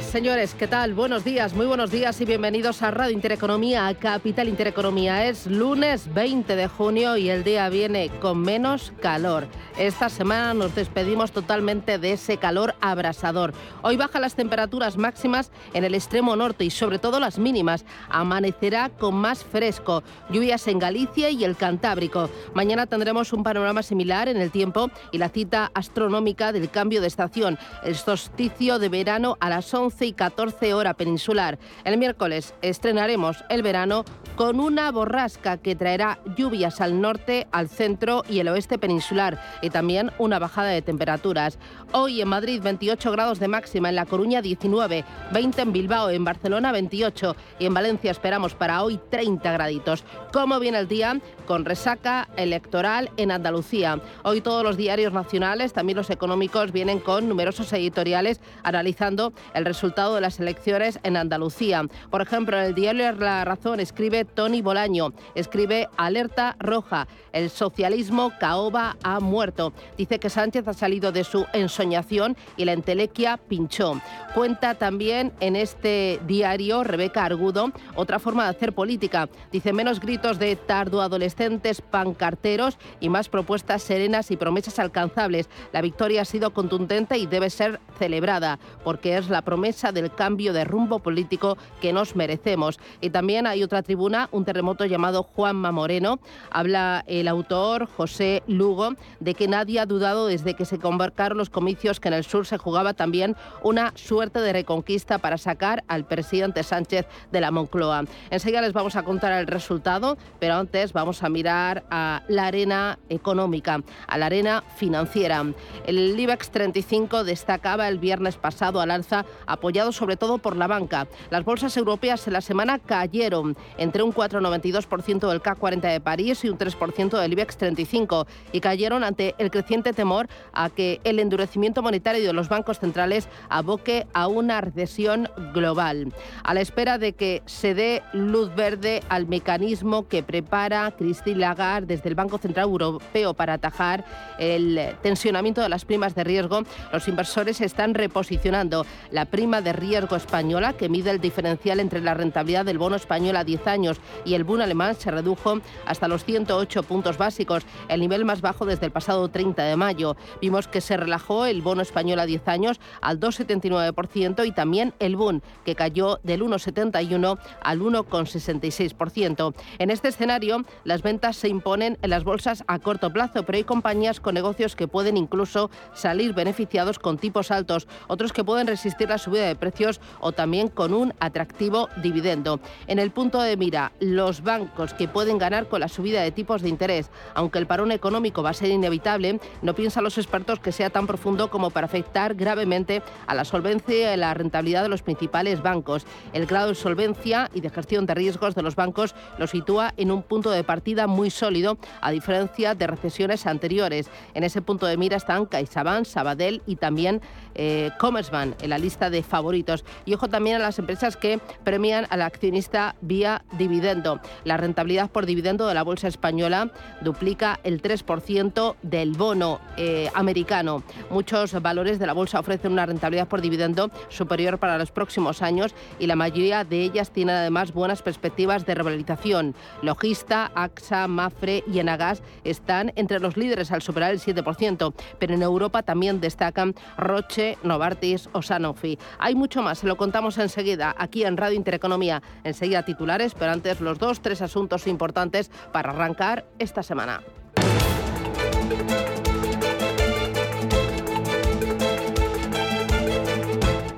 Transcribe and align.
Señores, 0.00 0.54
¿qué 0.54 0.68
tal? 0.68 0.94
Buenos 0.94 1.24
días, 1.24 1.54
muy 1.54 1.66
buenos 1.66 1.90
días 1.90 2.20
y 2.20 2.24
bienvenidos 2.24 2.82
a 2.82 2.90
Radio 2.92 3.12
Intereconomía, 3.12 3.88
a 3.88 3.94
Capital 3.94 4.48
Intereconomía. 4.48 5.26
Es 5.26 5.46
lunes 5.46 6.12
20 6.14 6.54
de 6.54 6.68
junio 6.68 7.16
y 7.16 7.28
el 7.28 7.42
día 7.44 7.68
viene 7.68 8.10
con 8.20 8.40
menos 8.40 8.92
calor. 9.00 9.48
Esta 9.76 10.08
semana 10.08 10.54
nos 10.54 10.74
despedimos 10.74 11.32
totalmente 11.32 11.98
de 11.98 12.12
ese 12.12 12.36
calor 12.36 12.74
abrasador. 12.80 13.52
Hoy 13.82 13.96
bajan 13.96 14.22
las 14.22 14.36
temperaturas 14.36 14.96
máximas 14.96 15.50
en 15.74 15.84
el 15.84 15.94
extremo 15.94 16.36
norte 16.36 16.64
y 16.64 16.70
sobre 16.70 16.98
todo 16.98 17.18
las 17.18 17.38
mínimas. 17.38 17.84
Amanecerá 18.08 18.90
con 18.90 19.16
más 19.16 19.44
fresco, 19.44 20.02
lluvias 20.30 20.68
en 20.68 20.78
Galicia 20.78 21.30
y 21.30 21.44
el 21.44 21.56
Cantábrico. 21.56 22.30
Mañana 22.54 22.86
tendremos 22.86 23.32
un 23.32 23.42
panorama 23.42 23.82
similar 23.82 24.28
en 24.28 24.36
el 24.36 24.50
tiempo 24.50 24.90
y 25.10 25.18
la 25.18 25.28
cita 25.30 25.70
astronómica 25.74 26.52
del 26.52 26.70
cambio 26.70 27.00
de 27.00 27.08
estación, 27.08 27.58
el 27.82 27.96
solsticio 27.96 28.78
de 28.78 28.88
verano 28.88 29.36
a 29.40 29.48
la 29.48 29.56
las 29.56 29.72
11 29.72 29.85
y 30.00 30.12
14 30.12 30.74
hora 30.74 30.94
peninsular. 30.94 31.58
El 31.84 31.96
miércoles 31.96 32.54
estrenaremos 32.60 33.44
el 33.48 33.62
verano 33.62 34.04
con 34.34 34.58
una 34.58 34.90
borrasca 34.90 35.56
que 35.58 35.76
traerá 35.76 36.18
lluvias 36.36 36.80
al 36.80 37.00
norte, 37.00 37.46
al 37.52 37.68
centro 37.68 38.22
y 38.28 38.40
el 38.40 38.48
oeste 38.48 38.78
peninsular 38.78 39.40
y 39.62 39.70
también 39.70 40.10
una 40.18 40.38
bajada 40.38 40.70
de 40.70 40.82
temperaturas. 40.82 41.58
Hoy 41.92 42.20
en 42.20 42.28
Madrid 42.28 42.60
28 42.62 43.12
grados 43.12 43.38
de 43.38 43.48
máxima, 43.48 43.88
en 43.88 43.94
La 43.94 44.06
Coruña 44.06 44.42
19, 44.42 45.04
20 45.32 45.62
en 45.62 45.72
Bilbao, 45.72 46.10
en 46.10 46.24
Barcelona 46.24 46.72
28 46.72 47.36
y 47.60 47.66
en 47.66 47.74
Valencia 47.74 48.10
esperamos 48.10 48.54
para 48.54 48.82
hoy 48.82 48.98
30 49.08 49.52
graditos. 49.52 50.04
¿Cómo 50.32 50.58
viene 50.58 50.78
el 50.80 50.88
día? 50.88 51.20
Con 51.46 51.64
resaca 51.64 52.28
electoral 52.36 53.10
en 53.16 53.30
Andalucía. 53.30 54.00
Hoy 54.24 54.40
todos 54.40 54.64
los 54.64 54.76
diarios 54.76 55.12
nacionales, 55.12 55.72
también 55.72 55.96
los 55.96 56.10
económicos, 56.10 56.72
vienen 56.72 56.98
con 56.98 57.28
numerosos 57.28 57.72
editoriales 57.72 58.40
analizando 58.64 59.32
el 59.54 59.64
resultado 59.64 59.75
de 59.82 60.20
las 60.22 60.40
elecciones 60.40 60.98
en 61.02 61.18
Andalucía. 61.18 61.82
Por 62.10 62.22
ejemplo, 62.22 62.56
en 62.56 62.64
el 62.64 62.74
diario 62.74 63.12
La 63.12 63.44
Razón 63.44 63.78
escribe 63.78 64.24
Tony 64.24 64.62
Bolaño, 64.62 65.12
escribe 65.34 65.88
Alerta 65.98 66.56
Roja, 66.58 67.06
el 67.32 67.50
socialismo 67.50 68.32
caoba 68.40 68.96
ha 69.02 69.20
muerto. 69.20 69.74
Dice 69.98 70.18
que 70.18 70.30
Sánchez 70.30 70.66
ha 70.68 70.72
salido 70.72 71.12
de 71.12 71.24
su 71.24 71.44
ensoñación 71.52 72.36
y 72.56 72.64
la 72.64 72.72
entelequia 72.72 73.36
pinchó. 73.36 74.00
Cuenta 74.34 74.74
también 74.74 75.32
en 75.40 75.56
este 75.56 76.20
diario 76.26 76.82
Rebeca 76.82 77.24
Argudo 77.24 77.72
otra 77.94 78.18
forma 78.18 78.44
de 78.44 78.50
hacer 78.50 78.72
política. 78.72 79.28
Dice 79.52 79.74
menos 79.74 80.00
gritos 80.00 80.38
de 80.38 80.56
tardo 80.56 81.02
adolescentes 81.02 81.82
pancarteros 81.82 82.78
y 83.00 83.10
más 83.10 83.28
propuestas 83.28 83.82
serenas 83.82 84.30
y 84.30 84.38
promesas 84.38 84.78
alcanzables. 84.78 85.50
La 85.72 85.82
victoria 85.82 86.22
ha 86.22 86.24
sido 86.24 86.54
contundente 86.54 87.18
y 87.18 87.26
debe 87.26 87.50
ser 87.50 87.80
celebrada 87.98 88.58
porque 88.82 89.18
es 89.18 89.28
la 89.28 89.42
promesa 89.42 89.65
del 89.66 90.14
cambio 90.14 90.52
de 90.52 90.64
rumbo 90.64 91.00
político 91.00 91.58
que 91.80 91.92
nos 91.92 92.14
merecemos. 92.14 92.78
Y 93.00 93.10
también 93.10 93.48
hay 93.48 93.64
otra 93.64 93.82
tribuna, 93.82 94.28
un 94.30 94.44
terremoto 94.44 94.84
llamado 94.84 95.24
Juanma 95.24 95.72
Moreno. 95.72 96.20
Habla 96.52 97.02
el 97.08 97.26
autor 97.26 97.88
José 97.96 98.44
Lugo 98.46 98.94
de 99.18 99.34
que 99.34 99.48
nadie 99.48 99.80
ha 99.80 99.86
dudado 99.86 100.28
desde 100.28 100.54
que 100.54 100.64
se 100.64 100.78
convocaron 100.78 101.36
los 101.36 101.50
comicios 101.50 101.98
que 101.98 102.06
en 102.06 102.14
el 102.14 102.22
sur 102.22 102.46
se 102.46 102.58
jugaba 102.58 102.94
también 102.94 103.34
una 103.64 103.92
suerte 103.96 104.40
de 104.40 104.52
reconquista 104.52 105.18
para 105.18 105.36
sacar 105.36 105.82
al 105.88 106.04
presidente 106.04 106.62
Sánchez 106.62 107.06
de 107.32 107.40
la 107.40 107.50
Moncloa. 107.50 108.04
Enseguida 108.30 108.60
les 108.60 108.72
vamos 108.72 108.94
a 108.94 109.02
contar 109.02 109.32
el 109.32 109.48
resultado, 109.48 110.16
pero 110.38 110.54
antes 110.54 110.92
vamos 110.92 111.24
a 111.24 111.28
mirar 111.28 111.82
a 111.90 112.22
la 112.28 112.46
arena 112.46 113.00
económica, 113.08 113.82
a 114.06 114.16
la 114.16 114.26
arena 114.26 114.62
financiera. 114.76 115.44
El 115.86 116.18
IBEX 116.18 116.50
35 116.50 117.24
destacaba 117.24 117.88
el 117.88 117.98
viernes 117.98 118.36
pasado 118.36 118.80
al 118.80 118.90
alza 118.90 119.24
apoyado 119.56 119.92
sobre 119.92 120.16
todo 120.16 120.38
por 120.38 120.56
la 120.56 120.66
banca. 120.66 121.08
Las 121.30 121.44
bolsas 121.44 121.76
europeas 121.76 122.26
en 122.26 122.32
la 122.32 122.40
semana 122.40 122.78
cayeron 122.78 123.56
entre 123.76 124.02
un 124.02 124.12
4,92% 124.12 125.28
del 125.28 125.42
CAC 125.42 125.58
40 125.58 125.88
de 125.88 126.00
París 126.00 126.44
y 126.44 126.48
un 126.48 126.58
3% 126.58 127.18
del 127.18 127.32
IBEX 127.32 127.56
35 127.56 128.26
y 128.52 128.60
cayeron 128.60 129.04
ante 129.04 129.34
el 129.38 129.50
creciente 129.50 129.92
temor 129.92 130.28
a 130.52 130.70
que 130.70 131.00
el 131.04 131.18
endurecimiento 131.18 131.82
monetario 131.82 132.26
de 132.26 132.32
los 132.32 132.48
bancos 132.48 132.78
centrales 132.78 133.28
aboque 133.48 134.06
a 134.12 134.28
una 134.28 134.60
recesión 134.60 135.28
global. 135.52 136.12
A 136.44 136.54
la 136.54 136.60
espera 136.60 136.98
de 136.98 137.14
que 137.14 137.42
se 137.46 137.74
dé 137.74 138.02
luz 138.12 138.54
verde 138.54 139.02
al 139.08 139.26
mecanismo 139.26 140.08
que 140.08 140.22
prepara 140.22 140.92
Christine 140.96 141.38
Lagarde 141.38 141.96
desde 141.96 142.08
el 142.08 142.14
Banco 142.14 142.38
Central 142.38 142.64
Europeo 142.64 143.34
para 143.34 143.54
atajar 143.54 144.04
el 144.38 144.94
tensionamiento 145.02 145.62
de 145.62 145.68
las 145.68 145.84
primas 145.84 146.14
de 146.14 146.24
riesgo, 146.24 146.62
los 146.92 147.08
inversores 147.08 147.60
están 147.60 147.94
reposicionando 147.94 148.86
la 149.10 149.24
prima 149.36 149.60
de 149.60 149.74
riesgo 149.74 150.16
española, 150.16 150.72
que 150.78 150.88
mide 150.88 151.10
el 151.10 151.20
diferencial 151.20 151.78
entre 151.78 152.00
la 152.00 152.14
rentabilidad 152.14 152.64
del 152.64 152.78
bono 152.78 152.96
español 152.96 153.36
a 153.36 153.44
10 153.44 153.66
años 153.66 154.00
y 154.24 154.32
el 154.32 154.44
bono 154.44 154.64
alemán, 154.64 154.94
se 154.94 155.10
redujo 155.10 155.60
hasta 155.84 156.08
los 156.08 156.24
108 156.24 156.82
puntos 156.84 157.18
básicos, 157.18 157.64
el 157.88 158.00
nivel 158.00 158.24
más 158.24 158.40
bajo 158.40 158.64
desde 158.64 158.86
el 158.86 158.92
pasado 158.92 159.28
30 159.28 159.62
de 159.62 159.76
mayo. 159.76 160.16
Vimos 160.40 160.68
que 160.68 160.80
se 160.80 160.96
relajó 160.96 161.44
el 161.44 161.60
bono 161.60 161.82
español 161.82 162.18
a 162.20 162.24
10 162.24 162.48
años 162.48 162.80
al 163.02 163.20
2,79% 163.20 164.46
y 164.46 164.52
también 164.52 164.94
el 165.00 165.16
bono, 165.16 165.42
que 165.66 165.74
cayó 165.74 166.18
del 166.22 166.40
1,71 166.40 167.38
al 167.62 167.80
1,66%. 167.80 169.54
En 169.78 169.90
este 169.90 170.08
escenario, 170.08 170.64
las 170.84 171.02
ventas 171.02 171.36
se 171.36 171.48
imponen 171.48 171.98
en 172.00 172.08
las 172.08 172.24
bolsas 172.24 172.64
a 172.68 172.78
corto 172.78 173.12
plazo, 173.12 173.42
pero 173.42 173.56
hay 173.56 173.64
compañías 173.64 174.18
con 174.18 174.32
negocios 174.32 174.76
que 174.76 174.88
pueden 174.88 175.18
incluso 175.18 175.70
salir 175.92 176.32
beneficiados 176.32 176.98
con 176.98 177.18
tipos 177.18 177.50
altos, 177.50 177.86
otros 178.06 178.32
que 178.32 178.42
pueden 178.42 178.66
resistir 178.66 179.10
la 179.10 179.25
subida 179.26 179.46
de 179.46 179.56
precios 179.56 180.00
o 180.20 180.30
también 180.30 180.68
con 180.68 180.94
un 180.94 181.12
atractivo 181.18 181.88
dividendo. 182.00 182.60
En 182.86 183.00
el 183.00 183.10
punto 183.10 183.42
de 183.42 183.56
mira, 183.56 183.90
los 183.98 184.44
bancos 184.44 184.94
que 184.94 185.08
pueden 185.08 185.36
ganar 185.36 185.68
con 185.68 185.80
la 185.80 185.88
subida 185.88 186.22
de 186.22 186.30
tipos 186.30 186.62
de 186.62 186.68
interés, 186.68 187.10
aunque 187.34 187.58
el 187.58 187.66
parón 187.66 187.90
económico 187.90 188.44
va 188.44 188.50
a 188.50 188.54
ser 188.54 188.70
inevitable, 188.70 189.40
no 189.62 189.74
piensan 189.74 190.04
los 190.04 190.16
expertos 190.16 190.60
que 190.60 190.70
sea 190.70 190.90
tan 190.90 191.08
profundo 191.08 191.50
como 191.50 191.70
para 191.70 191.86
afectar 191.86 192.36
gravemente 192.36 193.02
a 193.26 193.34
la 193.34 193.44
solvencia 193.44 194.14
y 194.14 194.16
la 194.16 194.32
rentabilidad 194.32 194.84
de 194.84 194.88
los 194.88 195.02
principales 195.02 195.60
bancos. 195.60 196.06
El 196.32 196.46
grado 196.46 196.68
de 196.68 196.74
solvencia 196.76 197.50
y 197.52 197.60
de 197.60 197.70
gestión 197.70 198.06
de 198.06 198.14
riesgos 198.14 198.54
de 198.54 198.62
los 198.62 198.76
bancos 198.76 199.16
lo 199.38 199.48
sitúa 199.48 199.92
en 199.96 200.12
un 200.12 200.22
punto 200.22 200.50
de 200.50 200.62
partida 200.62 201.08
muy 201.08 201.30
sólido, 201.30 201.78
a 202.00 202.12
diferencia 202.12 202.76
de 202.76 202.86
recesiones 202.86 203.44
anteriores. 203.46 204.08
En 204.34 204.44
ese 204.44 204.62
punto 204.62 204.86
de 204.86 204.96
mira 204.96 205.16
están 205.16 205.46
CaixaBank, 205.46 206.04
Sabadell 206.04 206.62
y 206.66 206.76
también 206.76 207.20
eh, 207.54 207.90
Commerzbank 207.98 208.62
en 208.62 208.70
la 208.70 208.78
lista 208.78 209.10
de 209.10 209.15
favoritos. 209.22 209.84
Y 210.04 210.14
ojo 210.14 210.28
también 210.28 210.56
a 210.56 210.60
las 210.60 210.78
empresas 210.78 211.16
que 211.16 211.40
premian 211.64 212.06
al 212.10 212.22
accionista 212.22 212.96
vía 213.00 213.44
dividendo. 213.52 214.20
La 214.44 214.56
rentabilidad 214.56 215.10
por 215.10 215.26
dividendo 215.26 215.66
de 215.66 215.74
la 215.74 215.82
bolsa 215.82 216.08
española 216.08 216.72
duplica 217.00 217.60
el 217.64 217.82
3% 217.82 218.76
del 218.82 219.12
bono 219.12 219.60
eh, 219.76 220.10
americano. 220.14 220.82
Muchos 221.10 221.60
valores 221.62 221.98
de 221.98 222.06
la 222.06 222.12
bolsa 222.12 222.40
ofrecen 222.40 222.72
una 222.72 222.86
rentabilidad 222.86 223.28
por 223.28 223.40
dividendo 223.40 223.90
superior 224.08 224.58
para 224.58 224.78
los 224.78 224.90
próximos 224.90 225.42
años 225.42 225.74
y 225.98 226.06
la 226.06 226.16
mayoría 226.16 226.64
de 226.64 226.82
ellas 226.82 227.10
tienen 227.10 227.36
además 227.36 227.72
buenas 227.72 228.02
perspectivas 228.02 228.66
de 228.66 228.74
revalorización. 228.74 229.54
Logista, 229.82 230.50
AXA, 230.54 231.08
Mafre 231.08 231.64
y 231.72 231.78
Enagas 231.78 232.22
están 232.44 232.92
entre 232.96 233.20
los 233.20 233.36
líderes 233.36 233.72
al 233.72 233.82
superar 233.82 234.12
el 234.12 234.20
7%, 234.20 234.94
pero 235.18 235.34
en 235.34 235.42
Europa 235.42 235.82
también 235.82 236.20
destacan 236.20 236.74
Roche, 236.96 237.58
Novartis 237.62 238.28
o 238.32 238.42
Sanofi. 238.42 238.98
Hay 239.18 239.34
mucho 239.34 239.62
más, 239.62 239.78
se 239.78 239.86
lo 239.86 239.96
contamos 239.96 240.38
enseguida 240.38 240.94
aquí 240.96 241.24
en 241.24 241.36
Radio 241.36 241.56
Intereconomía. 241.56 242.22
Enseguida 242.44 242.84
titulares, 242.84 243.34
pero 243.34 243.52
antes 243.52 243.80
los 243.80 243.98
dos, 243.98 244.20
tres 244.20 244.42
asuntos 244.42 244.86
importantes 244.86 245.50
para 245.72 245.90
arrancar 245.90 246.46
esta 246.58 246.82
semana. 246.82 247.22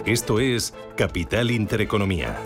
Esto 0.09 0.41
es 0.41 0.73
Capital 0.97 1.51
Intereconomía. 1.51 2.39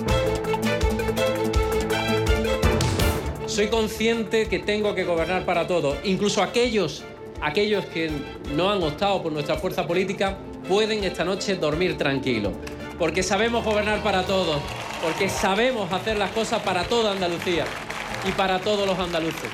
Soy 3.46 3.68
consciente 3.68 4.48
que 4.48 4.58
tengo 4.58 4.96
que 4.96 5.04
gobernar 5.04 5.44
para 5.44 5.68
todos, 5.68 5.96
incluso 6.02 6.42
aquellos, 6.42 7.04
aquellos 7.42 7.84
que 7.86 8.10
no 8.54 8.70
han 8.70 8.82
optado 8.82 9.22
por 9.22 9.32
nuestra 9.32 9.56
fuerza 9.56 9.86
política 9.86 10.38
pueden 10.68 11.04
esta 11.04 11.24
noche 11.24 11.56
dormir 11.56 11.98
tranquilos, 11.98 12.52
porque 12.98 13.22
sabemos 13.22 13.64
gobernar 13.64 14.02
para 14.02 14.22
todos. 14.22 14.60
porque 15.02 15.28
sabemos 15.28 15.92
hacer 15.92 16.16
las 16.16 16.30
cosas 16.30 16.62
para 16.62 16.84
toda 16.84 17.10
Andalucía 17.10 17.64
y 18.24 18.30
para 18.30 18.60
todos 18.60 18.86
los 18.86 18.96
andaluces. 18.96 19.50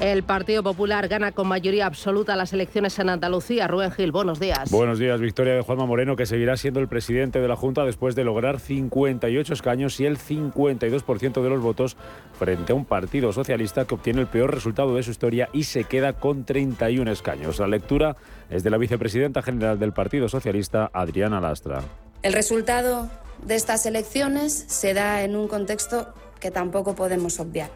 El 0.00 0.24
Partido 0.24 0.62
Popular 0.62 1.06
gana 1.06 1.32
con 1.32 1.46
mayoría 1.46 1.86
absoluta 1.86 2.34
las 2.34 2.52
elecciones 2.52 2.98
en 2.98 3.08
Andalucía. 3.08 3.68
Rubén 3.68 3.92
Gil, 3.92 4.10
buenos 4.10 4.40
días. 4.40 4.70
Buenos 4.70 4.98
días, 4.98 5.20
victoria 5.20 5.54
de 5.54 5.60
Juanma 5.60 5.86
Moreno, 5.86 6.16
que 6.16 6.26
seguirá 6.26 6.56
siendo 6.56 6.80
el 6.80 6.88
presidente 6.88 7.40
de 7.40 7.46
la 7.46 7.54
Junta 7.54 7.84
después 7.84 8.14
de 8.14 8.24
lograr 8.24 8.58
58 8.58 9.52
escaños 9.52 10.00
y 10.00 10.06
el 10.06 10.18
52% 10.18 11.42
de 11.42 11.48
los 11.48 11.60
votos 11.60 11.96
frente 12.38 12.72
a 12.72 12.74
un 12.74 12.84
partido 12.84 13.32
socialista 13.32 13.84
que 13.84 13.94
obtiene 13.94 14.20
el 14.20 14.26
peor 14.26 14.52
resultado 14.52 14.96
de 14.96 15.02
su 15.02 15.12
historia 15.12 15.48
y 15.52 15.64
se 15.64 15.84
queda 15.84 16.14
con 16.14 16.44
31 16.44 17.10
escaños. 17.10 17.60
La 17.60 17.68
lectura 17.68 18.16
es 18.50 18.64
de 18.64 18.70
la 18.70 18.78
vicepresidenta 18.78 19.42
general 19.42 19.78
del 19.78 19.92
Partido 19.92 20.28
Socialista, 20.28 20.90
Adriana 20.92 21.40
Lastra. 21.40 21.82
El 22.22 22.32
resultado 22.32 23.08
de 23.44 23.54
estas 23.54 23.86
elecciones 23.86 24.52
se 24.52 24.94
da 24.94 25.22
en 25.22 25.36
un 25.36 25.48
contexto 25.48 26.12
que 26.40 26.50
tampoco 26.50 26.94
podemos 26.94 27.38
obviar. 27.40 27.70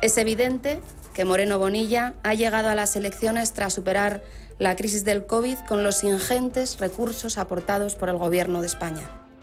Es 0.00 0.16
evidente 0.16 0.80
que 1.18 1.24
Moreno 1.24 1.58
Bonilla 1.58 2.14
ha 2.22 2.34
llegado 2.34 2.68
a 2.68 2.76
las 2.76 2.94
elecciones 2.94 3.52
tras 3.52 3.74
superar 3.74 4.22
la 4.60 4.76
crisis 4.76 5.04
del 5.04 5.26
COVID 5.26 5.56
con 5.66 5.82
los 5.82 6.04
ingentes 6.04 6.78
recursos 6.78 7.38
aportados 7.38 7.96
por 7.96 8.08
el 8.08 8.18
Gobierno 8.18 8.60
de 8.60 8.68
España. 8.68 9.02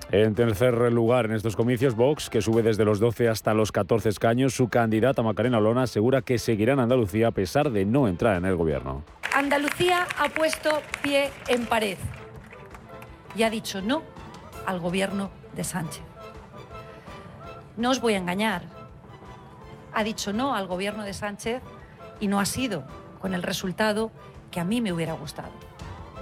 En 0.10 0.36
tercer 0.36 0.74
lugar 0.94 1.26
en 1.26 1.34
estos 1.34 1.58
comicios, 1.58 1.94
Vox, 1.94 2.30
que 2.30 2.42
sube 2.42 2.64
desde 2.64 2.86
los 2.86 3.02
12 3.02 3.28
hasta 3.28 3.54
los 3.54 3.74
14 3.74 4.08
escaños, 4.08 4.54
su 4.54 4.70
candidata 4.70 5.22
Macarena 5.22 5.58
Olona 5.58 5.84
asegura 5.84 6.22
que 6.22 6.38
seguirá 6.38 6.72
en 6.72 6.80
Andalucía 6.80 7.28
a 7.28 7.32
pesar 7.32 7.70
de 7.70 7.84
no 7.84 8.08
entrar 8.08 8.38
en 8.38 8.46
el 8.46 8.56
gobierno. 8.56 9.04
Andalucía 9.34 10.08
ha 10.18 10.30
puesto 10.30 10.82
pie 11.02 11.30
en 11.50 11.66
pared 11.66 11.98
y 13.36 13.44
ha 13.44 13.50
dicho 13.50 13.82
no 13.82 14.02
al 14.66 14.80
gobierno 14.80 15.30
de 15.58 15.66
Sánchez. 15.66 16.04
No 17.76 17.92
os 17.92 18.00
voy 18.00 18.14
a 18.14 18.18
engañar, 18.20 18.75
ha 19.96 20.04
dicho 20.04 20.34
no 20.34 20.54
al 20.54 20.68
gobierno 20.68 21.04
de 21.04 21.14
Sánchez 21.14 21.64
y 22.20 22.28
no 22.28 22.40
ha 22.40 22.46
sido 22.46 22.84
con 23.20 23.34
el 23.34 23.42
resultado 23.42 24.12
que 24.52 24.60
a 24.60 24.66
mí 24.66 24.82
me 24.82 24.94
hubiera 24.94 25.14
gustado, 25.14 25.52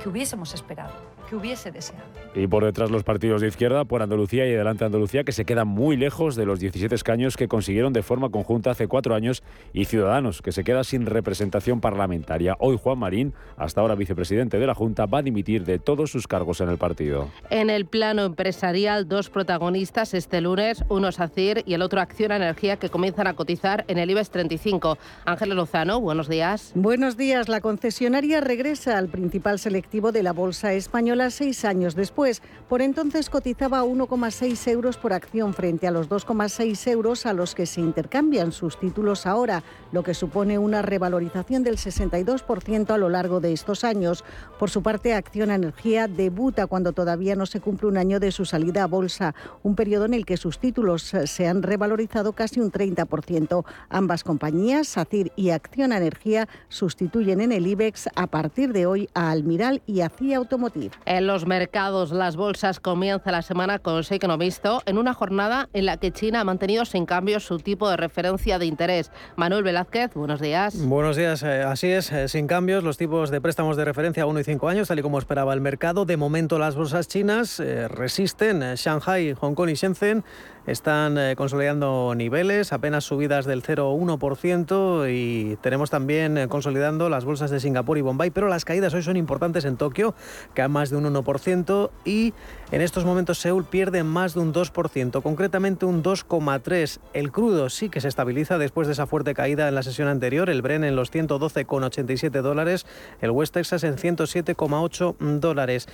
que 0.02 0.08
hubiésemos 0.08 0.54
esperado, 0.54 0.94
que 1.34 1.38
hubiese 1.38 1.72
deseado. 1.72 2.04
Y 2.36 2.48
por 2.48 2.64
detrás 2.64 2.92
los 2.92 3.04
partidos 3.04 3.42
de 3.42 3.48
izquierda, 3.48 3.86
por 3.86 4.02
Andalucía 4.02 4.48
y 4.48 4.54
adelante 4.54 4.86
Andalucía, 4.86 5.24
que 5.24 5.32
se 5.32 5.46
quedan 5.46 5.68
muy 5.68 5.98
lejos 5.98 6.36
de 6.36 6.46
los 6.46 6.60
17 6.60 6.94
escaños 6.94 7.38
que 7.38 7.48
consiguieron 7.48 7.94
de 7.94 8.04
forma 8.04 8.30
conjunta 8.30 8.72
hace 8.72 8.88
cuatro 8.88 9.16
años, 9.16 9.44
y 9.74 9.86
Ciudadanos, 9.86 10.42
que 10.42 10.52
se 10.52 10.64
queda 10.64 10.84
sin 10.84 11.06
representación 11.06 11.82
parlamentaria. 11.82 12.56
Hoy 12.60 12.78
Juan 12.82 13.00
Marín, 13.00 13.34
hasta 13.58 13.82
ahora 13.82 13.96
vicepresidente 13.96 14.60
de 14.60 14.68
la 14.68 14.76
Junta, 14.76 15.06
va 15.06 15.20
a 15.20 15.22
dimitir 15.22 15.64
de 15.66 15.80
todos 15.80 16.12
sus 16.12 16.28
cargos 16.28 16.62
en 16.62 16.70
el 16.70 16.78
partido. 16.78 17.30
En 17.50 17.70
el 17.70 17.86
plano 17.86 18.26
empresarial, 18.26 19.08
dos 19.08 19.30
protagonistas 19.30 20.14
este 20.14 20.42
lunes, 20.42 20.84
uno 20.90 21.12
SACIR 21.12 21.64
y 21.66 21.74
el 21.74 21.82
otro 21.82 22.02
Acciona 22.02 22.36
Energía, 22.36 22.78
que 22.78 22.90
comienzan 22.90 23.28
a 23.28 23.34
cotizar 23.34 23.86
en 23.88 23.98
el 23.98 24.10
IBEX 24.10 24.30
35. 24.30 24.98
Ángel 25.26 25.50
Lozano, 25.56 26.00
buenos 26.00 26.28
días. 26.28 26.72
Buenos 26.76 27.18
días. 27.18 27.50
La 27.50 27.62
concesionaria 27.62 28.42
regresa 28.42 28.98
al 28.98 29.10
principal 29.10 29.60
selectivo 29.60 30.12
de 30.12 30.24
la 30.24 30.34
Bolsa 30.34 30.74
Española 30.74 31.23
seis 31.30 31.66
años 31.66 31.96
después 31.96 32.42
por 32.70 32.82
entonces 32.82 33.30
cotizaba 33.30 33.84
1,6 33.84 34.68
euros 34.72 34.98
por 34.98 35.14
acción 35.14 35.54
frente 35.54 35.88
a 35.88 35.92
los 35.92 36.10
2,6 36.10 36.88
euros 36.90 37.26
a 37.26 37.34
los 37.34 37.56
que 37.56 37.66
se 37.66 37.82
intercambian 37.82 38.52
sus 38.52 38.80
títulos 38.80 39.26
ahora, 39.26 39.64
lo 39.92 40.04
que 40.04 40.14
supone 40.14 40.58
una 40.58 40.82
revalorización 40.82 41.64
del 41.64 41.78
62% 41.78 42.90
a 42.92 42.98
lo 42.98 43.10
largo 43.10 43.40
de 43.40 43.54
estos 43.54 43.84
años. 43.84 44.24
Por 44.58 44.70
su 44.70 44.82
parte, 44.82 45.14
Acción 45.14 45.52
Energía 45.52 46.08
debuta 46.08 46.68
cuando 46.68 46.94
todavía 46.94 47.36
no 47.36 47.46
se 47.46 47.60
cumple 47.60 47.90
un 47.90 47.98
año 47.98 48.20
de 48.20 48.32
su 48.32 48.46
salida 48.46 48.84
a 48.84 48.88
bolsa, 48.88 49.36
un 49.62 49.76
periodo 49.76 50.06
en 50.06 50.14
el 50.14 50.26
que 50.26 50.38
sus 50.38 50.60
títulos 50.60 51.04
se 51.26 51.48
han 51.48 51.64
revalorizado 51.64 52.34
casi 52.34 52.60
un 52.60 52.72
30%. 52.72 53.66
Ambas 53.90 54.24
compañías, 54.24 54.88
SACIR 54.88 55.32
y 55.36 55.50
Acción 55.52 55.94
Energía, 55.94 56.48
sustituyen 56.70 57.42
en 57.42 57.52
el 57.52 57.68
IBEX 57.68 58.10
a 58.16 58.28
partir 58.28 58.74
de 58.74 58.86
hoy 58.86 59.10
a 59.14 59.32
Almiral 59.32 59.82
y 59.86 60.02
a 60.02 60.10
CIA 60.10 60.38
Automotive. 60.38 60.92
En 61.14 61.28
los 61.28 61.46
mercados, 61.46 62.12
las 62.12 62.36
bolsas 62.36 62.80
comienza 62.80 63.32
la 63.32 63.44
semana 63.44 63.78
con 63.78 64.04
signo 64.04 64.36
visto 64.40 64.82
en 64.88 64.98
una 64.98 65.14
jornada 65.14 65.70
en 65.72 65.86
la 65.86 65.98
que 65.98 66.10
China 66.10 66.40
ha 66.40 66.44
mantenido 66.44 66.86
sin 66.86 67.06
cambio 67.06 67.40
su 67.40 67.60
tipo 67.60 67.88
de 67.88 67.98
referencia 67.98 68.58
de 68.58 68.66
interés. 68.66 69.12
Manuel 69.36 69.62
Velázquez, 69.62 70.16
buenos 70.16 70.42
días. 70.42 70.76
Buenos 70.76 71.16
días, 71.16 71.44
eh, 71.44 71.62
así 71.62 71.92
es, 71.92 72.12
eh, 72.12 72.28
sin 72.28 72.48
cambios 72.48 72.84
los 72.84 72.98
tipos 72.98 73.30
de 73.30 73.40
préstamos 73.42 73.78
de 73.78 73.86
referencia 73.86 74.24
a 74.24 74.26
1 74.26 74.40
y 74.40 74.44
5 74.44 74.68
años, 74.68 74.88
tal 74.88 74.98
y 74.98 75.02
como 75.04 75.20
esperaba 75.20 75.54
el 75.54 75.62
mercado. 75.62 76.06
De 76.06 76.18
momento 76.18 76.58
las 76.58 76.76
bolsas 76.76 77.08
chinas 77.08 77.60
eh, 77.60 77.88
resisten, 77.88 78.74
Shanghai, 78.74 79.34
Hong 79.34 79.54
Kong 79.54 79.70
y 79.70 79.76
Shenzhen 79.76 80.24
están 80.66 81.18
eh, 81.18 81.36
consolidando 81.36 82.14
niveles, 82.16 82.72
apenas 82.74 83.04
subidas 83.04 83.46
del 83.46 83.64
0,1% 83.64 85.12
y 85.12 85.58
tenemos 85.58 85.90
también 85.90 86.38
eh, 86.38 86.48
consolidando 86.48 87.10
las 87.10 87.26
bolsas 87.26 87.52
de 87.52 87.60
Singapur 87.60 87.98
y 87.98 88.02
Bombay, 88.02 88.32
pero 88.32 88.48
las 88.48 88.66
caídas 88.66 88.94
hoy 88.94 89.04
son 89.04 89.18
importantes 89.18 89.66
en 89.66 89.78
Tokio, 89.78 90.16
que 90.54 90.62
a 90.62 90.68
más 90.68 90.90
de 90.90 90.98
un 90.98 91.06
1% 91.06 91.90
y 92.06 92.34
en 92.72 92.82
estos 92.82 93.06
momentos 93.06 93.40
Seúl 93.40 93.66
pierde 93.66 94.04
más 94.04 94.34
de 94.34 94.40
un 94.40 94.54
2%, 94.54 95.22
concretamente 95.22 95.86
un 95.86 96.04
2,3%. 96.04 97.00
El 97.14 97.32
crudo 97.32 97.70
sí 97.70 97.90
que 97.90 98.02
se 98.02 98.08
estabiliza 98.08 98.58
después 98.58 98.88
de 98.88 98.94
esa 98.94 99.06
fuerte 99.06 99.34
caída 99.34 99.68
en 99.68 99.76
la 99.76 99.84
sesión 99.84 100.08
anterior, 100.08 100.50
el 100.50 100.62
Bren 100.62 100.84
en 100.84 100.96
los 100.96 101.12
112,87 101.12 102.42
dólares, 102.42 102.86
el 103.22 103.32
West 103.32 103.54
Texas 103.54 103.84
en 103.84 103.98
107,8 103.98 105.40
dólares. 105.40 105.88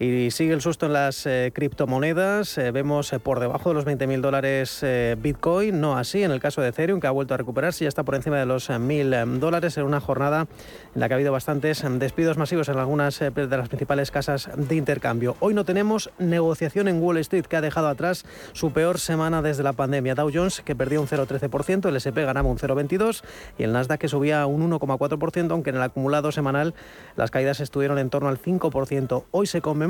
Y 0.00 0.32
sigue 0.32 0.52
el 0.52 0.60
susto 0.60 0.86
en 0.86 0.92
las 0.92 1.24
eh, 1.24 1.52
criptomonedas. 1.54 2.58
Eh, 2.58 2.72
vemos 2.72 3.12
eh, 3.12 3.20
por 3.20 3.38
debajo 3.38 3.68
de 3.68 3.76
los 3.76 3.86
20.000 3.86 4.20
dólares 4.20 4.84
Bitcoin, 5.18 5.80
no 5.80 5.96
así 5.96 6.24
en 6.24 6.32
el 6.32 6.40
caso 6.40 6.60
de 6.60 6.68
Ethereum, 6.68 7.00
que 7.00 7.06
ha 7.06 7.12
vuelto 7.12 7.34
a 7.34 7.36
recuperarse, 7.36 7.84
ya 7.84 7.88
está 7.88 8.02
por 8.02 8.16
encima 8.16 8.36
de 8.36 8.46
los 8.46 8.70
1.000 8.70 9.38
dólares 9.38 9.78
en 9.78 9.84
una 9.84 10.00
jornada 10.00 10.48
en 10.94 11.00
la 11.00 11.06
que 11.06 11.14
ha 11.14 11.16
habido 11.16 11.32
bastantes 11.32 11.84
despidos 11.98 12.36
masivos 12.36 12.68
en 12.68 12.78
algunas 12.78 13.20
de 13.20 13.56
las 13.56 13.68
principales 13.68 14.10
casas 14.10 14.50
de 14.56 14.74
intercambio. 14.74 15.36
Hoy 15.38 15.54
no 15.54 15.64
tenemos 15.64 16.10
negociación 16.18 16.88
en 16.88 17.00
Wall 17.00 17.18
Street, 17.18 17.44
que 17.44 17.56
ha 17.56 17.60
dejado 17.60 17.88
atrás 17.88 18.24
su 18.52 18.72
peor 18.72 18.98
semana 18.98 19.42
desde 19.42 19.62
la 19.62 19.74
pandemia. 19.74 20.14
Dow 20.14 20.30
Jones, 20.32 20.62
que 20.62 20.74
perdió 20.74 21.00
un 21.00 21.06
0,13%, 21.06 21.88
el 21.88 21.96
SP 21.96 22.24
ganaba 22.24 22.48
un 22.48 22.58
0,22% 22.58 23.22
y 23.58 23.62
el 23.62 23.72
Nasdaq, 23.72 24.00
que 24.00 24.08
subía 24.08 24.44
un 24.46 24.68
1,4%, 24.70 25.52
aunque 25.52 25.70
en 25.70 25.76
el 25.76 25.82
acumulado 25.82 26.32
semanal 26.32 26.74
las 27.16 27.30
caídas 27.30 27.60
estuvieron 27.60 27.98
en 27.98 28.10
torno 28.10 28.28
al 28.28 28.40
5%. 28.40 29.24
Hoy 29.30 29.46
se 29.46 29.60
come 29.60 29.83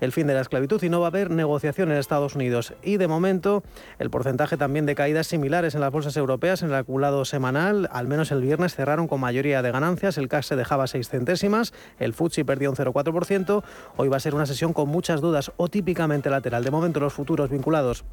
el 0.00 0.12
fin 0.12 0.26
de 0.26 0.34
la 0.34 0.40
esclavitud 0.40 0.82
y 0.82 0.88
no 0.88 1.00
va 1.00 1.06
a 1.06 1.08
haber 1.08 1.30
negociación 1.30 1.90
en 1.90 1.98
Estados 1.98 2.34
Unidos. 2.34 2.74
Y 2.82 2.96
de 2.96 3.08
momento, 3.08 3.62
el 3.98 4.10
porcentaje 4.10 4.56
también 4.56 4.86
de 4.86 4.94
caídas 4.94 5.26
similares 5.26 5.74
en 5.74 5.80
las 5.80 5.92
bolsas 5.92 6.16
europeas 6.16 6.62
en 6.62 6.70
el 6.70 6.74
acumulado 6.74 7.24
semanal, 7.24 7.88
al 7.92 8.08
menos 8.08 8.32
el 8.32 8.40
viernes 8.40 8.74
cerraron 8.74 9.08
con 9.08 9.20
mayoría 9.20 9.62
de 9.62 9.70
ganancias, 9.70 10.18
el 10.18 10.28
CAC 10.28 10.42
se 10.42 10.56
dejaba 10.56 10.86
6 10.86 11.08
centésimas, 11.08 11.72
el 11.98 12.14
FTSE 12.14 12.44
perdió 12.44 12.70
un 12.70 12.76
0,4%, 12.76 13.62
hoy 13.96 14.08
va 14.08 14.16
a 14.16 14.20
ser 14.20 14.34
una 14.34 14.46
sesión 14.46 14.72
con 14.72 14.88
muchas 14.88 15.20
dudas 15.20 15.52
o 15.56 15.68
típicamente 15.68 16.30
lateral. 16.30 16.64
De 16.64 16.70
momento 16.70 17.00
los 17.00 17.12
futuros 17.12 17.50
vinculados 17.50 18.04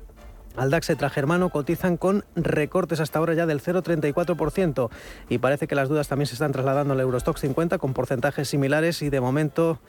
al 0.55 0.69
DAX 0.69 0.91
germano 1.11 1.49
cotizan 1.49 1.97
con 1.97 2.25
recortes 2.35 2.99
hasta 2.99 3.19
ahora 3.19 3.33
ya 3.33 3.45
del 3.45 3.61
0,34% 3.61 4.89
y 5.29 5.37
parece 5.39 5.67
que 5.67 5.75
las 5.75 5.89
dudas 5.89 6.07
también 6.07 6.27
se 6.27 6.33
están 6.33 6.51
trasladando 6.51 6.93
al 6.93 6.99
Eurostock 6.99 7.37
50 7.37 7.77
con 7.79 7.93
porcentajes 7.93 8.49
similares 8.49 9.01
y 9.01 9.09
de 9.09 9.19
momento 9.19 9.79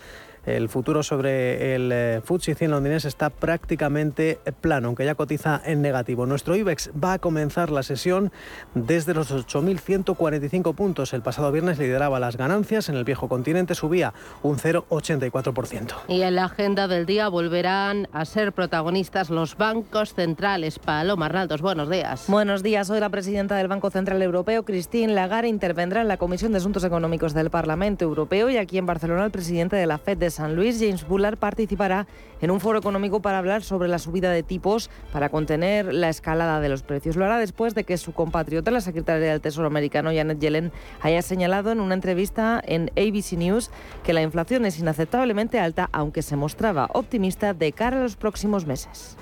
el 0.46 0.68
futuro 0.68 1.02
sobre 1.02 1.74
el 1.74 1.90
eh, 1.92 2.20
FTSE 2.24 2.54
100 2.54 2.70
londinense 2.70 3.08
está 3.08 3.30
prácticamente 3.30 4.38
plano, 4.60 4.88
aunque 4.88 5.04
ya 5.04 5.14
cotiza 5.14 5.60
en 5.64 5.82
negativo. 5.82 6.26
Nuestro 6.26 6.56
IBEX 6.56 6.90
va 6.92 7.14
a 7.14 7.18
comenzar 7.18 7.70
la 7.70 7.82
sesión 7.82 8.32
desde 8.74 9.14
los 9.14 9.32
8.145 9.32 10.74
puntos. 10.74 11.12
El 11.12 11.22
pasado 11.22 11.50
viernes 11.52 11.78
lideraba 11.78 12.20
las 12.20 12.36
ganancias, 12.36 12.88
en 12.88 12.96
el 12.96 13.04
viejo 13.04 13.28
continente 13.28 13.74
subía 13.74 14.12
un 14.42 14.58
0,84%. 14.58 15.94
Y 16.08 16.22
en 16.22 16.34
la 16.34 16.44
agenda 16.44 16.88
del 16.88 17.06
día 17.06 17.28
volverán 17.28 18.08
a 18.12 18.24
ser 18.24 18.52
protagonistas 18.52 19.30
los 19.30 19.56
bancos 19.56 20.14
centrales. 20.14 20.78
Paloma 20.78 21.26
Arnaldos, 21.26 21.62
buenos 21.62 21.88
días. 21.88 22.24
Buenos 22.28 22.62
días. 22.62 22.90
Hoy 22.90 23.00
la 23.00 23.08
presidenta 23.08 23.56
del 23.56 23.68
Banco 23.68 23.90
Central 23.90 24.20
Europeo, 24.22 24.64
Christine 24.64 25.14
Lagarde, 25.14 25.48
intervendrá 25.48 26.02
en 26.02 26.08
la 26.08 26.16
Comisión 26.16 26.52
de 26.52 26.58
Asuntos 26.58 26.84
Económicos 26.84 27.34
del 27.34 27.50
Parlamento 27.50 28.04
Europeo 28.04 28.50
y 28.50 28.56
aquí 28.56 28.78
en 28.78 28.86
Barcelona 28.86 29.24
el 29.24 29.30
presidente 29.30 29.76
de 29.76 29.86
la 29.86 29.98
FED 29.98 30.18
de 30.18 30.30
San 30.34 30.56
Luis, 30.56 30.80
James 30.80 31.06
Bullard, 31.06 31.38
participará 31.38 32.08
en 32.40 32.50
un 32.50 32.60
foro 32.60 32.78
económico 32.78 33.22
para 33.22 33.38
hablar 33.38 33.62
sobre 33.62 33.88
la 33.88 34.00
subida 34.00 34.32
de 34.32 34.42
tipos 34.42 34.90
para 35.12 35.28
contener 35.28 35.94
la 35.94 36.08
escalada 36.08 36.60
de 36.60 36.68
los 36.68 36.82
precios. 36.82 37.14
Lo 37.16 37.24
hará 37.24 37.38
después 37.38 37.74
de 37.74 37.84
que 37.84 37.96
su 37.96 38.12
compatriota, 38.12 38.72
la 38.72 38.80
secretaria 38.80 39.30
del 39.30 39.40
Tesoro 39.40 39.68
americano, 39.68 40.10
Janet 40.12 40.40
Yellen, 40.40 40.72
haya 41.00 41.22
señalado 41.22 41.70
en 41.70 41.80
una 41.80 41.94
entrevista 41.94 42.60
en 42.64 42.90
ABC 42.96 43.38
News 43.38 43.70
que 44.02 44.12
la 44.12 44.22
inflación 44.22 44.66
es 44.66 44.78
inaceptablemente 44.78 45.60
alta, 45.60 45.88
aunque 45.92 46.22
se 46.22 46.34
mostraba 46.34 46.88
optimista 46.92 47.54
de 47.54 47.72
cara 47.72 47.98
a 47.98 48.02
los 48.02 48.16
próximos 48.16 48.66
meses. 48.66 49.16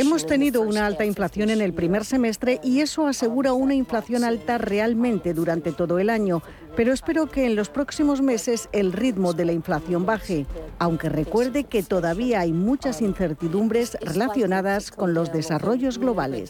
Hemos 0.00 0.24
tenido 0.24 0.62
una 0.62 0.86
alta 0.86 1.04
inflación 1.04 1.50
en 1.50 1.60
el 1.60 1.74
primer 1.74 2.04
semestre 2.04 2.58
y 2.62 2.80
eso 2.80 3.06
asegura 3.06 3.52
una 3.52 3.74
inflación 3.74 4.24
alta 4.24 4.56
realmente 4.56 5.34
durante 5.34 5.72
todo 5.72 5.98
el 5.98 6.08
año. 6.08 6.42
pero 6.76 6.92
espero 6.92 7.26
que 7.26 7.44
en 7.46 7.56
los 7.56 7.68
próximos 7.68 8.22
meses 8.22 8.68
el 8.72 8.92
ritmo 8.92 9.32
de 9.32 9.44
la 9.44 9.52
inflación 9.52 10.06
baje, 10.06 10.46
aunque 10.78 11.08
recuerde 11.08 11.64
que 11.64 11.82
todavía 11.82 12.40
hay 12.40 12.52
muchas 12.52 13.02
incertidumbres 13.02 13.98
relacionadas 14.00 14.90
con 14.90 15.12
los 15.12 15.32
desarrollos 15.32 15.98
globales. 15.98 16.48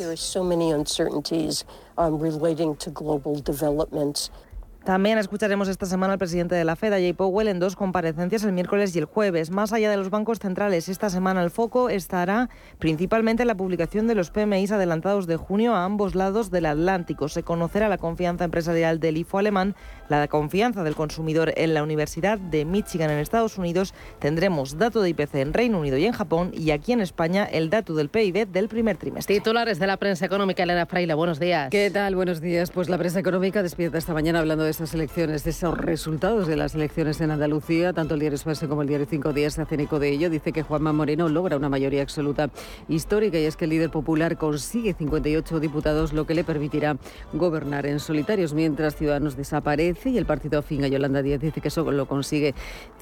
También 4.84 5.18
escucharemos 5.18 5.68
esta 5.68 5.84
semana 5.84 6.14
al 6.14 6.18
presidente 6.18 6.54
de 6.54 6.64
la 6.64 6.74
Fed, 6.74 6.92
Jay 6.92 7.12
Powell, 7.12 7.48
en 7.48 7.58
dos 7.58 7.76
comparecencias 7.76 8.44
el 8.44 8.52
miércoles 8.52 8.96
y 8.96 8.98
el 8.98 9.04
jueves. 9.04 9.50
Más 9.50 9.74
allá 9.74 9.90
de 9.90 9.98
los 9.98 10.08
bancos 10.08 10.38
centrales, 10.38 10.88
esta 10.88 11.10
semana 11.10 11.42
el 11.42 11.50
foco 11.50 11.90
estará 11.90 12.48
principalmente 12.78 13.42
en 13.42 13.48
la 13.48 13.56
publicación 13.56 14.06
de 14.06 14.14
los 14.14 14.30
PMIs 14.30 14.72
adelantados 14.72 15.26
de 15.26 15.36
junio 15.36 15.74
a 15.74 15.84
ambos 15.84 16.14
lados 16.14 16.50
del 16.50 16.64
Atlántico. 16.64 17.28
Se 17.28 17.42
conocerá 17.42 17.90
la 17.90 17.98
confianza 17.98 18.44
empresarial 18.44 19.00
del 19.00 19.18
IFO 19.18 19.38
alemán, 19.38 19.76
la 20.18 20.28
confianza 20.28 20.82
del 20.82 20.96
consumidor 20.96 21.52
en 21.56 21.74
la 21.74 21.82
Universidad 21.82 22.38
de 22.38 22.64
Michigan 22.64 23.10
en 23.10 23.18
Estados 23.18 23.58
Unidos. 23.58 23.94
Tendremos 24.18 24.76
dato 24.76 25.02
de 25.02 25.10
IPC 25.10 25.36
en 25.36 25.54
Reino 25.54 25.78
Unido 25.78 25.96
y 25.96 26.06
en 26.06 26.12
Japón 26.12 26.50
y 26.52 26.72
aquí 26.72 26.92
en 26.92 27.00
España 27.00 27.44
el 27.44 27.70
dato 27.70 27.94
del 27.94 28.08
PIB 28.08 28.48
del 28.48 28.68
primer 28.68 28.96
trimestre. 28.96 29.34
Titulares 29.34 29.78
de 29.78 29.86
la 29.86 29.96
prensa 29.96 30.26
económica, 30.26 30.62
Elena 30.64 30.86
Fraile, 30.86 31.14
buenos 31.14 31.38
días. 31.38 31.70
¿Qué 31.70 31.90
tal? 31.90 32.16
Buenos 32.16 32.40
días. 32.40 32.70
Pues 32.70 32.88
la 32.88 32.98
prensa 32.98 33.20
económica 33.20 33.62
despierta 33.62 33.98
esta 33.98 34.12
mañana 34.12 34.40
hablando 34.40 34.64
de 34.64 34.70
esas 34.70 34.92
elecciones, 34.94 35.44
de 35.44 35.50
esos 35.50 35.78
resultados 35.78 36.48
de 36.48 36.56
las 36.56 36.74
elecciones 36.74 37.20
en 37.20 37.30
Andalucía, 37.30 37.92
tanto 37.92 38.14
el 38.14 38.20
diario 38.20 38.36
Expreso 38.36 38.68
como 38.68 38.82
el 38.82 38.88
diario 38.88 39.06
Cinco 39.08 39.32
Días 39.32 39.54
se 39.54 39.62
hacen 39.62 39.80
eco 39.80 39.98
de 39.98 40.10
ello. 40.10 40.30
Dice 40.30 40.52
que 40.52 40.62
Juanma 40.62 40.92
Moreno 40.92 41.28
logra 41.28 41.56
una 41.56 41.68
mayoría 41.68 42.02
absoluta 42.02 42.50
histórica 42.88 43.38
y 43.38 43.44
es 43.44 43.56
que 43.56 43.66
el 43.66 43.70
líder 43.70 43.90
popular 43.90 44.36
consigue 44.36 44.94
58 44.94 45.60
diputados, 45.60 46.12
lo 46.12 46.26
que 46.26 46.34
le 46.34 46.42
permitirá 46.42 46.96
gobernar 47.32 47.86
en 47.86 48.00
solitarios, 48.00 48.54
mientras 48.54 48.96
Ciudadanos 48.96 49.36
desaparece 49.36 49.99
y 50.08 50.16
el 50.16 50.24
partido 50.24 50.62
Finga 50.62 50.88
Yolanda 50.88 51.22
Díaz 51.22 51.40
dice 51.40 51.60
que 51.60 51.68
eso 51.68 51.90
lo 51.90 52.06
consigue 52.06 52.54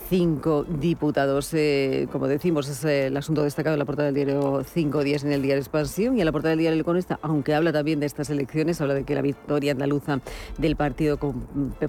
cinco 0.09 0.65
diputados. 0.65 1.53
Eh, 1.55 2.09
como 2.11 2.27
decimos, 2.27 2.69
es 2.69 2.85
el 2.85 3.17
asunto 3.17 3.43
destacado 3.43 3.75
en 3.75 3.79
la 3.79 3.85
portada 3.85 4.11
del 4.11 4.15
diario 4.15 4.65
Cinco 4.65 5.05
Días 5.05 5.23
en 5.23 5.33
el 5.33 5.43
diario 5.43 5.61
Expansión 5.61 6.17
y 6.17 6.21
en 6.21 6.27
la 6.27 6.33
portada 6.33 6.51
del 6.51 6.61
diario 6.61 6.75
El 6.75 6.81
Economista, 6.81 7.19
aunque 7.23 7.55
habla 7.55 7.73
también 7.73 8.01
de 8.01 8.07
estas 8.07 8.31
elecciones, 8.31 8.81
habla 8.81 8.95
de 8.95 9.05
que 9.05 9.15
la 9.15 9.23
victoria 9.23 9.73
andaluza 9.73 10.21
del 10.57 10.77
partido 10.77 11.19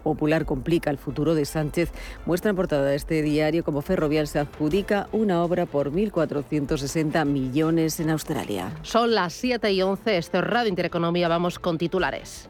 Popular 0.03 0.45
complica 0.45 0.89
el 0.89 0.97
futuro 0.97 1.33
de 1.33 1.45
Sánchez, 1.45 1.91
muestra 2.25 2.49
en 2.49 2.55
portada 2.55 2.85
de 2.85 2.95
este 2.95 3.21
diario 3.21 3.63
como 3.63 3.81
Ferrovial 3.81 4.27
se 4.27 4.39
adjudica 4.39 5.07
una 5.11 5.43
obra 5.43 5.65
por 5.65 5.91
1.460 5.91 7.25
millones 7.25 7.99
en 7.99 8.09
Australia. 8.09 8.71
Son 8.83 9.15
las 9.15 9.33
7 9.33 9.71
y 9.71 9.81
11, 9.81 10.17
esto 10.17 10.39
es 10.39 10.43
Radio 10.43 10.69
Intereconomía, 10.69 11.27
vamos 11.27 11.59
con 11.59 11.77
titulares. 11.77 12.49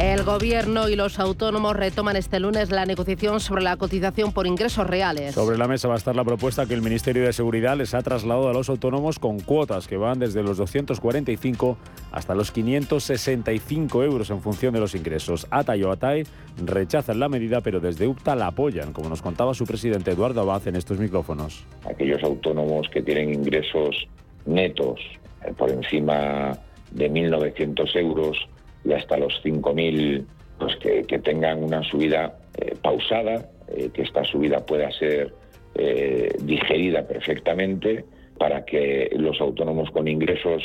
El 0.00 0.22
Gobierno 0.22 0.88
y 0.88 0.94
los 0.94 1.18
autónomos 1.18 1.74
retoman 1.74 2.14
este 2.14 2.38
lunes 2.38 2.70
la 2.70 2.86
negociación 2.86 3.40
sobre 3.40 3.64
la 3.64 3.76
cotización 3.76 4.32
por 4.32 4.46
ingresos 4.46 4.86
reales. 4.86 5.34
Sobre 5.34 5.58
la 5.58 5.66
mesa 5.66 5.88
va 5.88 5.94
a 5.94 5.96
estar 5.96 6.14
la 6.14 6.22
propuesta 6.22 6.66
que 6.66 6.74
el 6.74 6.82
Ministerio 6.82 7.24
de 7.24 7.32
Seguridad 7.32 7.76
les 7.76 7.94
ha 7.94 8.02
trasladado 8.02 8.48
a 8.48 8.52
los 8.52 8.68
autónomos 8.68 9.18
con 9.18 9.40
cuotas 9.40 9.88
que 9.88 9.96
van 9.96 10.20
desde 10.20 10.44
los 10.44 10.56
245 10.56 11.76
hasta 12.12 12.36
los 12.36 12.52
565 12.52 14.04
euros 14.04 14.30
en 14.30 14.40
función 14.40 14.72
de 14.72 14.78
los 14.78 14.94
ingresos. 14.94 15.48
ATA 15.50 15.76
y 15.76 15.82
OATAE 15.82 16.26
rechazan 16.64 17.18
la 17.18 17.28
medida, 17.28 17.60
pero 17.60 17.80
desde 17.80 18.06
UPTA 18.06 18.36
la 18.36 18.46
apoyan, 18.46 18.92
como 18.92 19.08
nos 19.08 19.20
contaba 19.20 19.52
su 19.52 19.66
presidente 19.66 20.12
Eduardo 20.12 20.42
Abad 20.42 20.68
en 20.68 20.76
estos 20.76 21.00
micrófonos. 21.00 21.64
Aquellos 21.84 22.22
autónomos 22.22 22.88
que 22.90 23.02
tienen 23.02 23.34
ingresos 23.34 24.06
netos 24.46 25.00
eh, 25.44 25.52
por 25.58 25.70
encima 25.70 26.56
de 26.92 27.10
1.900 27.10 27.96
euros 27.96 28.48
y 28.84 28.92
hasta 28.92 29.16
los 29.16 29.32
5.000, 29.44 30.24
pues 30.58 30.76
que, 30.76 31.18
tengan 31.18 31.62
una 31.62 31.82
subida 31.82 32.38
eh, 32.56 32.74
pausada, 32.82 33.48
eh, 33.68 33.90
que 33.92 34.02
esta 34.02 34.24
subida 34.24 34.64
pueda 34.64 34.90
ser 34.92 35.32
eh, 35.74 36.34
digerida 36.42 37.06
perfectamente 37.06 38.04
para 38.38 38.64
que 38.64 39.10
los 39.16 39.40
autónomos 39.40 39.90
con 39.90 40.08
ingresos 40.08 40.62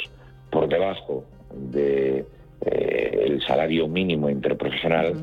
por 0.50 0.68
debajo 0.68 1.26
del 1.54 2.26
el 2.62 3.42
salario 3.42 3.88
mínimo 3.88 4.30
interprofesional 4.30 5.16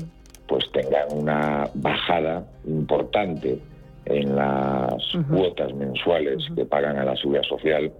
pues 0.47 0.69
tengan 0.71 1.07
una 1.11 1.69
bajada 1.73 2.45
importante 2.65 3.57
en 4.05 4.35
las 4.35 5.17
cuotas 5.29 5.73
mensuales 5.73 6.43
que 6.55 6.65
pagan 6.65 6.97
a 6.97 7.05
la 7.05 7.15
seguridad 7.15 7.43
social 7.43 7.91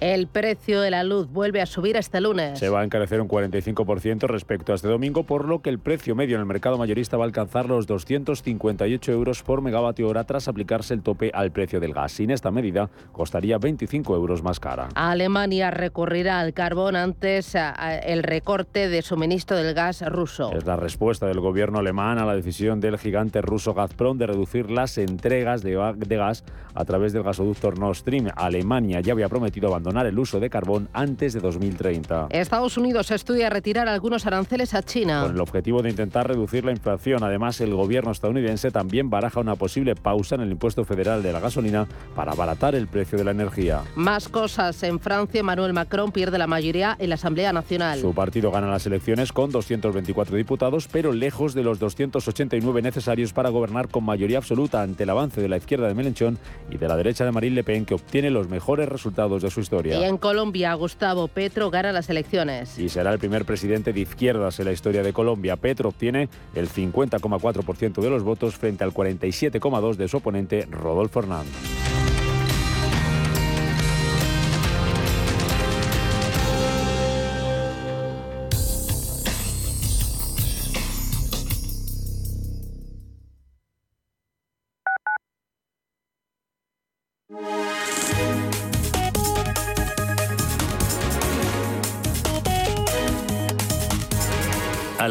el 0.00 0.26
precio 0.26 0.80
de 0.80 0.90
la 0.90 1.04
luz 1.04 1.28
vuelve 1.30 1.60
a 1.60 1.66
subir 1.66 1.96
este 1.96 2.20
lunes. 2.20 2.58
Se 2.58 2.68
va 2.68 2.80
a 2.80 2.84
encarecer 2.84 3.20
un 3.20 3.28
45% 3.28 4.26
respecto 4.26 4.72
a 4.72 4.74
este 4.74 4.88
domingo, 4.88 5.22
por 5.24 5.46
lo 5.46 5.60
que 5.60 5.70
el 5.70 5.78
precio 5.78 6.14
medio 6.14 6.36
en 6.36 6.40
el 6.40 6.46
mercado 6.46 6.78
mayorista 6.78 7.16
va 7.16 7.24
a 7.24 7.26
alcanzar 7.26 7.66
los 7.66 7.86
258 7.86 9.12
euros 9.12 9.42
por 9.42 9.62
megavatio 9.62 10.08
hora 10.08 10.24
tras 10.24 10.48
aplicarse 10.48 10.94
el 10.94 11.02
tope 11.02 11.30
al 11.34 11.50
precio 11.50 11.80
del 11.80 11.94
gas. 11.94 12.12
Sin 12.12 12.30
esta 12.30 12.50
medida, 12.50 12.90
costaría 13.12 13.58
25 13.58 14.14
euros 14.14 14.42
más 14.42 14.60
cara. 14.60 14.88
Alemania 14.94 15.70
recurrirá 15.70 16.40
al 16.40 16.52
carbón 16.52 16.96
antes 16.96 17.56
el 18.04 18.22
recorte 18.22 18.88
de 18.88 19.02
suministro 19.02 19.56
del 19.56 19.74
gas 19.74 20.02
ruso. 20.08 20.52
Es 20.52 20.66
la 20.66 20.76
respuesta 20.76 21.26
del 21.26 21.40
gobierno 21.40 21.78
alemán 21.78 22.18
a 22.18 22.26
la 22.26 22.34
decisión 22.34 22.80
del 22.80 22.98
gigante 22.98 23.40
ruso 23.42 23.74
Gazprom 23.74 24.18
de 24.18 24.26
reducir 24.26 24.70
las 24.70 24.98
entregas 24.98 25.62
de, 25.62 25.74
gas 26.16 26.44
a 26.74 26.84
través 26.84 27.12
del 27.12 27.22
gasoducto 27.22 27.72
Nord 27.72 27.96
Stream. 27.96 28.28
Alemania 28.36 29.00
ya 29.00 29.12
había 29.12 29.28
prometido 29.28 29.68
abandonar 29.78 30.06
el 30.06 30.18
uso 30.18 30.40
de 30.40 30.50
carbón 30.50 30.88
antes 30.92 31.32
de 31.32 31.40
2030. 31.40 32.28
Estados 32.30 32.76
Unidos 32.76 33.12
estudia 33.12 33.48
retirar 33.48 33.88
algunos 33.88 34.26
aranceles 34.26 34.74
a 34.74 34.82
China. 34.82 35.22
Con 35.22 35.34
el 35.34 35.40
objetivo 35.40 35.82
de 35.82 35.90
intentar 35.90 36.26
reducir 36.26 36.64
la 36.64 36.72
inflación. 36.72 37.22
Además, 37.22 37.60
el 37.60 37.74
gobierno 37.74 38.10
estadounidense 38.10 38.72
también 38.72 39.08
baraja 39.08 39.38
una 39.38 39.54
posible 39.54 39.94
pausa 39.94 40.34
en 40.34 40.40
el 40.40 40.50
impuesto 40.50 40.84
federal 40.84 41.22
de 41.22 41.32
la 41.32 41.38
gasolina 41.38 41.86
para 42.16 42.32
abaratar 42.32 42.74
el 42.74 42.88
precio 42.88 43.16
de 43.18 43.24
la 43.24 43.30
energía. 43.30 43.82
Más 43.94 44.28
cosas. 44.28 44.82
En 44.82 44.98
Francia, 44.98 45.40
Emmanuel 45.40 45.72
Macron 45.72 46.10
pierde 46.10 46.38
la 46.38 46.48
mayoría 46.48 46.96
en 46.98 47.10
la 47.10 47.14
Asamblea 47.14 47.52
Nacional. 47.52 48.00
Su 48.00 48.12
partido 48.12 48.50
gana 48.50 48.66
las 48.66 48.84
elecciones 48.86 49.32
con 49.32 49.52
224 49.52 50.36
diputados, 50.36 50.88
pero 50.90 51.12
lejos 51.12 51.54
de 51.54 51.62
los 51.62 51.78
289 51.78 52.82
necesarios 52.82 53.32
para 53.32 53.50
gobernar 53.50 53.88
con 53.88 54.04
mayoría 54.04 54.38
absoluta 54.38 54.82
ante 54.82 55.04
el 55.04 55.10
avance 55.10 55.40
de 55.40 55.48
la 55.48 55.56
izquierda 55.56 55.86
de 55.86 55.94
Mélenchon 55.94 56.36
y 56.68 56.78
de 56.78 56.88
la 56.88 56.96
derecha 56.96 57.24
de 57.24 57.30
Marine 57.30 57.54
Le 57.54 57.64
Pen, 57.64 57.84
que 57.84 57.94
obtiene 57.94 58.30
los 58.30 58.48
mejores 58.48 58.88
resultados 58.88 59.42
de 59.42 59.50
su 59.50 59.60
y 59.70 60.04
en 60.04 60.18
Colombia, 60.18 60.74
Gustavo 60.74 61.28
Petro 61.28 61.70
gana 61.70 61.92
las 61.92 62.08
elecciones. 62.08 62.78
Y 62.78 62.88
será 62.88 63.12
el 63.12 63.18
primer 63.18 63.44
presidente 63.44 63.92
de 63.92 64.00
izquierdas 64.00 64.58
en 64.58 64.66
la 64.66 64.72
historia 64.72 65.02
de 65.02 65.12
Colombia. 65.12 65.56
Petro 65.56 65.90
obtiene 65.90 66.28
el 66.54 66.68
50,4% 66.68 68.00
de 68.00 68.10
los 68.10 68.22
votos 68.22 68.56
frente 68.56 68.84
al 68.84 68.92
47,2% 68.92 69.96
de 69.96 70.08
su 70.08 70.16
oponente 70.18 70.66
Rodolfo 70.70 71.20
Hernández. 71.20 72.17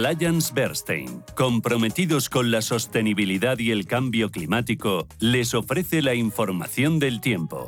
Alliance 0.08 0.54
Bernstein, 0.56 1.22
comprometidos 1.36 2.30
con 2.30 2.50
la 2.50 2.62
sostenibilidad 2.62 3.60
y 3.60 3.72
el 3.72 3.86
cambio 3.88 4.32
climático, 4.32 5.06
les 5.20 5.54
ofrece 5.54 6.02
la 6.02 6.14
información 6.14 6.98
del 6.98 7.20
tiempo. 7.20 7.68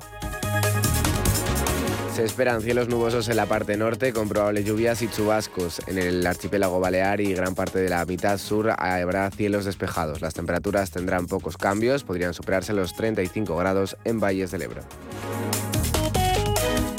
Se 2.16 2.24
esperan 2.24 2.62
cielos 2.62 2.88
nubosos 2.88 3.28
en 3.28 3.36
la 3.36 3.46
parte 3.46 3.76
norte 3.76 4.14
con 4.14 4.30
probables 4.30 4.64
lluvias 4.64 5.02
y 5.02 5.10
chubascos. 5.10 5.82
En 5.88 5.98
el 5.98 6.26
archipiélago 6.26 6.80
balear 6.80 7.20
y 7.20 7.34
gran 7.34 7.56
parte 7.56 7.80
de 7.80 7.90
la 7.90 8.06
mitad 8.06 8.38
sur 8.38 8.70
habrá 8.72 9.30
cielos 9.32 9.66
despejados. 9.66 10.22
Las 10.22 10.34
temperaturas 10.34 10.92
tendrán 10.92 11.28
pocos 11.28 11.58
cambios, 11.58 12.06
podrían 12.06 12.34
superarse 12.34 12.72
los 12.72 12.94
35 12.94 13.54
grados 13.58 13.98
en 14.06 14.22
valles 14.22 14.50
del 14.52 14.62
Ebro. 14.62 14.84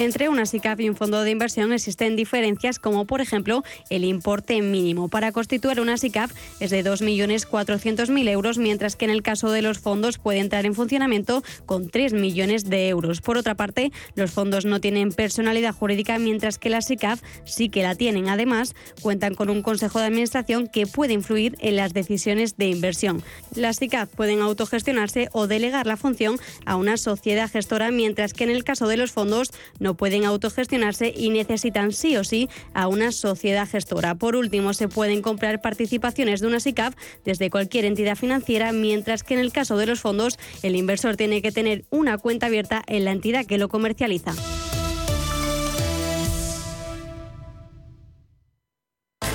Entre 0.00 0.30
una 0.30 0.46
SICAP 0.46 0.80
y 0.80 0.88
un 0.88 0.96
fondo 0.96 1.22
de 1.24 1.30
inversión 1.30 1.74
existen 1.74 2.16
diferencias 2.16 2.78
como 2.78 3.04
por 3.04 3.20
ejemplo 3.20 3.62
el 3.90 4.04
importe 4.04 4.62
mínimo. 4.62 5.10
Para 5.10 5.30
constituir 5.30 5.78
una 5.78 5.98
SICAP 5.98 6.30
es 6.58 6.70
de 6.70 6.82
2.400.000 6.82 8.28
euros, 8.30 8.56
mientras 8.56 8.96
que 8.96 9.04
en 9.04 9.10
el 9.10 9.22
caso 9.22 9.50
de 9.50 9.60
los 9.60 9.78
fondos 9.78 10.16
puede 10.16 10.38
entrar 10.38 10.64
en 10.64 10.74
funcionamiento 10.74 11.42
con 11.66 11.90
3 11.90 12.14
millones 12.14 12.64
de 12.64 12.88
euros. 12.88 13.20
Por 13.20 13.36
otra 13.36 13.56
parte, 13.56 13.92
los 14.14 14.30
fondos 14.30 14.64
no 14.64 14.80
tienen 14.80 15.12
personalidad 15.12 15.74
jurídica, 15.74 16.18
mientras 16.18 16.56
que 16.56 16.70
las 16.70 16.86
SICAP 16.86 17.18
sí 17.44 17.68
que 17.68 17.82
la 17.82 17.94
tienen. 17.94 18.30
Además, 18.30 18.74
cuentan 19.02 19.34
con 19.34 19.50
un 19.50 19.60
consejo 19.60 19.98
de 19.98 20.06
administración 20.06 20.66
que 20.66 20.86
puede 20.86 21.12
influir 21.12 21.58
en 21.60 21.76
las 21.76 21.92
decisiones 21.92 22.56
de 22.56 22.68
inversión. 22.68 23.22
Las 23.54 23.76
SICAP 23.76 24.08
pueden 24.08 24.40
autogestionarse 24.40 25.28
o 25.32 25.46
delegar 25.46 25.86
la 25.86 25.98
función 25.98 26.38
a 26.64 26.76
una 26.76 26.96
sociedad 26.96 27.50
gestora, 27.50 27.90
mientras 27.90 28.32
que 28.32 28.44
en 28.44 28.50
el 28.50 28.64
caso 28.64 28.88
de 28.88 28.96
los 28.96 29.12
fondos 29.12 29.52
no 29.90 29.96
pueden 29.96 30.24
autogestionarse 30.24 31.12
y 31.16 31.30
necesitan 31.30 31.90
sí 31.90 32.16
o 32.16 32.22
sí 32.22 32.48
a 32.74 32.86
una 32.86 33.10
sociedad 33.10 33.68
gestora. 33.68 34.14
Por 34.14 34.36
último, 34.36 34.72
se 34.72 34.86
pueden 34.86 35.20
comprar 35.20 35.60
participaciones 35.60 36.40
de 36.40 36.46
una 36.46 36.60
SICAP 36.60 36.94
desde 37.24 37.50
cualquier 37.50 37.86
entidad 37.86 38.14
financiera, 38.14 38.70
mientras 38.70 39.24
que 39.24 39.34
en 39.34 39.40
el 39.40 39.50
caso 39.50 39.76
de 39.76 39.86
los 39.86 39.98
fondos, 39.98 40.38
el 40.62 40.76
inversor 40.76 41.16
tiene 41.16 41.42
que 41.42 41.50
tener 41.50 41.86
una 41.90 42.18
cuenta 42.18 42.46
abierta 42.46 42.84
en 42.86 43.04
la 43.04 43.10
entidad 43.10 43.46
que 43.46 43.58
lo 43.58 43.68
comercializa. 43.68 44.32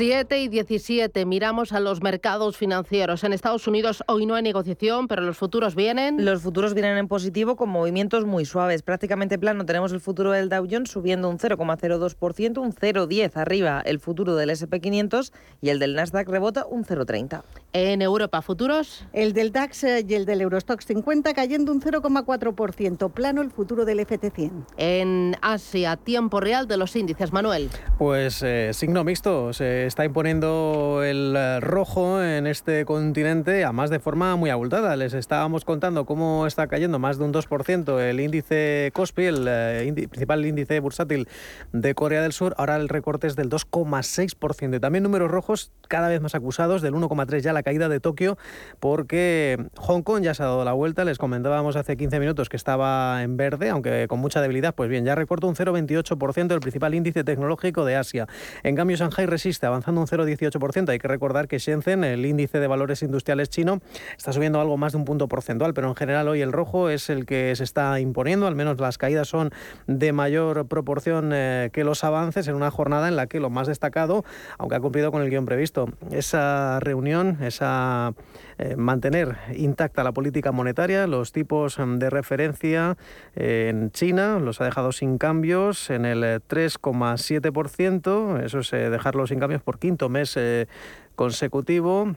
7 0.00 0.40
y 0.40 0.48
17. 0.48 1.26
Miramos 1.26 1.74
a 1.74 1.80
los 1.80 2.00
mercados 2.02 2.56
financieros. 2.56 3.22
En 3.22 3.34
Estados 3.34 3.68
Unidos 3.68 4.02
hoy 4.06 4.24
no 4.24 4.34
hay 4.34 4.42
negociación, 4.42 5.08
pero 5.08 5.20
los 5.20 5.36
futuros 5.36 5.74
vienen. 5.74 6.24
Los 6.24 6.40
futuros 6.40 6.72
vienen 6.72 6.96
en 6.96 7.06
positivo 7.06 7.54
con 7.54 7.68
movimientos 7.68 8.24
muy 8.24 8.46
suaves. 8.46 8.80
Prácticamente 8.80 9.38
plano 9.38 9.66
tenemos 9.66 9.92
el 9.92 10.00
futuro 10.00 10.30
del 10.30 10.48
Dow 10.48 10.66
Jones 10.70 10.90
subiendo 10.90 11.28
un 11.28 11.36
0,02%, 11.36 12.58
un 12.62 12.72
0,10 12.72 13.36
arriba 13.36 13.82
el 13.84 14.00
futuro 14.00 14.36
del 14.36 14.48
SP500 14.48 15.32
y 15.60 15.68
el 15.68 15.78
del 15.78 15.94
Nasdaq 15.94 16.26
rebota 16.30 16.64
un 16.64 16.86
0,30. 16.86 17.42
En 17.74 18.00
Europa, 18.00 18.40
futuros. 18.40 19.04
El 19.12 19.34
del 19.34 19.52
DAX 19.52 19.84
y 19.84 20.14
el 20.14 20.24
del 20.24 20.40
Eurostox 20.40 20.86
50 20.86 21.34
cayendo 21.34 21.72
un 21.72 21.82
0,4%. 21.82 23.12
Plano 23.12 23.42
el 23.42 23.50
futuro 23.50 23.84
del 23.84 24.00
FT100. 24.00 24.64
En 24.78 25.36
Asia, 25.42 25.98
tiempo 25.98 26.40
real 26.40 26.66
de 26.66 26.78
los 26.78 26.96
índices, 26.96 27.34
Manuel. 27.34 27.68
Pues 27.98 28.42
eh, 28.42 28.70
signo 28.72 29.04
mixto. 29.04 29.52
Se 29.52 29.89
está 29.90 30.04
imponiendo 30.04 31.02
el 31.04 31.34
eh, 31.36 31.58
rojo 31.58 32.22
en 32.22 32.46
este 32.46 32.84
continente, 32.84 33.64
además 33.64 33.90
de 33.90 33.98
forma 33.98 34.36
muy 34.36 34.48
abultada. 34.48 34.94
Les 34.94 35.14
estábamos 35.14 35.64
contando 35.64 36.06
cómo 36.06 36.46
está 36.46 36.68
cayendo 36.68 37.00
más 37.00 37.18
de 37.18 37.24
un 37.24 37.32
2% 37.32 37.98
el 37.98 38.20
índice 38.20 38.92
Kospi, 38.94 39.24
el 39.24 39.46
eh, 39.48 39.92
principal 40.08 40.46
índice 40.46 40.78
bursátil 40.78 41.26
de 41.72 41.94
Corea 41.96 42.22
del 42.22 42.32
Sur. 42.32 42.54
Ahora 42.56 42.76
el 42.76 42.88
recorte 42.88 43.26
es 43.26 43.34
del 43.34 43.50
2,6%. 43.50 44.76
Y 44.76 44.78
también 44.78 45.02
números 45.02 45.28
rojos 45.28 45.72
cada 45.88 46.06
vez 46.06 46.20
más 46.20 46.36
acusados, 46.36 46.82
del 46.82 46.94
1,3% 46.94 47.40
ya 47.40 47.52
la 47.52 47.64
caída 47.64 47.88
de 47.88 47.98
Tokio, 47.98 48.38
porque 48.78 49.58
Hong 49.76 50.02
Kong 50.02 50.22
ya 50.22 50.34
se 50.34 50.44
ha 50.44 50.46
dado 50.46 50.64
la 50.64 50.72
vuelta. 50.72 51.04
Les 51.04 51.18
comentábamos 51.18 51.74
hace 51.74 51.96
15 51.96 52.20
minutos 52.20 52.48
que 52.48 52.56
estaba 52.56 53.24
en 53.24 53.36
verde, 53.36 53.70
aunque 53.70 54.06
con 54.06 54.20
mucha 54.20 54.40
debilidad. 54.40 54.72
Pues 54.72 54.88
bien, 54.88 55.04
ya 55.04 55.16
recorta 55.16 55.48
un 55.48 55.56
0,28% 55.56 56.54
el 56.54 56.60
principal 56.60 56.94
índice 56.94 57.24
tecnológico 57.24 57.84
de 57.84 57.96
Asia. 57.96 58.28
En 58.62 58.76
cambio, 58.76 58.96
Shanghai 58.96 59.26
resiste, 59.26 59.66
avanzando 59.70 60.00
un 60.00 60.06
0,18%. 60.06 60.88
Hay 60.90 60.98
que 60.98 61.08
recordar 61.08 61.48
que 61.48 61.58
Shenzhen, 61.58 62.04
el 62.04 62.26
índice 62.26 62.60
de 62.60 62.66
valores 62.66 63.02
industriales 63.02 63.48
chino, 63.48 63.80
está 64.16 64.32
subiendo 64.32 64.60
algo 64.60 64.76
más 64.76 64.92
de 64.92 64.98
un 64.98 65.04
punto 65.04 65.28
porcentual, 65.28 65.74
pero 65.74 65.88
en 65.88 65.96
general 65.96 66.28
hoy 66.28 66.42
el 66.42 66.52
rojo 66.52 66.90
es 66.90 67.10
el 67.10 67.26
que 67.26 67.54
se 67.56 67.64
está 67.64 67.98
imponiendo, 68.00 68.46
al 68.46 68.54
menos 68.54 68.78
las 68.80 68.98
caídas 68.98 69.28
son 69.28 69.50
de 69.86 70.12
mayor 70.12 70.66
proporción 70.66 71.30
eh, 71.32 71.70
que 71.72 71.84
los 71.84 72.04
avances 72.04 72.48
en 72.48 72.54
una 72.54 72.70
jornada 72.70 73.08
en 73.08 73.16
la 73.16 73.26
que 73.26 73.40
lo 73.40 73.50
más 73.50 73.66
destacado, 73.66 74.24
aunque 74.58 74.76
ha 74.76 74.80
cumplido 74.80 75.10
con 75.12 75.22
el 75.22 75.30
guion 75.30 75.46
previsto, 75.46 75.88
esa 76.10 76.80
reunión, 76.80 77.38
esa 77.42 78.14
eh, 78.62 78.76
mantener 78.76 79.38
intacta 79.56 80.04
la 80.04 80.12
política 80.12 80.52
monetaria, 80.52 81.06
los 81.06 81.32
tipos 81.32 81.78
de 81.78 82.10
referencia 82.10 82.98
eh, 83.34 83.68
en 83.70 83.90
China 83.90 84.38
los 84.38 84.60
ha 84.60 84.66
dejado 84.66 84.92
sin 84.92 85.16
cambios 85.16 85.88
en 85.88 86.04
el 86.04 86.22
3,7%, 86.22 88.44
eso 88.44 88.58
es 88.58 88.70
dejarlo 88.70 89.26
sin 89.26 89.40
cambios 89.40 89.62
por 89.62 89.78
quinto 89.78 90.10
mes 90.10 90.36
eh, 90.36 90.66
consecutivo. 91.14 92.16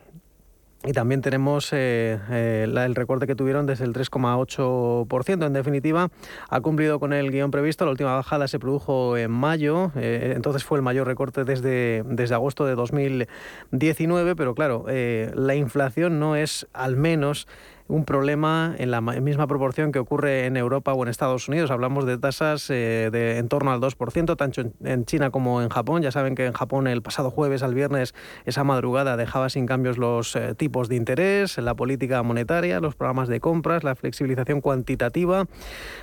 Y 0.85 0.91
también 0.91 1.21
tenemos 1.21 1.71
eh, 1.71 2.19
eh, 2.29 2.65
el 2.67 2.95
recorte 2.95 3.25
que 3.25 3.35
tuvieron 3.35 3.65
desde 3.65 3.85
el 3.85 3.93
3,8%. 3.93 5.45
En 5.45 5.53
definitiva, 5.53 6.09
ha 6.49 6.59
cumplido 6.59 6.99
con 6.99 7.13
el 7.13 7.31
guion 7.31 7.51
previsto. 7.51 7.85
La 7.85 7.91
última 7.91 8.15
bajada 8.15 8.49
se 8.49 8.59
produjo 8.59 9.15
en 9.15 9.31
mayo, 9.31 9.91
entonces 9.95 10.65
fue 10.65 10.77
el 10.77 10.81
mayor 10.81 11.07
recorte 11.07 11.45
desde, 11.45 12.03
desde 12.05 12.35
agosto 12.35 12.65
de 12.65 12.75
2019. 12.75 14.35
Pero 14.35 14.55
claro, 14.55 14.85
la 14.87 15.55
inflación 15.55 16.19
no 16.19 16.35
es 16.35 16.67
al 16.73 16.97
menos 16.97 17.47
un 17.87 18.05
problema 18.05 18.75
en 18.77 18.91
la 18.91 19.01
misma 19.01 19.47
proporción 19.47 19.91
que 19.91 19.99
ocurre 19.99 20.45
en 20.45 20.55
Europa 20.55 20.93
o 20.93 21.03
en 21.03 21.09
Estados 21.09 21.47
Unidos. 21.49 21.69
Hablamos 21.69 22.05
de 22.05 22.17
tasas 22.17 22.69
eh, 22.69 23.09
de 23.11 23.37
en 23.37 23.49
torno 23.49 23.71
al 23.71 23.81
2%, 23.81 24.37
tanto 24.37 24.61
en 24.83 25.05
China 25.05 25.31
como 25.31 25.61
en 25.61 25.69
Japón. 25.69 26.01
Ya 26.01 26.11
saben 26.11 26.35
que 26.35 26.45
en 26.45 26.53
Japón 26.53 26.87
el 26.87 27.01
pasado 27.01 27.29
jueves 27.29 27.61
al 27.61 27.73
viernes, 27.73 28.15
esa 28.45 28.63
madrugada, 28.63 29.17
dejaba 29.17 29.49
sin 29.49 29.65
cambios 29.65 29.97
los 29.97 30.35
eh, 30.35 30.55
tipos 30.55 30.87
de 30.87 30.95
interés, 30.95 31.57
la 31.57 31.75
política 31.75 32.23
monetaria, 32.23 32.79
los 32.79 32.95
programas 32.95 33.27
de 33.27 33.39
compras, 33.41 33.83
la 33.83 33.95
flexibilización 33.95 34.61
cuantitativa, 34.61 35.45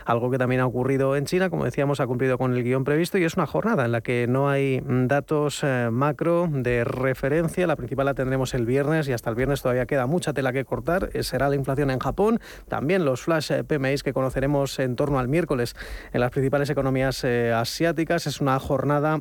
algo 0.05 0.31
que 0.31 0.38
también 0.38 0.61
ha 0.61 0.66
ocurrido 0.66 1.16
en 1.16 1.25
China. 1.25 1.49
Como 1.49 1.64
decíamos, 1.64 2.01
ha 2.01 2.07
cumplido 2.07 2.37
con 2.37 2.55
el 2.55 2.62
guion 2.62 2.85
previsto 2.85 3.16
y 3.16 3.25
es 3.25 3.37
una 3.37 3.47
jornada 3.47 3.87
en 3.87 3.93
la 3.93 4.03
que 4.03 4.27
no 4.29 4.51
hay 4.51 4.83
mm, 4.83 5.07
datos 5.07 5.61
eh, 5.62 5.88
macro 5.90 6.47
de 6.51 6.85
referencia. 6.85 7.66
La 7.66 7.77
principal 7.77 8.05
la 8.07 8.14
tendremos 8.14 8.53
el 8.53 8.66
viernes 8.66 9.09
y 9.09 9.12
hasta 9.12 9.31
el 9.31 9.37
viernes 9.37 9.62
todavía 9.62 9.87
queda 9.87 10.07
mucha 10.07 10.35
tela 10.35 10.53
que 10.53 10.64
cortar. 10.66 11.11
Será 11.23 11.49
la 11.49 11.57
inflación 11.57 11.69
en 11.78 11.98
Japón, 11.98 12.40
también 12.68 13.04
los 13.04 13.22
flash 13.22 13.52
eh, 13.52 13.64
PMIs 13.64 14.02
que 14.02 14.12
conoceremos 14.12 14.78
en 14.78 14.96
torno 14.96 15.18
al 15.18 15.28
miércoles 15.28 15.74
en 16.12 16.20
las 16.20 16.30
principales 16.30 16.70
economías 16.70 17.24
eh, 17.24 17.52
asiáticas. 17.52 18.26
Es 18.26 18.40
una 18.40 18.59
jornada 18.59 19.20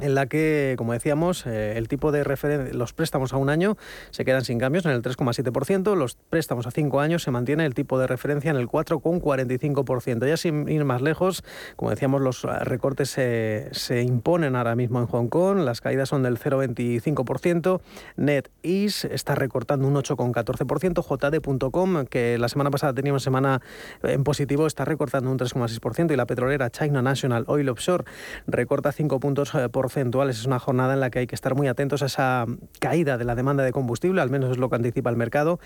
en 0.00 0.14
la 0.14 0.26
que, 0.26 0.74
como 0.78 0.92
decíamos, 0.92 1.46
eh, 1.46 1.76
el 1.76 1.88
tipo 1.88 2.12
de 2.12 2.24
referencia, 2.24 2.74
los 2.74 2.92
préstamos 2.92 3.32
a 3.32 3.36
un 3.36 3.50
año 3.50 3.76
se 4.10 4.24
quedan 4.24 4.44
sin 4.44 4.58
cambios 4.58 4.86
en 4.86 4.92
el 4.92 5.02
3,7%, 5.02 5.94
los 5.94 6.16
préstamos 6.30 6.66
a 6.66 6.70
cinco 6.70 7.00
años 7.00 7.22
se 7.22 7.30
mantiene 7.30 7.66
el 7.66 7.74
tipo 7.74 7.98
de 7.98 8.06
referencia 8.06 8.50
en 8.50 8.56
el 8.56 8.68
4,45%. 8.68 10.26
Ya 10.26 10.36
sin 10.36 10.68
ir 10.68 10.84
más 10.84 11.02
lejos, 11.02 11.44
como 11.76 11.90
decíamos, 11.90 12.22
los 12.22 12.42
recortes 12.42 13.10
se, 13.10 13.68
se 13.72 14.02
imponen 14.02 14.56
ahora 14.56 14.74
mismo 14.76 15.00
en 15.00 15.06
Hong 15.06 15.28
Kong, 15.28 15.58
las 15.58 15.80
caídas 15.80 16.08
son 16.08 16.22
del 16.22 16.38
0,25%, 16.38 17.80
NetEase 18.16 19.14
está 19.14 19.34
recortando 19.34 19.86
un 19.86 19.94
8,14%, 19.94 21.02
JD.com, 21.02 22.06
que 22.06 22.38
la 22.38 22.48
semana 22.48 22.70
pasada 22.70 22.94
tenía 22.94 23.12
una 23.12 23.20
semana 23.20 23.60
en 24.02 24.24
positivo, 24.24 24.66
está 24.66 24.84
recortando 24.84 25.30
un 25.30 25.38
3,6% 25.38 26.12
y 26.12 26.16
la 26.16 26.26
petrolera 26.26 26.70
China 26.70 27.02
National 27.02 27.44
Oil 27.46 27.68
Offshore 27.68 28.04
recorta 28.46 28.92
5 28.92 29.20
puntos 29.20 29.54
eh, 29.54 29.68
por 29.68 29.81
porcentuales. 29.82 30.38
Es 30.38 30.46
una 30.46 30.60
jornada 30.60 30.94
en 30.94 31.00
la 31.00 31.10
que 31.10 31.18
hay 31.18 31.26
que 31.26 31.34
estar 31.34 31.56
muy 31.56 31.66
atentos 31.66 32.02
a 32.02 32.06
esa 32.06 32.46
caída 32.78 33.18
de 33.18 33.24
la 33.24 33.34
demanda 33.34 33.64
de 33.64 33.72
combustible, 33.72 34.20
al 34.20 34.30
menos 34.30 34.52
es 34.52 34.58
lo 34.58 34.70
que 34.70 34.76
anticipa 34.76 35.10
el 35.10 35.16
mercado 35.16 35.58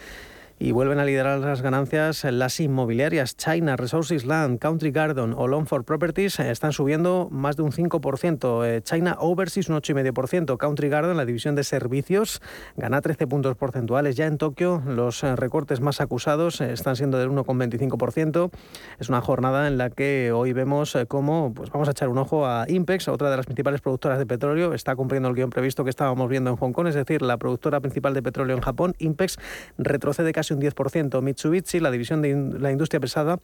y 0.58 0.72
vuelven 0.72 0.98
a 0.98 1.04
liderar 1.04 1.38
las 1.40 1.60
ganancias 1.60 2.24
las 2.24 2.60
inmobiliarias. 2.60 3.36
China 3.36 3.76
Resources 3.76 4.24
Land, 4.24 4.58
Country 4.58 4.90
Garden 4.90 5.34
o 5.36 5.46
Longford 5.46 5.84
Properties 5.84 6.40
eh, 6.40 6.50
están 6.50 6.72
subiendo 6.72 7.28
más 7.30 7.56
de 7.56 7.62
un 7.62 7.72
5%. 7.72 8.66
Eh, 8.66 8.80
China 8.82 9.16
Overseas 9.20 9.68
un 9.68 9.76
8,5%. 9.76 10.56
Country 10.56 10.88
Garden, 10.88 11.16
la 11.16 11.26
división 11.26 11.54
de 11.54 11.64
servicios, 11.64 12.40
gana 12.76 13.00
13 13.00 13.26
puntos 13.26 13.56
porcentuales. 13.56 14.16
Ya 14.16 14.26
en 14.26 14.38
Tokio 14.38 14.82
los 14.86 15.22
eh, 15.24 15.36
recortes 15.36 15.80
más 15.80 16.00
acusados 16.00 16.60
están 16.60 16.96
siendo 16.96 17.18
del 17.18 17.30
1,25%. 17.30 18.50
Es 18.98 19.08
una 19.08 19.20
jornada 19.20 19.68
en 19.68 19.76
la 19.76 19.90
que 19.90 20.32
hoy 20.32 20.52
vemos 20.52 20.96
cómo, 21.08 21.52
pues 21.54 21.70
vamos 21.70 21.88
a 21.88 21.90
echar 21.90 22.08
un 22.08 22.18
ojo 22.18 22.46
a 22.46 22.64
Impex, 22.68 23.08
otra 23.08 23.30
de 23.30 23.36
las 23.36 23.46
principales 23.46 23.82
productoras 23.82 24.18
de 24.18 24.26
petróleo. 24.26 24.72
Está 24.72 24.96
cumpliendo 24.96 25.28
el 25.28 25.34
guion 25.34 25.50
previsto 25.50 25.84
que 25.84 25.90
estábamos 25.90 26.28
viendo 26.30 26.50
en 26.50 26.56
Hong 26.56 26.72
Kong, 26.72 26.86
es 26.88 26.94
decir, 26.94 27.20
la 27.20 27.36
productora 27.36 27.80
principal 27.80 28.14
de 28.14 28.22
petróleo 28.22 28.56
en 28.56 28.62
Japón. 28.62 28.94
Impex 28.98 29.38
retrocede 29.76 30.32
casi 30.32 30.45
un 30.54 30.60
10%. 30.60 31.22
Mitsubishi, 31.22 31.80
la 31.80 31.90
división 31.90 32.22
de 32.22 32.58
la 32.58 32.70
industria 32.70 33.00
pesada, 33.00 33.38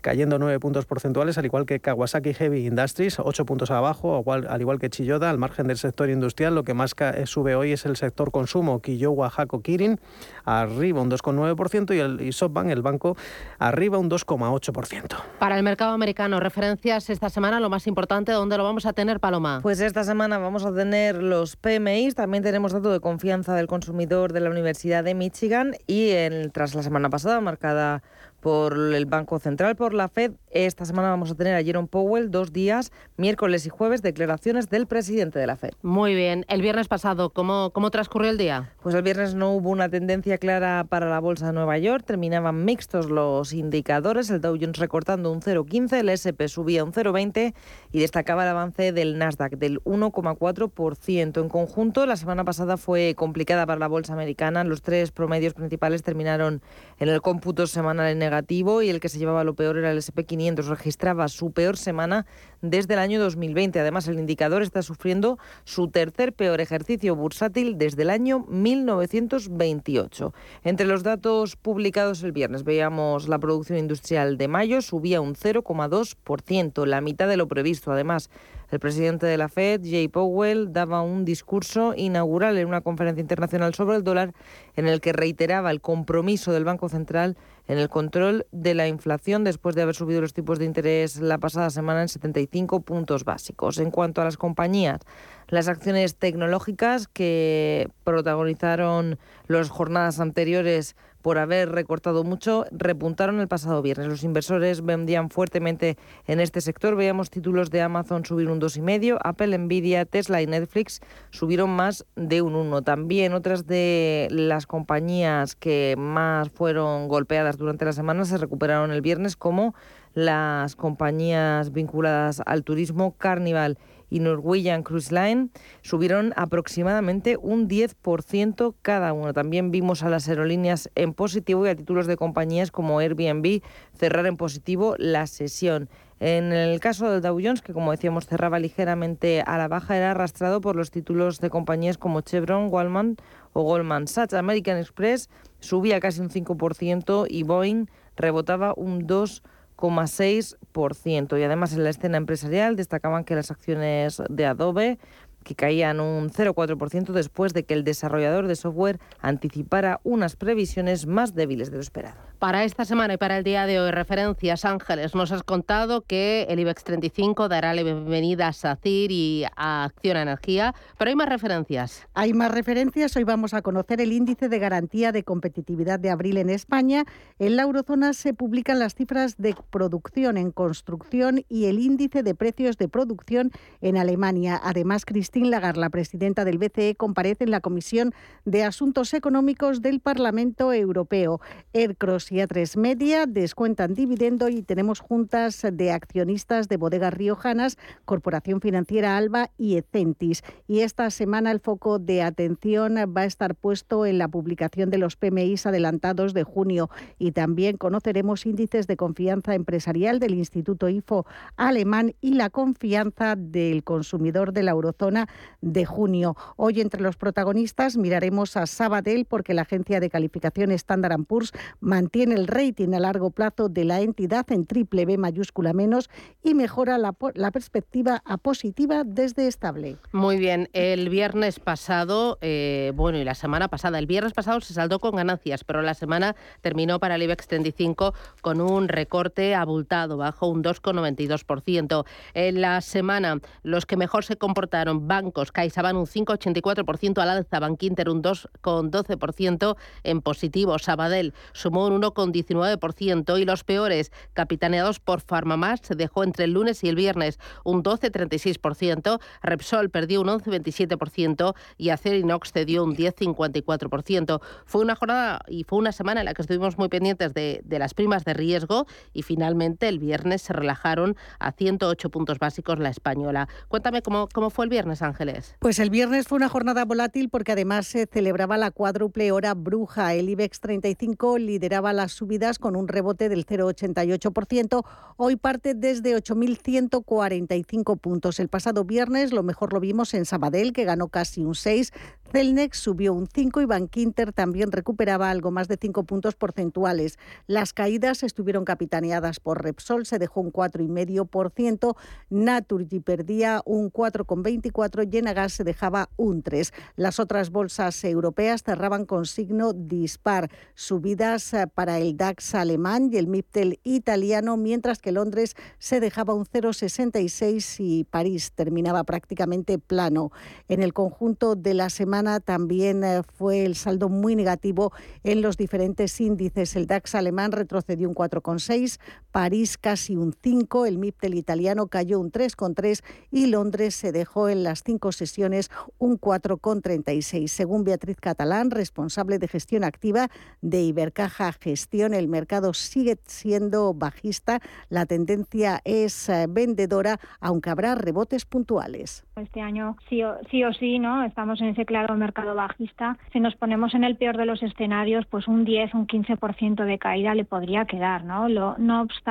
cayendo 0.00 0.38
9 0.38 0.60
puntos 0.60 0.86
porcentuales, 0.86 1.38
al 1.38 1.44
igual 1.44 1.66
que 1.66 1.80
Kawasaki 1.80 2.34
Heavy 2.34 2.66
Industries, 2.66 3.18
8 3.18 3.44
puntos 3.44 3.70
abajo, 3.70 4.22
al 4.26 4.60
igual 4.60 4.78
que 4.78 4.90
Chiyoda, 4.90 5.30
al 5.30 5.38
margen 5.38 5.66
del 5.66 5.78
sector 5.78 6.10
industrial. 6.10 6.54
Lo 6.54 6.64
que 6.64 6.74
más 6.74 6.94
eh, 6.98 7.26
sube 7.26 7.54
hoy 7.54 7.72
es 7.72 7.86
el 7.86 7.96
sector 7.96 8.30
consumo, 8.30 8.80
Kiyowa 8.80 9.32
Hako 9.36 9.60
Kirin, 9.62 10.00
arriba 10.44 11.00
un 11.00 11.10
2,9% 11.10 11.94
y 11.94 11.98
el 11.98 12.20
y 12.20 12.32
SoftBank, 12.32 12.70
el 12.70 12.82
banco, 12.82 13.16
arriba 13.58 13.98
un 13.98 14.10
2,8%. 14.10 15.16
Para 15.38 15.56
el 15.56 15.62
mercado 15.62 15.92
americano, 15.92 16.40
referencias 16.40 17.10
esta 17.10 17.30
semana, 17.30 17.60
lo 17.60 17.70
más 17.70 17.86
importante, 17.86 18.32
¿dónde 18.32 18.56
lo 18.56 18.64
vamos 18.64 18.86
a 18.86 18.92
tener, 18.92 19.20
Paloma? 19.20 19.60
Pues 19.62 19.80
esta 19.80 20.04
semana 20.04 20.38
vamos 20.38 20.64
a 20.64 20.74
tener 20.74 21.22
los 21.22 21.56
PMI, 21.56 22.12
también 22.12 22.42
tenemos 22.42 22.72
dato 22.72 22.90
de 22.92 23.00
confianza 23.00 23.54
del 23.54 23.66
consumidor 23.66 24.32
de 24.32 24.40
la 24.40 24.50
Universidad 24.50 25.04
de 25.04 25.14
Michigan 25.14 25.74
y 25.86 26.10
en 26.10 26.47
tras 26.52 26.74
la 26.74 26.82
semana 26.82 27.10
pasada, 27.10 27.40
marcada 27.40 28.02
por 28.40 28.74
el 28.74 29.06
Banco 29.06 29.38
Central, 29.38 29.76
por 29.76 29.94
la 29.94 30.08
Fed. 30.08 30.32
Esta 30.50 30.86
semana 30.86 31.10
vamos 31.10 31.30
a 31.30 31.34
tener 31.34 31.54
a 31.54 31.62
Jerome 31.62 31.88
Powell 31.88 32.30
dos 32.30 32.52
días, 32.52 32.90
miércoles 33.16 33.66
y 33.66 33.68
jueves, 33.68 34.00
declaraciones 34.00 34.70
del 34.70 34.86
presidente 34.86 35.38
de 35.38 35.46
la 35.46 35.56
Fed. 35.56 35.72
Muy 35.82 36.14
bien. 36.14 36.46
El 36.48 36.62
viernes 36.62 36.88
pasado, 36.88 37.30
¿cómo, 37.30 37.70
cómo 37.70 37.90
transcurrió 37.90 38.30
el 38.30 38.38
día? 38.38 38.72
Pues 38.82 38.94
el 38.94 39.02
viernes 39.02 39.34
no 39.34 39.52
hubo 39.52 39.70
una 39.70 39.88
tendencia 39.90 40.38
clara 40.38 40.86
para 40.88 41.10
la 41.10 41.20
bolsa 41.20 41.48
de 41.48 41.52
Nueva 41.52 41.76
York. 41.76 42.04
Terminaban 42.06 42.64
mixtos 42.64 43.10
los 43.10 43.52
indicadores. 43.52 44.30
El 44.30 44.40
Dow 44.40 44.56
Jones 44.58 44.78
recortando 44.78 45.30
un 45.30 45.42
0,15, 45.42 45.98
el 45.98 46.08
S&P 46.08 46.48
subía 46.48 46.82
un 46.82 46.92
0,20 46.92 47.54
y 47.92 48.00
destacaba 48.00 48.44
el 48.44 48.50
avance 48.50 48.92
del 48.92 49.18
Nasdaq 49.18 49.56
del 49.56 49.82
1,4%. 49.84 51.42
En 51.42 51.48
conjunto, 51.48 52.06
la 52.06 52.16
semana 52.16 52.44
pasada 52.44 52.78
fue 52.78 53.14
complicada 53.16 53.66
para 53.66 53.78
la 53.78 53.88
bolsa 53.88 54.14
americana. 54.14 54.64
Los 54.64 54.80
tres 54.80 55.10
promedios 55.10 55.52
principales 55.52 56.02
terminaron 56.02 56.62
en 56.98 57.08
el 57.08 57.20
cómputo 57.20 57.66
semanal 57.66 58.08
en 58.08 58.18
negativo 58.18 58.80
y 58.82 58.88
el 58.88 59.00
que 59.00 59.08
se 59.08 59.18
llevaba 59.18 59.44
lo 59.44 59.54
peor 59.54 59.76
era 59.76 59.90
el 59.90 59.98
SP500. 60.38 60.68
Registraba 60.68 61.28
su 61.28 61.52
peor 61.52 61.76
semana 61.76 62.26
desde 62.62 62.94
el 62.94 63.00
año 63.00 63.20
2020. 63.20 63.78
Además, 63.80 64.08
el 64.08 64.18
indicador 64.18 64.62
está 64.62 64.82
sufriendo 64.82 65.38
su 65.64 65.88
tercer 65.88 66.32
peor 66.32 66.60
ejercicio 66.60 67.14
bursátil 67.14 67.78
desde 67.78 68.02
el 68.02 68.10
año 68.10 68.44
1928. 68.48 70.32
Entre 70.64 70.86
los 70.86 71.02
datos 71.02 71.56
publicados 71.56 72.22
el 72.22 72.32
viernes 72.32 72.64
veíamos 72.64 73.28
la 73.28 73.38
producción 73.38 73.78
industrial 73.78 74.38
de 74.38 74.48
mayo 74.48 74.82
subía 74.82 75.20
un 75.20 75.34
0,2%, 75.34 76.86
la 76.86 77.00
mitad 77.00 77.28
de 77.28 77.36
lo 77.36 77.48
previsto. 77.48 77.92
Además, 77.92 78.30
el 78.70 78.80
presidente 78.80 79.26
de 79.26 79.38
la 79.38 79.48
Fed, 79.48 79.80
Jay 79.82 80.08
Powell, 80.08 80.72
daba 80.72 81.00
un 81.00 81.24
discurso 81.24 81.94
inaugural 81.96 82.58
en 82.58 82.68
una 82.68 82.82
conferencia 82.82 83.22
internacional 83.22 83.74
sobre 83.74 83.96
el 83.96 84.04
dólar 84.04 84.34
en 84.76 84.86
el 84.86 85.00
que 85.00 85.12
reiteraba 85.12 85.70
el 85.70 85.80
compromiso 85.80 86.52
del 86.52 86.64
Banco 86.64 86.88
Central 86.88 87.36
en 87.68 87.78
el 87.78 87.88
control 87.88 88.46
de 88.50 88.74
la 88.74 88.88
inflación 88.88 89.44
después 89.44 89.76
de 89.76 89.82
haber 89.82 89.94
subido 89.94 90.20
los 90.20 90.34
tipos 90.34 90.58
de 90.58 90.64
interés 90.64 91.20
la 91.20 91.38
pasada 91.38 91.70
semana 91.70 92.02
en 92.02 92.08
75 92.08 92.80
puntos 92.80 93.24
básicos. 93.24 93.78
En 93.78 93.90
cuanto 93.90 94.20
a 94.20 94.24
las 94.24 94.36
compañías, 94.36 95.00
las 95.48 95.68
acciones 95.68 96.16
tecnológicas 96.16 97.08
que 97.08 97.88
protagonizaron 98.04 99.18
las 99.46 99.68
jornadas 99.68 100.18
anteriores 100.18 100.96
por 101.22 101.38
haber 101.38 101.70
recortado 101.72 102.22
mucho, 102.22 102.64
repuntaron 102.70 103.40
el 103.40 103.48
pasado 103.48 103.82
viernes. 103.82 104.06
Los 104.06 104.22
inversores 104.22 104.84
vendían 104.84 105.30
fuertemente 105.30 105.96
en 106.26 106.40
este 106.40 106.60
sector. 106.60 106.96
Veíamos 106.96 107.28
títulos 107.28 107.70
de 107.70 107.82
Amazon 107.82 108.24
subir 108.24 108.48
un 108.48 108.60
2,5, 108.60 109.18
Apple, 109.22 109.58
Nvidia, 109.58 110.04
Tesla 110.04 110.40
y 110.42 110.46
Netflix 110.46 111.00
subieron 111.30 111.70
más 111.70 112.06
de 112.14 112.40
un 112.40 112.54
1. 112.54 112.82
También 112.82 113.32
otras 113.32 113.66
de 113.66 114.28
las 114.30 114.66
compañías 114.66 115.56
que 115.56 115.96
más 115.98 116.50
fueron 116.50 117.08
golpeadas 117.08 117.57
durante 117.58 117.84
la 117.84 117.92
semana 117.92 118.24
se 118.24 118.38
recuperaron 118.38 118.92
el 118.92 119.02
viernes, 119.02 119.36
como 119.36 119.74
las 120.14 120.76
compañías 120.76 121.72
vinculadas 121.72 122.40
al 122.46 122.64
turismo, 122.64 123.16
Carnival 123.18 123.78
y 124.10 124.20
Norwegian 124.20 124.82
Cruise 124.82 125.12
Line 125.12 125.50
subieron 125.82 126.32
aproximadamente 126.36 127.36
un 127.36 127.68
10% 127.68 128.74
cada 128.80 129.12
uno. 129.12 129.34
También 129.34 129.70
vimos 129.70 130.02
a 130.02 130.08
las 130.08 130.28
aerolíneas 130.28 130.90
en 130.94 131.12
positivo 131.12 131.66
y 131.66 131.70
a 131.70 131.76
títulos 131.76 132.06
de 132.06 132.16
compañías 132.16 132.70
como 132.70 133.00
Airbnb 133.00 133.60
cerrar 133.94 134.26
en 134.26 134.36
positivo 134.36 134.94
la 134.98 135.26
sesión. 135.26 135.88
En 136.20 136.52
el 136.52 136.80
caso 136.80 137.08
del 137.10 137.22
Dow 137.22 137.38
Jones, 137.40 137.62
que 137.62 137.72
como 137.72 137.92
decíamos 137.92 138.26
cerraba 138.26 138.58
ligeramente 138.58 139.42
a 139.46 139.56
la 139.56 139.68
baja, 139.68 139.96
era 139.96 140.10
arrastrado 140.10 140.60
por 140.60 140.74
los 140.74 140.90
títulos 140.90 141.38
de 141.38 141.48
compañías 141.48 141.96
como 141.96 142.22
Chevron, 142.22 142.68
Walmart 142.72 143.20
o 143.52 143.62
Goldman 143.62 144.06
Sachs. 144.08 144.34
American 144.34 144.78
Express 144.78 145.28
subía 145.60 146.00
casi 146.00 146.20
un 146.20 146.30
5% 146.30 147.26
y 147.28 147.42
Boeing 147.42 147.86
rebotaba 148.16 148.74
un 148.76 149.06
2%. 149.06 149.42
6%. 149.78 151.38
Y 151.38 151.42
además 151.44 151.72
en 151.72 151.84
la 151.84 151.90
escena 151.90 152.16
empresarial 152.16 152.74
destacaban 152.74 153.24
que 153.24 153.36
las 153.36 153.50
acciones 153.50 154.20
de 154.28 154.46
Adobe 154.46 154.98
que 155.44 155.54
caían 155.54 156.00
un 156.00 156.30
0,4% 156.30 157.12
después 157.12 157.54
de 157.54 157.62
que 157.62 157.74
el 157.74 157.84
desarrollador 157.84 158.48
de 158.48 158.56
software 158.56 158.98
anticipara 159.20 160.00
unas 160.02 160.36
previsiones 160.36 161.06
más 161.06 161.34
débiles 161.34 161.70
de 161.70 161.76
lo 161.76 161.82
esperado. 161.82 162.27
Para 162.38 162.62
esta 162.62 162.84
semana 162.84 163.14
y 163.14 163.16
para 163.16 163.38
el 163.38 163.42
día 163.42 163.66
de 163.66 163.80
hoy, 163.80 163.90
referencias 163.90 164.64
Ángeles, 164.64 165.12
nos 165.16 165.32
has 165.32 165.42
contado 165.42 166.02
que 166.02 166.46
el 166.48 166.60
IBEX 166.60 166.84
35 166.84 167.48
dará 167.48 167.74
la 167.74 167.82
bienvenida 167.82 168.46
a 168.46 168.52
SACIR 168.52 169.10
y 169.10 169.44
a 169.56 169.82
Acción 169.82 170.16
Energía, 170.16 170.72
pero 170.96 171.08
hay 171.08 171.16
más 171.16 171.28
referencias. 171.28 172.06
Hay 172.14 172.34
más 172.34 172.52
referencias. 172.52 173.16
Hoy 173.16 173.24
vamos 173.24 173.54
a 173.54 173.62
conocer 173.62 174.00
el 174.00 174.12
índice 174.12 174.48
de 174.48 174.60
garantía 174.60 175.10
de 175.10 175.24
competitividad 175.24 175.98
de 175.98 176.10
abril 176.10 176.36
en 176.36 176.48
España. 176.48 177.06
En 177.40 177.56
la 177.56 177.64
eurozona 177.64 178.12
se 178.12 178.34
publican 178.34 178.78
las 178.78 178.94
cifras 178.94 179.36
de 179.36 179.56
producción 179.70 180.36
en 180.36 180.52
construcción 180.52 181.44
y 181.48 181.64
el 181.64 181.80
índice 181.80 182.22
de 182.22 182.36
precios 182.36 182.78
de 182.78 182.86
producción 182.86 183.50
en 183.80 183.96
Alemania. 183.96 184.60
Además, 184.62 185.04
Christine 185.04 185.48
Lagarde, 185.48 185.80
la 185.80 185.90
presidenta 185.90 186.44
del 186.44 186.58
BCE, 186.58 186.94
comparece 186.94 187.42
en 187.42 187.50
la 187.50 187.60
Comisión 187.60 188.14
de 188.44 188.62
Asuntos 188.62 189.12
Económicos 189.12 189.82
del 189.82 189.98
Parlamento 189.98 190.72
Europeo. 190.72 191.40
Aircross 191.74 192.27
y 192.30 192.36
A3 192.36 192.76
Media 192.76 193.26
descuentan 193.26 193.94
dividendo 193.94 194.48
y 194.48 194.62
tenemos 194.62 195.00
juntas 195.00 195.66
de 195.72 195.92
accionistas 195.92 196.68
de 196.68 196.76
bodegas 196.76 197.14
riojanas, 197.14 197.78
Corporación 198.04 198.60
Financiera 198.60 199.16
Alba 199.16 199.50
y 199.56 199.76
Ecentis. 199.76 200.42
Y 200.66 200.80
esta 200.80 201.10
semana 201.10 201.50
el 201.50 201.60
foco 201.60 201.98
de 201.98 202.22
atención 202.22 202.96
va 203.16 203.22
a 203.22 203.24
estar 203.24 203.54
puesto 203.54 204.04
en 204.04 204.18
la 204.18 204.28
publicación 204.28 204.90
de 204.90 204.98
los 204.98 205.16
PMIs 205.16 205.66
adelantados 205.66 206.34
de 206.34 206.44
junio 206.44 206.90
y 207.18 207.32
también 207.32 207.76
conoceremos 207.76 208.44
índices 208.44 208.86
de 208.86 208.96
confianza 208.96 209.54
empresarial 209.54 210.18
del 210.18 210.34
Instituto 210.34 210.88
IFO 210.88 211.26
alemán 211.56 212.14
y 212.20 212.34
la 212.34 212.50
confianza 212.50 213.36
del 213.36 213.84
consumidor 213.84 214.52
de 214.52 214.62
la 214.64 214.72
eurozona 214.72 215.28
de 215.60 215.84
junio. 215.84 216.36
Hoy 216.56 216.80
entre 216.80 217.00
los 217.00 217.16
protagonistas 217.16 217.96
miraremos 217.96 218.56
a 218.56 218.66
Sabadell 218.66 219.24
porque 219.24 219.54
la 219.54 219.62
agencia 219.62 220.00
de 220.00 220.10
calificación 220.10 220.70
Standard 220.72 221.08
Poor's 221.24 221.52
mantiene 221.80 222.17
mantiene 222.18 222.40
el 222.40 222.48
rating 222.48 222.94
a 222.94 222.98
largo 222.98 223.30
plazo 223.30 223.68
de 223.68 223.84
la 223.84 224.00
entidad 224.00 224.50
en 224.50 224.66
triple 224.66 225.06
B 225.06 225.18
mayúscula 225.18 225.72
menos 225.72 226.10
y 226.42 226.54
mejora 226.54 226.98
la, 226.98 227.12
perspectiva 227.52 228.22
a 228.24 228.38
positiva 228.38 229.04
desde 229.04 229.46
estable. 229.46 229.98
Muy 230.10 230.36
bien, 230.36 230.68
el 230.72 231.10
viernes 231.10 231.60
pasado, 231.60 232.38
eh, 232.40 232.90
bueno, 232.96 233.18
y 233.18 233.24
la 233.24 233.36
semana 233.36 233.68
pasada, 233.68 234.00
el 234.00 234.06
viernes 234.06 234.32
pasado 234.32 234.60
se 234.60 234.74
saldó 234.74 234.98
con 234.98 235.14
ganancias, 235.14 235.62
pero 235.62 235.80
la 235.80 235.94
semana 235.94 236.34
terminó 236.60 236.98
para 236.98 237.14
el 237.14 237.22
IBEX 237.22 237.46
35 237.46 238.14
con 238.40 238.60
un 238.60 238.88
recorte 238.88 239.54
abultado, 239.54 240.16
bajo 240.16 240.48
un 240.48 240.64
2,92%. 240.64 242.04
En 242.34 242.60
la 242.60 242.80
semana, 242.80 243.38
los 243.62 243.86
que 243.86 243.96
mejor 243.96 244.24
se 244.24 244.36
comportaron, 244.36 245.06
bancos, 245.06 245.52
CaixaBank 245.52 245.98
un 245.98 246.06
5,84% 246.06 247.22
al 247.22 247.30
alza, 247.30 247.60
Bankinter 247.60 248.08
un 248.08 248.24
2,12% 248.24 249.76
en 250.02 250.20
positivo, 250.20 250.78
Sabadell 250.80 251.32
sumó 251.52 251.86
un 251.86 252.07
1,19% 252.14 253.40
y 253.40 253.44
los 253.44 253.64
peores, 253.64 254.12
capitaneados 254.32 255.00
por 255.00 255.20
Farmamás, 255.20 255.80
se 255.82 255.94
dejó 255.94 256.24
entre 256.24 256.44
el 256.44 256.52
lunes 256.52 256.82
y 256.84 256.88
el 256.88 256.96
viernes 256.96 257.38
un 257.64 257.82
12,36%, 257.82 259.20
Repsol 259.42 259.90
perdió 259.90 260.20
un 260.20 260.28
11,27% 260.28 261.54
y 261.76 261.90
Acerinox 261.90 262.52
cedió 262.52 262.84
un 262.84 262.96
10,54%. 262.96 264.40
Fue 264.64 264.80
una 264.80 264.96
jornada 264.96 265.40
y 265.48 265.64
fue 265.64 265.78
una 265.78 265.92
semana 265.92 266.20
en 266.20 266.26
la 266.26 266.34
que 266.34 266.42
estuvimos 266.42 266.78
muy 266.78 266.88
pendientes 266.88 267.34
de, 267.34 267.60
de 267.64 267.78
las 267.78 267.94
primas 267.94 268.24
de 268.24 268.34
riesgo 268.34 268.86
y 269.12 269.22
finalmente 269.22 269.88
el 269.88 269.98
viernes 269.98 270.42
se 270.42 270.52
relajaron 270.52 271.16
a 271.38 271.52
108 271.52 272.10
puntos 272.10 272.38
básicos 272.38 272.78
la 272.78 272.88
española. 272.88 273.48
Cuéntame 273.68 274.02
cómo, 274.02 274.28
cómo 274.32 274.50
fue 274.50 274.64
el 274.64 274.70
viernes, 274.70 275.02
Ángeles. 275.02 275.56
Pues 275.58 275.78
el 275.78 275.90
viernes 275.90 276.26
fue 276.26 276.36
una 276.36 276.48
jornada 276.48 276.84
volátil 276.84 277.28
porque 277.28 277.52
además 277.52 277.86
se 277.86 278.06
celebraba 278.06 278.56
la 278.56 278.70
cuádruple 278.70 279.32
hora 279.32 279.54
bruja. 279.54 280.14
El 280.14 280.28
IBEX 280.28 280.60
35 280.60 281.38
lideraba 281.38 281.92
las 281.98 282.12
subidas 282.12 282.58
con 282.58 282.76
un 282.76 282.88
rebote 282.88 283.28
del 283.28 283.44
0,88%. 283.44 284.86
Hoy 285.16 285.36
parte 285.36 285.74
desde 285.74 286.16
8.145 286.16 287.98
puntos. 287.98 288.40
El 288.40 288.48
pasado 288.48 288.84
viernes 288.84 289.32
lo 289.32 289.42
mejor 289.42 289.72
lo 289.72 289.80
vimos 289.80 290.14
en 290.14 290.24
Sabadell, 290.24 290.72
que 290.72 290.84
ganó 290.84 291.08
casi 291.08 291.44
un 291.44 291.56
6. 291.56 291.92
Celnex 292.30 292.78
subió 292.78 293.14
un 293.14 293.26
5 293.26 293.62
y 293.62 293.64
Bankinter 293.64 294.34
también 294.34 294.70
recuperaba 294.70 295.30
algo 295.30 295.50
más 295.50 295.66
de 295.66 295.78
5 295.80 296.04
puntos 296.04 296.34
porcentuales. 296.34 297.18
Las 297.46 297.72
caídas 297.72 298.22
estuvieron 298.22 298.66
capitaneadas 298.66 299.40
por 299.40 299.62
Repsol, 299.62 300.04
se 300.04 300.18
dejó 300.18 300.42
un 300.42 300.52
4,5%, 300.52 301.96
Naturgy 302.28 303.00
perdía 303.00 303.62
un 303.64 303.90
4,24% 303.90 305.08
y 305.10 305.16
Enagas 305.16 305.54
se 305.54 305.64
dejaba 305.64 306.10
un 306.16 306.42
3%. 306.42 306.70
Las 306.96 307.18
otras 307.18 307.50
bolsas 307.50 308.04
europeas 308.04 308.62
cerraban 308.62 309.06
con 309.06 309.24
signo 309.24 309.72
dispar, 309.72 310.50
subidas 310.74 311.54
eh, 311.54 311.66
para 311.66 311.98
el 311.98 312.16
DAX 312.16 312.54
alemán 312.54 313.08
y 313.10 313.16
el 313.16 313.26
MIPTEL 313.26 313.80
italiano, 313.84 314.58
mientras 314.58 314.98
que 314.98 315.12
Londres 315.12 315.54
se 315.78 315.98
dejaba 316.00 316.34
un 316.34 316.44
0,66 316.44 317.76
y 317.78 318.04
París 318.04 318.52
terminaba 318.54 319.04
prácticamente 319.04 319.78
plano. 319.78 320.30
En 320.68 320.82
el 320.82 320.92
conjunto 320.92 321.54
de 321.54 321.72
la 321.72 321.88
semana, 321.88 322.17
también 322.44 323.04
eh, 323.04 323.22
fue 323.36 323.64
el 323.64 323.74
saldo 323.74 324.08
muy 324.08 324.36
negativo 324.36 324.92
en 325.24 325.42
los 325.42 325.56
diferentes 325.56 326.20
índices. 326.20 326.76
El 326.76 326.86
DAX 326.86 327.14
alemán 327.14 327.52
retrocedió 327.52 328.08
un 328.08 328.14
4,6, 328.14 328.98
París 329.38 329.78
casi 329.78 330.16
un 330.16 330.32
5, 330.32 330.84
el 330.86 330.98
MIPTEL 330.98 331.34
italiano 331.34 331.86
cayó 331.86 332.18
un 332.18 332.32
3,3 332.32 333.04
y 333.30 333.46
Londres 333.46 333.94
se 333.94 334.10
dejó 334.10 334.48
en 334.48 334.64
las 334.64 334.82
cinco 334.82 335.12
sesiones 335.12 335.70
un 335.96 336.18
4,36. 336.18 337.46
Según 337.46 337.84
Beatriz 337.84 338.16
Catalán, 338.16 338.72
responsable 338.72 339.38
de 339.38 339.46
gestión 339.46 339.84
activa 339.84 340.26
de 340.60 340.82
Ibercaja 340.82 341.52
Gestión, 341.52 342.14
el 342.14 342.26
mercado 342.26 342.74
sigue 342.74 343.16
siendo 343.26 343.94
bajista. 343.94 344.58
La 344.88 345.06
tendencia 345.06 345.82
es 345.84 346.28
eh, 346.28 346.46
vendedora, 346.48 347.20
aunque 347.40 347.70
habrá 347.70 347.94
rebotes 347.94 348.44
puntuales. 348.44 349.24
Este 349.36 349.60
año 349.60 349.96
sí 350.08 350.24
o 350.24 350.72
sí, 350.72 350.98
¿no? 350.98 351.22
Estamos 351.22 351.60
en 351.60 351.68
ese 351.68 351.86
claro 351.86 352.16
mercado 352.16 352.56
bajista, 352.56 353.16
si 353.32 353.38
nos 353.38 353.54
ponemos 353.54 353.94
en 353.94 354.02
el 354.02 354.16
peor 354.16 354.36
de 354.36 354.46
los 354.46 354.64
escenarios, 354.64 355.26
pues 355.26 355.46
un 355.46 355.64
10, 355.64 355.94
un 355.94 356.08
15% 356.08 356.84
de 356.84 356.98
caída 356.98 357.36
le 357.36 357.44
podría 357.44 357.84
quedar, 357.84 358.24
¿no? 358.24 358.48
No 358.48 359.02
obstante, 359.02 359.27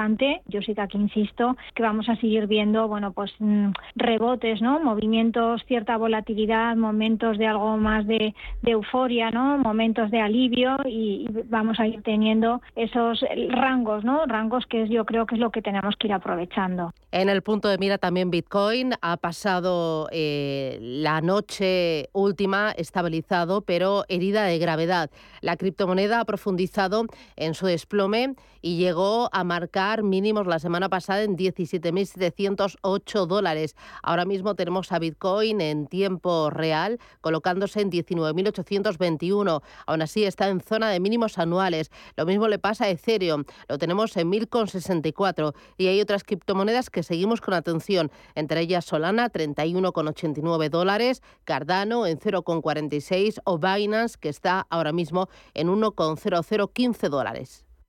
yo 0.48 0.62
sí 0.62 0.76
que 0.76 0.82
aquí 0.82 0.98
insisto 0.98 1.58
que 1.74 1.82
vamos 1.82 2.08
a 2.10 2.16
seguir 2.18 2.48
viendo, 2.48 2.88
bueno, 2.88 3.14
pues 3.14 3.32
mm, 3.40 3.72
rebotes, 3.96 4.62
¿no? 4.62 4.80
Movimientos, 4.80 5.64
cierta 5.68 5.98
volatilidad, 5.98 6.76
momentos 6.76 7.38
de 7.38 7.48
algo 7.48 7.78
más 7.78 8.06
de, 8.06 8.34
euforia, 8.64 9.32
¿no? 9.32 9.58
Momentos 9.58 10.12
de 10.12 10.22
alivio 10.22 10.78
y, 10.86 11.28
vamos 11.46 11.80
a 11.80 11.88
ir 11.88 12.02
teniendo 12.04 12.62
esos 12.76 13.24
rangos, 13.50 14.04
¿no? 14.04 14.26
Rangos 14.26 14.66
que 14.68 14.88
yo 14.88 15.06
creo 15.06 15.26
que 15.26 15.36
es 15.36 15.42
lo 15.42 15.52
que 15.52 15.62
tenemos 15.62 15.96
que 15.96 16.08
ir 16.08 16.14
aprovechando. 16.14 16.94
En 17.12 17.30
el 17.30 17.42
punto 17.42 17.70
de 17.70 17.78
mira 17.78 17.98
también 17.98 18.30
Bitcoin 18.30 18.94
ha 19.02 19.18
pasado 19.18 20.10
eh, 20.12 20.78
la 20.82 21.22
noche 21.22 22.10
última 22.14 22.72
estabilizado, 22.72 23.62
pero 23.62 24.04
herida 24.10 24.44
de 24.44 24.60
gravedad. 24.60 25.10
La 25.42 25.56
criptomoneda 25.56 26.20
ha 26.20 26.26
profundizado 26.26 27.06
en 27.36 27.54
su 27.54 27.66
desplome 27.66 28.36
y 28.62 28.78
llegó 28.78 29.30
a 29.32 29.44
marcar 29.44 29.77
mínimos 30.02 30.48
la 30.48 30.58
semana 30.58 30.90
pasada 30.90 31.22
en 31.22 31.38
17.708 31.38 33.28
dólares. 33.28 33.76
Ahora 34.02 34.26
mismo 34.26 34.56
tenemos 34.56 34.92
a 34.92 34.98
Bitcoin 34.98 35.62
en 35.62 35.86
tiempo 35.86 36.50
real 36.50 37.00
colocándose 37.22 37.82
en 37.82 37.92
19.821. 37.92 39.62
Aún 39.86 40.02
así 40.02 40.24
está 40.24 40.50
en 40.50 40.62
zona 40.62 40.90
de 40.90 41.00
mínimos 41.00 41.38
anuales. 41.38 41.92
Lo 42.16 42.26
mismo 42.26 42.48
le 42.48 42.58
pasa 42.58 42.86
a 42.86 42.90
Ethereum. 42.90 43.44
Lo 43.70 43.78
tenemos 43.78 44.18
en 44.18 44.32
1.064 44.32 45.54
y 45.78 45.88
hay 45.88 46.02
otras 46.02 46.24
criptomonedas 46.24 46.90
que 46.90 47.04
seguimos 47.04 47.40
con 47.40 47.54
atención, 47.54 48.12
entre 48.34 48.62
ellas 48.62 48.84
Solana 48.84 49.32
31,89 49.32 50.70
dólares, 50.70 51.22
Cardano 51.44 52.08
en 52.08 52.18
0,46 52.18 53.42
o 53.44 53.60
Binance 53.60 54.18
que 54.20 54.30
está 54.30 54.66
ahora 54.72 54.92
mismo 54.92 55.30
en 55.54 55.68
1,0015 55.68 57.10
dólares. 57.10 57.67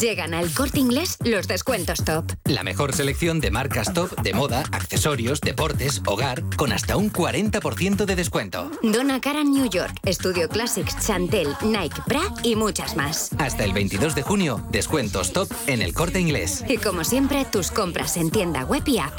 Llegan 0.00 0.34
al 0.34 0.52
corte 0.52 0.78
inglés 0.78 1.16
los 1.24 1.48
descuentos 1.48 2.04
top. 2.04 2.24
La 2.44 2.62
mejor 2.62 2.94
selección 2.94 3.40
de 3.40 3.50
marcas 3.50 3.92
top 3.92 4.14
de 4.20 4.32
moda, 4.34 4.64
accesorios, 4.70 5.40
deportes, 5.40 6.02
hogar, 6.06 6.42
con 6.56 6.72
hasta 6.72 6.96
un 6.96 7.12
40% 7.12 8.04
de 8.04 8.16
descuento. 8.16 8.70
Donna 8.82 9.20
Karan 9.20 9.50
New 9.50 9.68
York, 9.68 9.92
Studio 10.06 10.48
Classics, 10.48 10.96
Chantel, 11.04 11.48
Nike, 11.62 12.00
Bra 12.06 12.22
y 12.42 12.54
muchas 12.54 12.96
más. 12.96 13.30
Hasta 13.38 13.64
el 13.64 13.72
22 13.72 14.14
de 14.14 14.22
junio, 14.22 14.64
descuentos 14.70 15.32
top 15.32 15.50
en 15.66 15.82
el 15.82 15.94
corte 15.94 16.20
inglés. 16.20 16.64
Y 16.68 16.76
como 16.76 17.02
siempre, 17.02 17.44
tus 17.44 17.70
compras 17.70 18.16
en 18.16 18.30
tienda 18.30 18.64
web 18.64 18.82
y 18.86 18.98
app. 18.98 19.12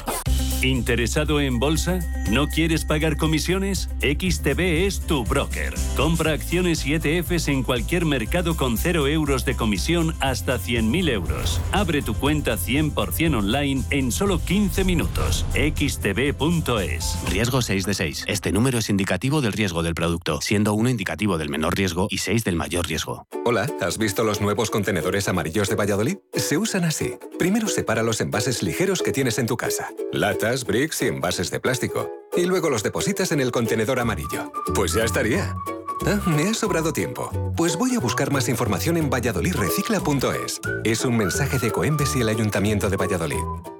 ¿Interesado 0.62 1.40
en 1.40 1.58
bolsa? 1.58 2.00
¿No 2.30 2.46
quieres 2.46 2.84
pagar 2.84 3.16
comisiones? 3.16 3.88
XTB 4.00 4.60
es 4.86 5.00
tu 5.00 5.24
broker. 5.24 5.72
Compra 5.96 6.32
acciones 6.32 6.84
y 6.84 6.92
ETFs 6.92 7.48
en 7.48 7.62
cualquier 7.62 8.04
mercado 8.04 8.54
con 8.58 8.76
0 8.76 9.06
euros 9.08 9.46
de 9.46 9.56
comisión 9.56 10.14
hasta 10.20 10.58
100.000 10.58 11.08
euros. 11.08 11.62
Abre 11.72 12.02
tu 12.02 12.12
cuenta 12.12 12.58
100% 12.58 13.38
online 13.38 13.84
en 13.88 14.12
solo 14.12 14.38
15 14.38 14.84
minutos. 14.84 15.46
xtb.es. 15.54 17.18
Riesgo 17.30 17.62
6 17.62 17.86
de 17.86 17.94
6. 17.94 18.24
Este 18.28 18.52
número 18.52 18.80
es 18.80 18.90
indicativo 18.90 19.40
del 19.40 19.54
riesgo 19.54 19.82
del 19.82 19.94
producto, 19.94 20.42
siendo 20.42 20.74
1 20.74 20.90
indicativo 20.90 21.38
del 21.38 21.48
menor 21.48 21.74
riesgo 21.74 22.06
y 22.10 22.18
6 22.18 22.44
del 22.44 22.56
mayor 22.56 22.86
riesgo. 22.86 23.26
Hola, 23.46 23.66
¿has 23.80 23.96
visto 23.96 24.24
los 24.24 24.42
nuevos 24.42 24.70
contenedores 24.70 25.26
amarillos 25.26 25.70
de 25.70 25.76
Valladolid? 25.76 26.18
Se 26.34 26.58
usan 26.58 26.84
así. 26.84 27.14
Primero 27.38 27.66
separa 27.66 28.02
los 28.02 28.20
envases 28.20 28.62
ligeros 28.62 29.00
que 29.00 29.12
tienes 29.12 29.38
en 29.38 29.46
tu 29.46 29.56
casa. 29.56 29.88
Lata 30.12 30.49
bricks 30.64 31.02
y 31.02 31.06
envases 31.06 31.50
de 31.50 31.60
plástico. 31.60 32.10
Y 32.36 32.46
luego 32.46 32.70
los 32.70 32.82
depositas 32.82 33.32
en 33.32 33.40
el 33.40 33.52
contenedor 33.52 34.00
amarillo. 34.00 34.52
Pues 34.74 34.92
ya 34.92 35.04
estaría. 35.04 35.56
Ah, 36.06 36.20
me 36.26 36.48
ha 36.48 36.54
sobrado 36.54 36.92
tiempo. 36.92 37.30
Pues 37.56 37.76
voy 37.76 37.94
a 37.94 38.00
buscar 38.00 38.30
más 38.30 38.48
información 38.48 38.96
en 38.96 39.10
valladolidrecicla.es. 39.10 40.60
Es 40.84 41.04
un 41.04 41.16
mensaje 41.16 41.58
de 41.58 41.70
Coembes 41.70 42.16
y 42.16 42.20
el 42.20 42.28
Ayuntamiento 42.28 42.88
de 42.88 42.96
Valladolid. 42.96 43.79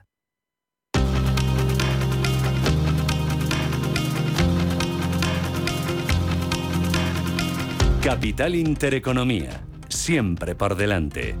Capital 8.03 8.55
Intereconomía, 8.55 9.61
siempre 9.87 10.55
por 10.55 10.75
delante. 10.75 11.35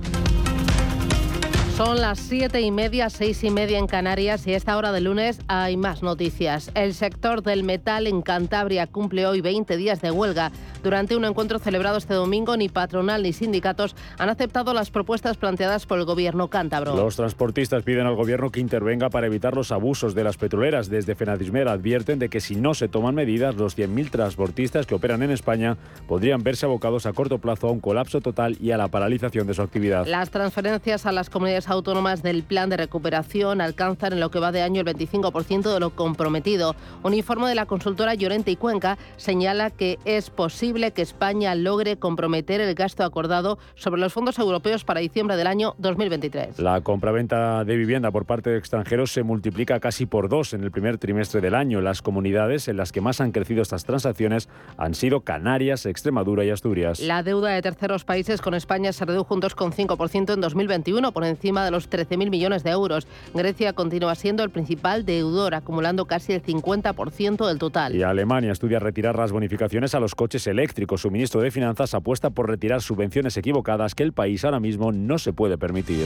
Son 1.75 1.99
las 1.99 2.19
siete 2.19 2.61
y 2.61 2.69
media, 2.69 3.09
seis 3.09 3.43
y 3.43 3.49
media 3.49 3.79
en 3.79 3.87
Canarias 3.87 4.45
y 4.45 4.53
esta 4.53 4.77
hora 4.77 4.91
de 4.91 5.01
lunes 5.01 5.39
hay 5.47 5.75
más 5.75 6.03
noticias. 6.03 6.69
El 6.75 6.93
sector 6.93 7.41
del 7.41 7.63
metal 7.63 8.05
en 8.05 8.21
Cantabria 8.21 8.85
cumple 8.85 9.25
hoy 9.25 9.41
20 9.41 9.75
días 9.75 10.01
de 10.01 10.11
huelga. 10.11 10.51
Durante 10.83 11.15
un 11.15 11.25
encuentro 11.25 11.59
celebrado 11.59 11.97
este 11.97 12.15
domingo, 12.15 12.57
ni 12.57 12.67
patronal 12.67 13.21
ni 13.21 13.33
sindicatos 13.33 13.95
han 14.17 14.29
aceptado 14.29 14.73
las 14.73 14.89
propuestas 14.89 15.37
planteadas 15.37 15.85
por 15.85 15.99
el 15.99 16.05
gobierno 16.05 16.47
cántabro. 16.47 16.95
Los 16.95 17.15
transportistas 17.15 17.83
piden 17.83 18.07
al 18.07 18.15
gobierno 18.15 18.49
que 18.49 18.59
intervenga 18.59 19.11
para 19.11 19.27
evitar 19.27 19.55
los 19.55 19.71
abusos 19.71 20.15
de 20.15 20.23
las 20.23 20.37
petroleras. 20.37 20.89
Desde 20.89 21.13
Fenadismer 21.13 21.67
advierten 21.67 22.17
de 22.17 22.29
que 22.29 22.41
si 22.41 22.55
no 22.55 22.73
se 22.73 22.87
toman 22.87 23.13
medidas, 23.13 23.55
los 23.55 23.77
100.000 23.77 24.09
transportistas 24.09 24.87
que 24.87 24.95
operan 24.95 25.21
en 25.21 25.29
España 25.29 25.77
podrían 26.07 26.41
verse 26.41 26.65
abocados 26.65 27.05
a 27.05 27.13
corto 27.13 27.37
plazo 27.37 27.67
a 27.67 27.71
un 27.71 27.79
colapso 27.79 28.19
total 28.19 28.57
y 28.59 28.71
a 28.71 28.77
la 28.77 28.87
paralización 28.87 29.45
de 29.45 29.53
su 29.53 29.61
actividad. 29.61 30.07
Las 30.07 30.31
transferencias 30.31 31.05
a 31.05 31.11
las 31.11 31.29
comunidades 31.29 31.69
autónomas 31.69 32.23
del 32.23 32.41
plan 32.41 32.69
de 32.69 32.77
recuperación 32.77 33.61
alcanzan 33.61 34.13
en 34.13 34.19
lo 34.19 34.31
que 34.31 34.39
va 34.39 34.51
de 34.51 34.63
año 34.63 34.81
el 34.81 34.87
25% 34.87 35.73
de 35.73 35.79
lo 35.79 35.91
comprometido. 35.91 36.75
Un 37.03 37.13
informe 37.13 37.47
de 37.49 37.55
la 37.55 37.67
consultora 37.67 38.15
Llorente 38.15 38.49
y 38.49 38.55
Cuenca 38.55 38.97
señala 39.17 39.69
que 39.69 39.99
es 40.05 40.31
posible 40.31 40.70
que 40.71 41.01
España 41.01 41.53
logre 41.53 41.97
comprometer 41.97 42.61
el 42.61 42.73
gasto 42.75 43.03
acordado 43.03 43.59
sobre 43.75 43.99
los 43.99 44.13
fondos 44.13 44.39
europeos 44.39 44.85
para 44.85 45.01
diciembre 45.01 45.35
del 45.35 45.47
año 45.47 45.75
2023. 45.79 46.59
La 46.59 46.79
compraventa 46.79 47.65
de 47.65 47.75
vivienda 47.75 48.09
por 48.09 48.25
parte 48.25 48.49
de 48.49 48.57
extranjeros 48.57 49.11
se 49.11 49.23
multiplica 49.23 49.81
casi 49.81 50.05
por 50.05 50.29
dos 50.29 50.53
en 50.53 50.63
el 50.63 50.71
primer 50.71 50.97
trimestre 50.97 51.41
del 51.41 51.55
año. 51.55 51.81
Las 51.81 52.01
comunidades 52.01 52.69
en 52.69 52.77
las 52.77 52.93
que 52.93 53.01
más 53.01 53.19
han 53.19 53.33
crecido 53.33 53.61
estas 53.61 53.83
transacciones 53.83 54.47
han 54.77 54.95
sido 54.95 55.21
Canarias, 55.21 55.85
Extremadura 55.85 56.45
y 56.45 56.51
Asturias. 56.51 57.01
La 57.01 57.21
deuda 57.21 57.49
de 57.49 57.61
terceros 57.61 58.05
países 58.05 58.41
con 58.41 58.53
España 58.53 58.93
se 58.93 59.03
redujo 59.03 59.35
un 59.35 59.41
2,5% 59.41 60.33
en 60.33 60.41
2021 60.41 61.11
por 61.11 61.25
encima 61.25 61.65
de 61.65 61.71
los 61.71 61.89
13.000 61.89 62.29
millones 62.29 62.63
de 62.63 62.71
euros. 62.71 63.07
Grecia 63.33 63.73
continúa 63.73 64.15
siendo 64.15 64.43
el 64.43 64.49
principal 64.49 65.05
deudor, 65.05 65.53
acumulando 65.53 66.05
casi 66.05 66.31
el 66.31 66.41
50% 66.41 67.45
del 67.45 67.59
total. 67.59 67.93
Y 67.93 68.03
Alemania 68.03 68.53
estudia 68.53 68.79
retirar 68.79 69.17
las 69.17 69.33
bonificaciones 69.33 69.93
a 69.95 69.99
los 69.99 70.15
coches 70.15 70.47
eléctricos. 70.47 70.60
Su 70.97 71.09
ministro 71.09 71.41
de 71.41 71.49
Finanzas 71.49 71.95
apuesta 71.95 72.29
por 72.29 72.47
retirar 72.47 72.81
subvenciones 72.81 73.35
equivocadas 73.35 73.95
que 73.95 74.03
el 74.03 74.13
país 74.13 74.45
ahora 74.45 74.59
mismo 74.59 74.91
no 74.91 75.17
se 75.17 75.33
puede 75.33 75.57
permitir. 75.57 76.05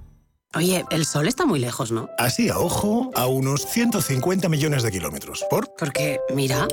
Oye, 0.53 0.83
el 0.91 1.05
sol 1.05 1.29
está 1.29 1.45
muy 1.45 1.59
lejos, 1.59 1.91
¿no? 1.93 2.09
Así 2.17 2.49
a 2.49 2.59
ojo, 2.59 3.09
a 3.15 3.25
unos 3.25 3.65
150 3.67 4.49
millones 4.49 4.83
de 4.83 4.91
kilómetros. 4.91 5.45
¿Por? 5.49 5.73
Porque, 5.75 6.19
mira. 6.35 6.67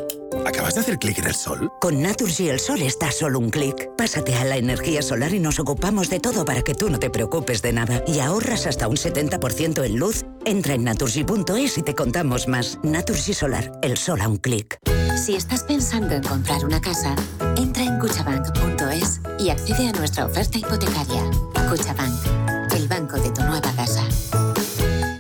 ¿Acabas 0.44 0.74
de 0.74 0.80
hacer 0.80 0.98
clic 0.98 1.18
en 1.18 1.26
el 1.26 1.34
sol? 1.34 1.70
Con 1.80 2.02
Naturgy 2.02 2.48
el 2.48 2.58
sol 2.58 2.82
está 2.82 3.12
solo 3.12 3.38
un 3.38 3.50
clic. 3.50 3.88
Pásate 3.96 4.34
a 4.34 4.44
la 4.44 4.56
energía 4.56 5.00
solar 5.00 5.32
y 5.32 5.38
nos 5.38 5.60
ocupamos 5.60 6.10
de 6.10 6.18
todo 6.18 6.44
para 6.44 6.62
que 6.62 6.74
tú 6.74 6.90
no 6.90 6.98
te 6.98 7.08
preocupes 7.08 7.62
de 7.62 7.72
nada. 7.72 8.02
Y 8.08 8.18
ahorras 8.18 8.66
hasta 8.66 8.88
un 8.88 8.96
70% 8.96 9.84
en 9.84 9.96
luz. 9.96 10.24
Entra 10.44 10.74
en 10.74 10.82
naturgy.es 10.82 11.78
y 11.78 11.82
te 11.82 11.94
contamos 11.94 12.48
más. 12.48 12.78
Naturgy 12.82 13.32
Solar, 13.32 13.70
el 13.82 13.96
sol 13.96 14.20
a 14.22 14.28
un 14.28 14.38
clic. 14.38 14.76
Si 15.24 15.36
estás 15.36 15.62
pensando 15.62 16.14
en 16.14 16.22
comprar 16.24 16.64
una 16.64 16.80
casa, 16.80 17.14
entra 17.56 17.84
en 17.84 17.98
cuchabank.es 18.00 19.20
y 19.38 19.50
accede 19.50 19.88
a 19.88 19.92
nuestra 19.92 20.26
oferta 20.26 20.58
hipotecaria. 20.58 21.30
Cuchabank, 21.68 22.72
el 22.74 22.88
banco 22.88 23.16
de 23.18 23.30
tu. 23.30 23.47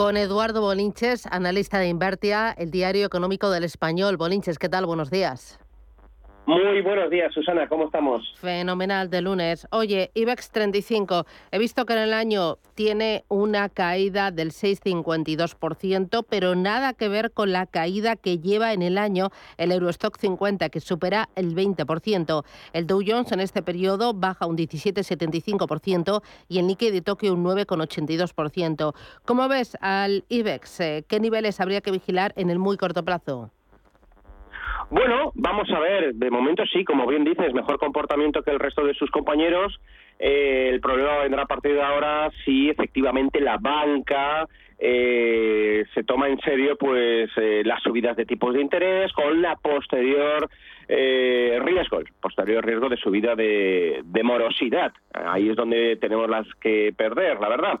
Con 0.00 0.16
Eduardo 0.16 0.62
Bolinches, 0.62 1.26
analista 1.26 1.78
de 1.78 1.88
Invertia, 1.88 2.52
el 2.56 2.70
diario 2.70 3.04
económico 3.04 3.50
del 3.50 3.64
español. 3.64 4.16
Bolinches, 4.16 4.58
¿qué 4.58 4.70
tal? 4.70 4.86
Buenos 4.86 5.10
días. 5.10 5.59
Muy 6.46 6.80
buenos 6.82 7.10
días, 7.10 7.32
Susana, 7.32 7.68
¿cómo 7.68 7.84
estamos? 7.84 8.34
Fenomenal 8.40 9.08
de 9.08 9.20
lunes. 9.20 9.68
Oye, 9.70 10.10
IBEX 10.14 10.50
35, 10.50 11.24
he 11.52 11.58
visto 11.58 11.86
que 11.86 11.92
en 11.92 12.00
el 12.00 12.12
año 12.12 12.56
tiene 12.74 13.24
una 13.28 13.68
caída 13.68 14.30
del 14.32 14.50
6,52%, 14.50 16.24
pero 16.28 16.56
nada 16.56 16.94
que 16.94 17.08
ver 17.08 17.30
con 17.30 17.52
la 17.52 17.66
caída 17.66 18.16
que 18.16 18.38
lleva 18.38 18.72
en 18.72 18.82
el 18.82 18.98
año 18.98 19.28
el 19.58 19.70
Eurostock 19.70 20.18
50, 20.18 20.70
que 20.70 20.80
supera 20.80 21.28
el 21.36 21.54
20%. 21.54 22.44
El 22.72 22.86
Dow 22.86 23.00
Jones 23.06 23.30
en 23.30 23.40
este 23.40 23.62
periodo 23.62 24.12
baja 24.14 24.46
un 24.46 24.56
17,75% 24.56 26.22
y 26.48 26.58
el 26.58 26.66
Nikkei 26.66 26.90
de 26.90 27.02
Tokio 27.02 27.34
un 27.34 27.44
9,82%. 27.44 28.94
¿Cómo 29.24 29.46
ves 29.46 29.76
al 29.80 30.24
IBEX? 30.28 30.80
Eh, 30.80 31.04
¿Qué 31.06 31.20
niveles 31.20 31.60
habría 31.60 31.80
que 31.80 31.92
vigilar 31.92 32.32
en 32.34 32.50
el 32.50 32.58
muy 32.58 32.76
corto 32.76 33.04
plazo? 33.04 33.52
Bueno, 34.90 35.30
vamos 35.36 35.70
a 35.70 35.78
ver, 35.78 36.14
de 36.14 36.30
momento 36.30 36.64
sí, 36.66 36.84
como 36.84 37.06
bien 37.06 37.24
dices, 37.24 37.54
mejor 37.54 37.78
comportamiento 37.78 38.42
que 38.42 38.50
el 38.50 38.58
resto 38.58 38.84
de 38.84 38.94
sus 38.94 39.08
compañeros. 39.10 39.80
Eh, 40.18 40.68
el 40.68 40.80
problema 40.80 41.18
vendrá 41.18 41.42
a 41.42 41.46
partir 41.46 41.74
de 41.74 41.82
ahora 41.82 42.30
si 42.44 42.68
efectivamente 42.68 43.40
la 43.40 43.56
banca 43.56 44.46
eh, 44.80 45.84
se 45.94 46.04
toma 46.04 46.28
en 46.28 46.40
serio 46.40 46.76
pues 46.76 47.30
eh, 47.36 47.62
las 47.64 47.82
subidas 47.82 48.16
de 48.16 48.24
tipos 48.24 48.54
de 48.54 48.62
interés 48.62 49.12
con 49.12 49.42
la 49.42 49.56
posterior 49.56 50.48
eh, 50.92 51.60
riesgo, 51.62 52.00
el 52.00 52.06
posterior 52.20 52.66
riesgo 52.66 52.88
de 52.88 52.96
subida 52.96 53.36
de, 53.36 54.00
de, 54.02 54.22
morosidad. 54.24 54.92
Ahí 55.12 55.48
es 55.48 55.54
donde 55.54 55.96
tenemos 55.96 56.28
las 56.28 56.46
que 56.60 56.92
perder, 56.96 57.38
la 57.38 57.48
verdad. 57.48 57.78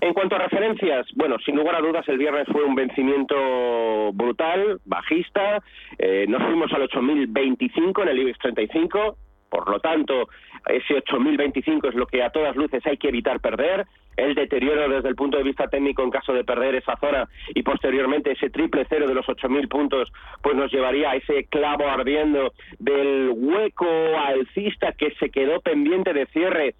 En 0.00 0.12
cuanto 0.12 0.36
a 0.36 0.40
referencias, 0.40 1.06
bueno, 1.14 1.36
sin 1.38 1.56
lugar 1.56 1.76
a 1.76 1.80
dudas 1.80 2.06
el 2.08 2.18
viernes 2.18 2.46
fue 2.52 2.62
un 2.64 2.74
vencimiento 2.74 4.12
brutal, 4.12 4.78
bajista. 4.84 5.62
Eh, 5.98 6.26
nos 6.28 6.42
fuimos 6.42 6.70
al 6.74 6.82
8.025 6.82 8.02
en 8.02 8.08
el 8.08 8.18
IBEX 8.18 8.38
35. 8.40 9.16
Por 9.48 9.68
lo 9.68 9.80
tanto, 9.80 10.28
ese 10.66 10.94
8.025 10.94 11.88
es 11.88 11.94
lo 11.94 12.06
que 12.06 12.22
a 12.22 12.30
todas 12.30 12.56
luces 12.56 12.84
hay 12.86 12.96
que 12.96 13.08
evitar 13.08 13.40
perder. 13.40 13.86
El 14.16 14.34
deterioro 14.34 14.88
desde 14.88 15.08
el 15.08 15.14
punto 15.14 15.38
de 15.38 15.44
vista 15.44 15.68
técnico 15.68 16.02
en 16.02 16.10
caso 16.10 16.34
de 16.34 16.44
perder 16.44 16.74
esa 16.74 16.96
zona 16.96 17.28
y 17.54 17.62
posteriormente 17.62 18.32
ese 18.32 18.50
triple 18.50 18.84
cero 18.88 19.06
de 19.06 19.14
los 19.14 19.24
8.000 19.24 19.68
puntos, 19.68 20.12
pues 20.42 20.56
nos 20.56 20.70
llevaría 20.70 21.10
a 21.10 21.16
ese 21.16 21.44
clavo 21.44 21.88
ardiendo 21.88 22.52
del 22.78 23.30
hueco 23.34 23.88
alcista 24.18 24.92
que 24.92 25.12
se 25.12 25.30
quedó 25.30 25.60
pendiente 25.60 26.12
de 26.12 26.26
cierre 26.26 26.74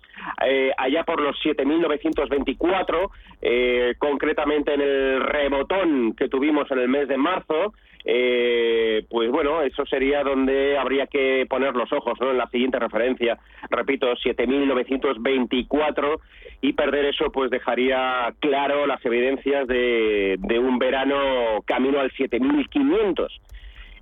eh, 0.44 0.72
allá 0.76 1.04
por 1.04 1.20
los 1.20 1.36
7.924, 1.42 3.10
eh, 3.42 3.94
concretamente 3.98 4.74
en 4.74 4.80
el 4.80 5.22
rebotón 5.22 6.14
que 6.14 6.28
tuvimos 6.28 6.70
en 6.70 6.78
el 6.80 6.88
mes 6.88 7.08
de 7.08 7.16
marzo, 7.16 7.72
eh, 8.04 9.04
pues 9.08 9.30
bueno, 9.30 9.62
eso 9.62 9.84
sería 9.86 10.22
donde 10.22 10.78
habría 10.78 11.06
que 11.06 11.46
poner 11.48 11.74
los 11.74 11.92
ojos, 11.92 12.18
¿no? 12.20 12.30
En 12.30 12.38
la 12.38 12.48
siguiente 12.48 12.78
referencia, 12.78 13.38
repito, 13.70 14.12
7.924 14.12 16.20
y 16.62 16.72
perder 16.72 17.06
eso 17.06 17.30
pues 17.32 17.50
dejaría 17.50 18.34
claro 18.40 18.86
las 18.86 19.04
evidencias 19.04 19.66
de, 19.66 20.36
de 20.38 20.58
un 20.58 20.78
verano 20.78 21.62
camino 21.64 22.00
al 22.00 22.10
7.500 22.12 23.28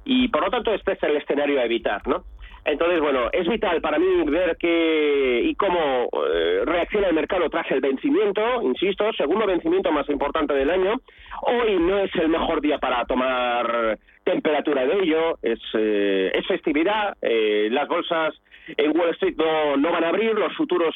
y 0.05 0.29
por 0.29 0.43
lo 0.43 0.51
tanto 0.51 0.73
este 0.73 0.93
es 0.93 1.03
el 1.03 1.17
escenario 1.17 1.61
a 1.61 1.65
evitar, 1.65 2.07
¿no? 2.09 2.25
Entonces, 2.69 3.01
bueno, 3.01 3.31
es 3.33 3.49
vital 3.49 3.81
para 3.81 3.99
mí 3.99 4.07
ver 4.27 4.57
qué 4.59 5.41
y 5.43 5.55
cómo 5.55 6.11
eh, 6.35 6.63
reacciona 6.67 7.09
el 7.09 7.15
mercado 7.15 7.49
tras 7.49 7.71
el 7.71 7.81
vencimiento, 7.81 8.43
insisto, 8.63 9.11
segundo 9.15 9.47
vencimiento 9.47 9.91
más 9.91 10.07
importante 10.11 10.53
del 10.53 10.69
año. 10.69 11.01
Hoy 11.43 11.79
no 11.81 11.99
es 11.99 12.15
el 12.17 12.29
mejor 12.29 12.61
día 12.61 12.77
para 12.79 13.07
tomar 13.07 13.99
temperatura 14.23 14.85
de 14.85 15.03
ello, 15.03 15.39
es, 15.41 15.59
eh, 15.73 16.31
es 16.35 16.47
festividad, 16.47 17.17
eh, 17.23 17.69
las 17.71 17.89
bolsas 17.89 18.35
en 18.77 18.95
Wall 18.95 19.11
Street 19.11 19.37
no, 19.39 19.79
no 19.79 19.91
van 19.91 20.05
a 20.05 20.09
abrir, 20.09 20.35
los 20.35 20.55
futuros 20.55 20.95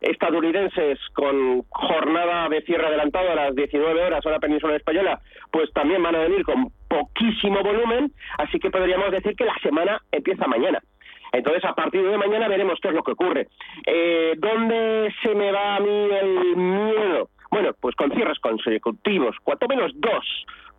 estadounidenses 0.00 0.98
con 1.12 1.62
jornada 1.68 2.48
de 2.48 2.62
cierre 2.62 2.86
adelantado 2.86 3.30
a 3.30 3.34
las 3.34 3.54
19 3.54 4.02
horas 4.02 4.24
a 4.24 4.30
la 4.30 4.38
península 4.38 4.76
española, 4.76 5.20
pues 5.50 5.70
también 5.74 6.02
van 6.02 6.14
a 6.14 6.20
venir 6.20 6.42
con 6.44 6.70
poquísimo 6.88 7.62
volumen, 7.62 8.10
así 8.38 8.58
que 8.58 8.70
podríamos 8.70 9.10
decir 9.10 9.36
que 9.36 9.44
la 9.44 9.58
semana 9.62 10.00
empieza 10.10 10.46
mañana. 10.46 10.80
Entonces, 11.32 11.64
a 11.64 11.74
partir 11.74 12.02
de 12.02 12.18
mañana 12.18 12.48
veremos 12.48 12.78
qué 12.80 12.88
es 12.88 12.94
lo 12.94 13.02
que 13.02 13.12
ocurre. 13.12 13.48
Eh, 13.86 14.34
¿Dónde 14.36 15.12
se 15.22 15.34
me 15.34 15.52
va 15.52 15.76
a 15.76 15.80
mí 15.80 16.08
el 16.20 16.56
miedo? 16.56 17.28
Bueno, 17.50 17.70
pues 17.80 17.94
con 17.96 18.12
cierres 18.12 18.38
consecutivos, 18.38 19.36
cuanto 19.42 19.66
menos 19.68 19.92
dos 19.96 20.24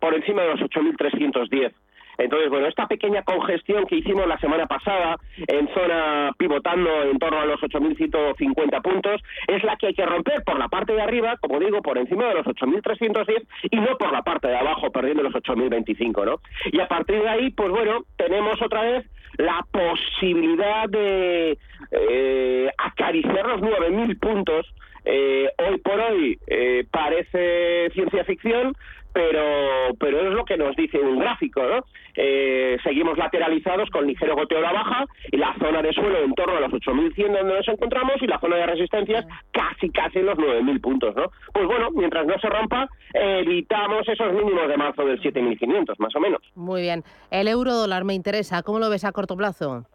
por 0.00 0.14
encima 0.14 0.42
de 0.42 0.48
los 0.48 0.60
8.310. 0.60 1.72
Entonces, 2.18 2.50
bueno, 2.50 2.66
esta 2.66 2.86
pequeña 2.86 3.22
congestión 3.22 3.86
que 3.86 3.96
hicimos 3.96 4.26
la 4.26 4.38
semana 4.38 4.66
pasada 4.66 5.16
en 5.36 5.68
zona 5.74 6.32
pivotando 6.36 7.02
en 7.02 7.18
torno 7.18 7.40
a 7.40 7.46
los 7.46 7.60
8.150 7.60 8.82
puntos 8.82 9.20
es 9.46 9.64
la 9.64 9.76
que 9.76 9.88
hay 9.88 9.94
que 9.94 10.06
romper 10.06 10.42
por 10.44 10.58
la 10.58 10.68
parte 10.68 10.92
de 10.92 11.02
arriba, 11.02 11.36
como 11.40 11.58
digo, 11.58 11.80
por 11.82 11.98
encima 11.98 12.28
de 12.28 12.34
los 12.34 12.46
8.310 12.46 13.46
y 13.70 13.76
no 13.76 13.96
por 13.98 14.12
la 14.12 14.22
parte 14.22 14.48
de 14.48 14.56
abajo, 14.56 14.90
perdiendo 14.90 15.22
los 15.22 15.34
8.025, 15.34 16.24
¿no? 16.24 16.40
Y 16.70 16.80
a 16.80 16.88
partir 16.88 17.20
de 17.22 17.28
ahí, 17.28 17.50
pues 17.50 17.70
bueno, 17.70 18.04
tenemos 18.16 18.60
otra 18.62 18.82
vez 18.82 19.06
la 19.38 19.64
posibilidad 19.70 20.88
de 20.88 21.58
eh, 21.90 22.70
acariciar 22.78 23.46
los 23.46 23.60
9.000 23.60 24.18
puntos. 24.18 24.74
Eh, 25.04 25.50
hoy 25.58 25.78
por 25.78 25.98
hoy 25.98 26.38
eh, 26.46 26.84
parece 26.90 27.90
ciencia 27.92 28.24
ficción, 28.24 28.74
pero, 29.12 29.94
pero 29.98 30.28
es 30.28 30.32
lo 30.32 30.44
que 30.44 30.56
nos 30.56 30.74
dice 30.76 30.98
un 30.98 31.18
gráfico, 31.18 31.62
¿no? 31.62 31.84
Eh, 32.14 32.76
seguimos 32.82 33.16
lateralizados 33.16 33.88
con 33.90 34.06
ligero 34.06 34.36
goteo 34.36 34.58
a 34.58 34.62
la 34.62 34.72
baja 34.72 35.06
y 35.30 35.36
la 35.36 35.54
zona 35.58 35.80
de 35.82 35.92
suelo 35.92 36.22
en 36.22 36.34
torno 36.34 36.56
a 36.56 36.60
los 36.60 36.72
8.100 36.72 37.32
donde 37.32 37.54
nos 37.54 37.68
encontramos 37.68 38.16
y 38.20 38.26
la 38.26 38.38
zona 38.38 38.56
de 38.56 38.66
resistencias 38.66 39.26
casi 39.50 39.90
casi 39.90 40.18
en 40.18 40.26
los 40.26 40.36
9.000 40.36 40.80
puntos, 40.80 41.16
¿no? 41.16 41.30
Pues 41.52 41.66
bueno, 41.66 41.88
mientras 41.92 42.26
no 42.26 42.38
se 42.38 42.48
rompa, 42.48 42.88
evitamos 43.14 44.06
esos 44.08 44.32
mínimos 44.32 44.68
de 44.68 44.76
marzo 44.76 45.04
del 45.04 45.20
7.500, 45.20 45.94
más 45.98 46.14
o 46.16 46.20
menos. 46.20 46.40
Muy 46.54 46.82
bien. 46.82 47.02
El 47.30 47.48
euro 47.48 47.72
dólar 47.72 48.04
me 48.04 48.14
interesa. 48.14 48.62
¿Cómo 48.62 48.78
lo 48.78 48.90
ves 48.90 49.04
a 49.04 49.12
corto 49.12 49.36
plazo? 49.36 49.86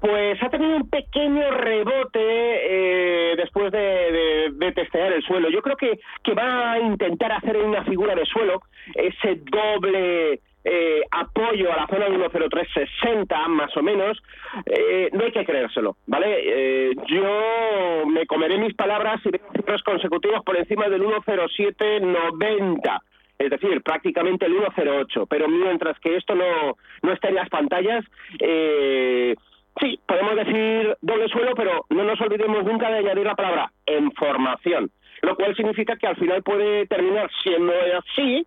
Pues 0.00 0.42
ha 0.42 0.48
tenido 0.48 0.76
un 0.76 0.88
pequeño 0.88 1.50
rebote 1.50 2.20
eh, 2.20 3.34
después 3.36 3.72
de, 3.72 4.54
testear 4.74 5.12
el 5.12 5.22
suelo. 5.22 5.50
Yo 5.50 5.60
creo 5.60 5.76
que, 5.76 5.98
que 6.22 6.34
va 6.34 6.72
a 6.72 6.78
intentar 6.78 7.32
hacer 7.32 7.56
una 7.56 7.82
figura 7.84 8.14
de 8.14 8.24
suelo 8.26 8.62
ese 8.94 9.40
doble 9.50 10.40
eh, 10.64 11.02
apoyo 11.10 11.72
a 11.72 11.76
la 11.76 11.86
zona 11.86 12.10
de 12.10 12.18
10360 12.18 13.48
más 13.48 13.74
o 13.76 13.82
menos, 13.82 14.22
eh, 14.66 15.08
no 15.12 15.24
hay 15.24 15.32
que 15.32 15.44
creérselo, 15.44 15.96
¿vale? 16.06 16.38
Eh, 16.44 16.94
yo 17.06 18.04
me 18.06 18.24
comeré 18.26 18.56
mis 18.58 18.74
palabras 18.74 19.20
y 19.24 19.30
veo 19.30 19.40
cifras 19.56 19.82
consecutivos 19.82 20.44
por 20.44 20.56
encima 20.56 20.88
del 20.88 21.02
10790 21.02 23.02
es 23.38 23.50
decir, 23.50 23.80
prácticamente 23.82 24.46
el 24.46 24.58
108, 24.58 25.26
pero 25.26 25.48
mientras 25.48 25.98
que 26.00 26.16
esto 26.16 26.34
no, 26.34 26.76
no 27.02 27.12
está 27.12 27.28
en 27.28 27.36
las 27.36 27.48
pantallas, 27.48 28.04
eh, 28.40 29.36
Sí, 29.80 29.98
podemos 30.06 30.34
decir 30.34 30.96
doble 31.00 31.28
suelo, 31.28 31.54
pero 31.54 31.86
no 31.90 32.02
nos 32.04 32.20
olvidemos 32.20 32.64
nunca 32.64 32.90
de 32.90 32.98
añadir 32.98 33.24
la 33.24 33.36
palabra 33.36 33.70
información, 33.86 34.90
lo 35.22 35.36
cual 35.36 35.54
significa 35.54 35.96
que 35.96 36.06
al 36.06 36.16
final 36.16 36.42
puede 36.42 36.86
terminar 36.86 37.30
siendo 37.42 37.72
así 37.96 38.44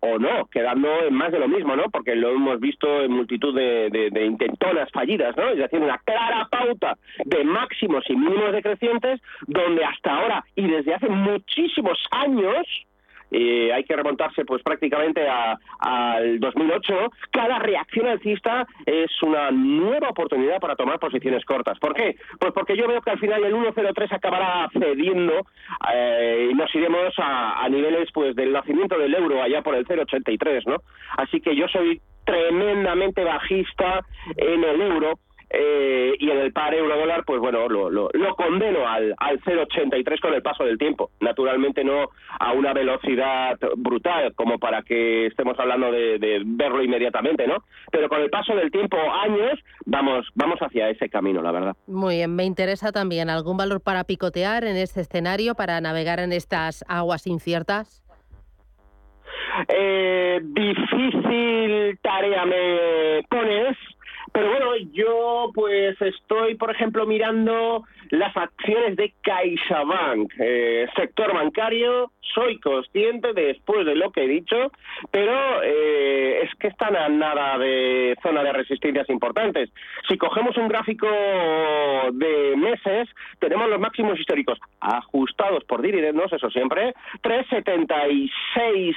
o, 0.00 0.18
no, 0.18 0.46
quedando 0.46 0.88
en 1.04 1.14
más 1.14 1.32
de 1.32 1.38
lo 1.38 1.48
mismo, 1.48 1.74
¿no? 1.74 1.84
Porque 1.90 2.14
lo 2.14 2.30
hemos 2.32 2.60
visto 2.60 3.02
en 3.02 3.12
multitud 3.12 3.54
de, 3.54 3.88
de, 3.90 4.10
de, 4.10 4.26
intentonas 4.26 4.90
fallidas, 4.92 5.36
¿no? 5.36 5.48
Es 5.48 5.58
decir, 5.58 5.80
una 5.80 5.98
clara 5.98 6.48
pauta 6.50 6.98
de 7.24 7.44
máximos 7.44 8.04
y 8.08 8.16
mínimos 8.16 8.52
decrecientes 8.52 9.20
donde 9.46 9.84
hasta 9.84 10.14
ahora 10.14 10.44
y 10.54 10.68
desde 10.68 10.94
hace 10.94 11.08
muchísimos 11.08 11.98
años 12.10 12.66
eh, 13.32 13.72
hay 13.72 13.84
que 13.84 13.96
remontarse 13.96 14.44
pues 14.44 14.62
prácticamente 14.62 15.26
al 15.78 16.38
2008, 16.38 16.94
cada 17.30 17.58
reacción 17.58 18.06
alcista 18.06 18.66
es 18.86 19.10
una 19.22 19.50
nueva 19.50 20.10
oportunidad 20.10 20.60
para 20.60 20.76
tomar 20.76 20.98
posiciones 20.98 21.44
cortas. 21.44 21.78
¿Por 21.78 21.94
qué? 21.94 22.16
Pues 22.38 22.52
porque 22.52 22.76
yo 22.76 22.86
veo 22.86 23.00
que 23.00 23.10
al 23.10 23.18
final 23.18 23.42
el 23.44 23.54
1.03 23.54 24.12
acabará 24.12 24.68
cediendo 24.72 25.46
eh, 25.94 26.48
y 26.50 26.54
nos 26.54 26.74
iremos 26.74 27.14
a, 27.18 27.64
a 27.64 27.68
niveles 27.68 28.08
pues 28.12 28.36
del 28.36 28.52
nacimiento 28.52 28.98
del 28.98 29.14
euro 29.14 29.42
allá 29.42 29.62
por 29.62 29.74
el 29.74 29.86
0.83, 29.86 30.66
¿no? 30.66 30.76
Así 31.16 31.40
que 31.40 31.56
yo 31.56 31.66
soy 31.68 32.00
tremendamente 32.24 33.24
bajista 33.24 34.00
en 34.36 34.62
el 34.62 34.80
euro 34.82 35.18
eh, 35.54 36.14
y 36.18 36.30
en 36.30 36.38
el 36.38 36.52
par 36.52 36.74
euro 36.74 36.96
dólar, 36.96 37.24
pues 37.26 37.38
bueno, 37.38 37.68
lo, 37.68 37.90
lo, 37.90 38.08
lo 38.10 38.34
condeno 38.36 38.88
al, 38.88 39.14
al 39.18 39.38
0,83 39.42 40.20
con 40.20 40.32
el 40.32 40.42
paso 40.42 40.64
del 40.64 40.78
tiempo. 40.78 41.10
Naturalmente 41.20 41.84
no 41.84 42.08
a 42.40 42.52
una 42.52 42.72
velocidad 42.72 43.58
brutal 43.76 44.34
como 44.34 44.58
para 44.58 44.82
que 44.82 45.26
estemos 45.26 45.58
hablando 45.58 45.92
de, 45.92 46.18
de, 46.18 46.42
verlo 46.44 46.82
inmediatamente, 46.82 47.46
¿no? 47.46 47.64
Pero 47.90 48.08
con 48.08 48.22
el 48.22 48.30
paso 48.30 48.54
del 48.56 48.70
tiempo, 48.70 48.96
años, 48.96 49.60
vamos, 49.84 50.26
vamos 50.34 50.58
hacia 50.60 50.88
ese 50.88 51.10
camino, 51.10 51.42
la 51.42 51.52
verdad. 51.52 51.76
Muy 51.86 52.16
bien, 52.16 52.34
me 52.34 52.44
interesa 52.44 52.90
también 52.90 53.28
algún 53.28 53.58
valor 53.58 53.82
para 53.82 54.04
picotear 54.04 54.64
en 54.64 54.76
este 54.76 55.02
escenario, 55.02 55.54
para 55.54 55.82
navegar 55.82 56.18
en 56.20 56.32
estas 56.32 56.82
aguas 56.88 57.26
inciertas. 57.26 58.02
Eh, 59.68 60.40
difícil 60.42 61.98
tarea 62.00 62.46
me 62.46 63.22
pones 63.28 63.76
Pero 64.32 64.48
bueno, 64.50 64.76
yo 64.92 65.50
pues 65.54 66.00
estoy, 66.00 66.54
por 66.54 66.70
ejemplo, 66.70 67.06
mirando 67.06 67.84
las 68.12 68.36
acciones 68.36 68.94
de 68.96 69.14
CaixaBank, 69.22 70.34
eh, 70.38 70.86
sector 70.94 71.32
bancario, 71.32 72.10
soy 72.34 72.60
consciente 72.60 73.32
después 73.32 73.86
de 73.86 73.94
lo 73.94 74.10
que 74.12 74.24
he 74.24 74.28
dicho, 74.28 74.70
pero 75.10 75.62
eh, 75.62 76.42
es 76.42 76.54
que 76.56 76.68
están 76.68 76.94
a 76.94 77.08
nada 77.08 77.56
de 77.56 78.14
zona 78.22 78.42
de 78.42 78.52
resistencias 78.52 79.08
importantes. 79.08 79.70
Si 80.08 80.18
cogemos 80.18 80.54
un 80.58 80.68
gráfico 80.68 81.08
de 82.12 82.54
meses, 82.54 83.08
tenemos 83.38 83.70
los 83.70 83.80
máximos 83.80 84.20
históricos 84.20 84.58
ajustados 84.80 85.64
por 85.64 85.80
dividendos, 85.80 86.30
eso 86.34 86.50
siempre, 86.50 86.92
3,76, 87.22 88.30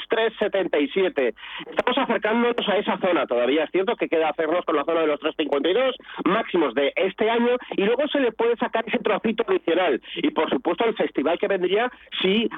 3,77. 0.09 1.34
Estamos 1.70 1.97
acercándonos 1.97 2.68
a 2.68 2.78
esa 2.78 2.97
zona, 2.97 3.26
todavía 3.26 3.63
es 3.63 3.72
cierto 3.72 3.95
que 3.95 4.09
queda 4.09 4.28
hacernos 4.30 4.66
con 4.66 4.76
la 4.76 4.84
zona 4.84 5.01
de 5.01 5.07
los 5.07 5.22
3,52 5.22 5.93
máximos 6.26 6.74
de 6.74 6.91
este 6.97 7.30
año 7.30 7.55
y 7.78 7.84
luego 7.84 8.09
se 8.09 8.20
le 8.20 8.34
puede 8.34 8.57
sacar 8.57 8.84
ese 8.86 9.05
trocito 9.06 9.45
adicional 9.47 10.01
y 10.16 10.32
por 10.32 10.49
supuesto 10.49 10.86
el 10.86 10.95
festival 10.95 11.38
que 11.38 11.47
vendría 11.47 11.91
si 12.22 12.49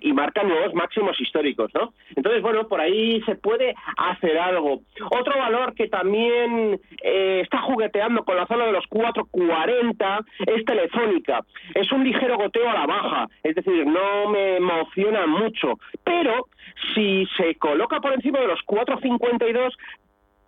y 0.00 0.12
marca 0.12 0.42
nuevos 0.42 0.74
máximos 0.74 1.20
históricos, 1.20 1.70
¿no? 1.74 1.92
Entonces, 2.14 2.40
bueno, 2.40 2.68
por 2.68 2.80
ahí 2.80 3.20
se 3.22 3.34
puede 3.34 3.74
hacer 3.96 4.38
algo. 4.38 4.80
Otro 5.10 5.38
valor 5.38 5.74
que 5.74 5.88
también 5.88 6.80
eh, 7.02 7.40
está 7.42 7.60
jugueteando 7.62 8.24
con 8.24 8.36
la 8.36 8.46
zona 8.46 8.66
de 8.66 8.72
los 8.72 8.84
4.40 8.84 10.24
es 10.46 10.64
Telefónica. 10.64 11.40
Es 11.74 11.90
un 11.90 12.04
ligero 12.04 12.36
goteo 12.36 12.68
a 12.68 12.74
la 12.74 12.86
baja, 12.86 13.28
es 13.42 13.54
decir, 13.54 13.86
no 13.86 14.30
me 14.30 14.56
emociona 14.56 15.26
mucho, 15.26 15.78
pero 16.04 16.46
si 16.94 17.26
se 17.36 17.56
coloca 17.56 18.00
por 18.00 18.12
encima 18.12 18.40
de 18.40 18.46
los 18.46 18.60
4.52 18.66 19.72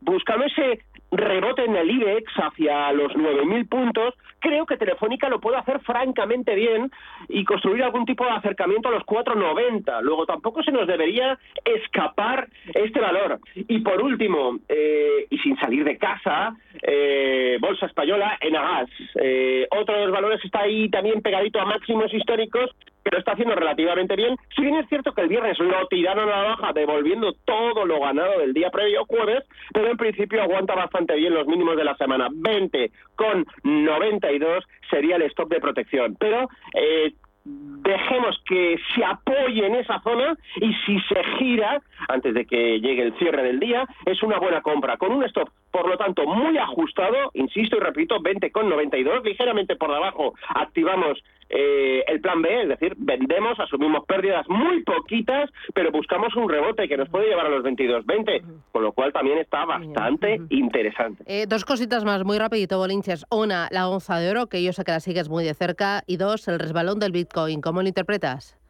buscando 0.01 0.45
ese 0.45 0.81
rebote 1.11 1.65
en 1.65 1.77
el 1.77 1.91
IBEX 1.91 2.33
hacia 2.37 2.93
los 2.93 3.13
9.000 3.13 3.69
puntos, 3.69 4.15
creo 4.41 4.67
que 4.67 4.77
Telefónica 4.77 5.29
lo 5.29 5.41
puede 5.41 5.57
hacer 5.57 5.81
francamente 5.81 6.55
bien 6.55 6.91
y 7.29 7.45
construir 7.45 7.83
algún 7.83 8.05
tipo 8.05 8.25
de 8.25 8.33
acercamiento 8.33 8.89
a 8.89 8.93
los 8.93 9.03
4.90. 9.05 10.03
Luego 10.03 10.27
tampoco 10.27 10.63
se 10.63 10.73
nos 10.73 10.87
debería 10.87 11.39
escapar 11.65 12.49
este 12.75 13.01
valor. 13.01 13.39
Y 13.55 13.79
por 13.81 14.03
último, 14.03 14.59
eh, 14.69 15.27
y 15.31 15.39
sin 15.39 15.57
salir 15.57 15.85
de 15.85 15.97
casa, 15.97 16.55
eh, 16.83 17.57
Bolsa 17.61 17.87
Española, 17.87 18.37
Enagas. 18.41 18.91
Eh, 19.21 19.67
otro 19.71 19.95
de 19.95 20.05
los 20.05 20.13
valores 20.13 20.45
está 20.45 20.61
ahí 20.61 20.89
también 20.91 21.23
pegadito 21.23 21.61
a 21.61 21.65
máximos 21.65 22.13
históricos 22.13 22.71
que 23.05 23.11
lo 23.11 23.19
está 23.19 23.33
haciendo 23.33 23.55
relativamente 23.55 24.17
bien. 24.17 24.37
Si 24.57 24.63
bien 24.63 24.77
es 24.77 24.89
cierto 24.89 25.13
que 25.13 25.23
el 25.23 25.29
viernes 25.29 25.59
lo 25.59 25.87
tiraron 25.89 26.29
a 26.29 26.37
la 26.37 26.49
baja, 26.49 26.73
devolviendo 26.73 27.35
todo 27.45 27.85
lo 27.85 28.01
ganado 28.01 28.39
del 28.41 28.55
día 28.55 28.71
previo 28.71 29.05
jueves, 29.05 29.45
pero 29.73 29.91
en 29.91 29.97
principio 29.97 30.43
aguanta 30.43 30.75
bastante 30.75 31.15
bien 31.15 31.35
los 31.35 31.47
mínimos 31.47 31.77
de 31.77 31.85
la 31.85 31.97
semana. 31.97 32.29
20 32.33 32.91
con 33.17 33.45
92 33.63 34.65
sería 34.91 35.17
el 35.17 35.23
stop 35.23 35.49
de 35.51 35.61
protección. 35.61 36.17
Pero 36.19 36.49
eh, 36.75 37.13
dejemos 37.45 38.41
que 38.47 38.79
se 38.95 39.05
apoye 39.05 39.67
en 39.67 39.75
esa 39.75 40.01
zona 40.01 40.37
y 40.57 40.73
si 40.87 40.99
se 41.01 41.23
gira 41.39 41.83
antes 42.09 42.33
de 42.35 42.47
que 42.47 42.81
llegue 42.81 43.03
el 43.03 43.19
cierre 43.19 43.43
del 43.43 43.61
día, 43.61 43.87
es 44.07 44.23
una 44.23 44.39
buena 44.39 44.63
compra, 44.63 44.97
con 44.97 45.13
un 45.13 45.25
stop, 45.25 45.51
por 45.75 45.89
lo 45.89 45.97
tanto, 45.97 46.25
muy 46.25 46.57
ajustado, 46.57 47.33
insisto 47.35 47.77
y 47.77 47.81
repito, 47.81 48.21
20,92, 48.21 49.25
ligeramente 49.25 49.75
por 49.75 49.93
debajo 49.93 50.33
activamos 50.55 51.19
eh, 51.49 52.05
el 52.07 52.21
plan 52.21 52.43
B, 52.43 52.63
es 52.63 52.69
decir, 52.69 52.95
vendemos, 52.97 53.59
asumimos 53.59 54.05
pérdidas 54.07 54.49
muy 54.49 54.85
poquitas, 54.85 55.51
pero 55.75 55.91
buscamos 55.91 56.33
un 56.37 56.49
rebote 56.49 56.87
que 56.87 56.97
nos 56.97 57.09
puede 57.09 57.27
llevar 57.27 57.47
a 57.47 57.49
los 57.49 57.65
22,20, 57.65 58.45
con 58.71 58.85
lo 58.85 58.93
cual 58.93 59.13
también 59.13 59.39
está 59.39 59.65
bastante 59.65 60.41
interesante. 60.51 61.25
Eh, 61.27 61.47
dos 61.49 61.65
cositas 61.65 62.05
más, 62.05 62.25
muy 62.25 62.39
rapidito, 62.39 62.79
Bolinches. 62.79 63.27
Una, 63.33 63.67
la 63.73 63.89
onza 63.89 64.19
de 64.19 64.31
oro, 64.31 64.47
que 64.47 64.63
yo 64.63 64.73
sé 64.73 64.85
que 64.85 64.93
la 64.93 65.01
sigues 65.01 65.29
muy 65.29 65.43
de 65.43 65.55
cerca, 65.55 66.05
y 66.07 66.19
dos, 66.19 66.47
el 66.47 66.61
resbalón 66.61 67.01
del 67.01 67.11
Bitcoin. 67.11 67.61
¿Cómo 67.61 67.83
lo 67.83 67.89
interpretas? 67.89 68.64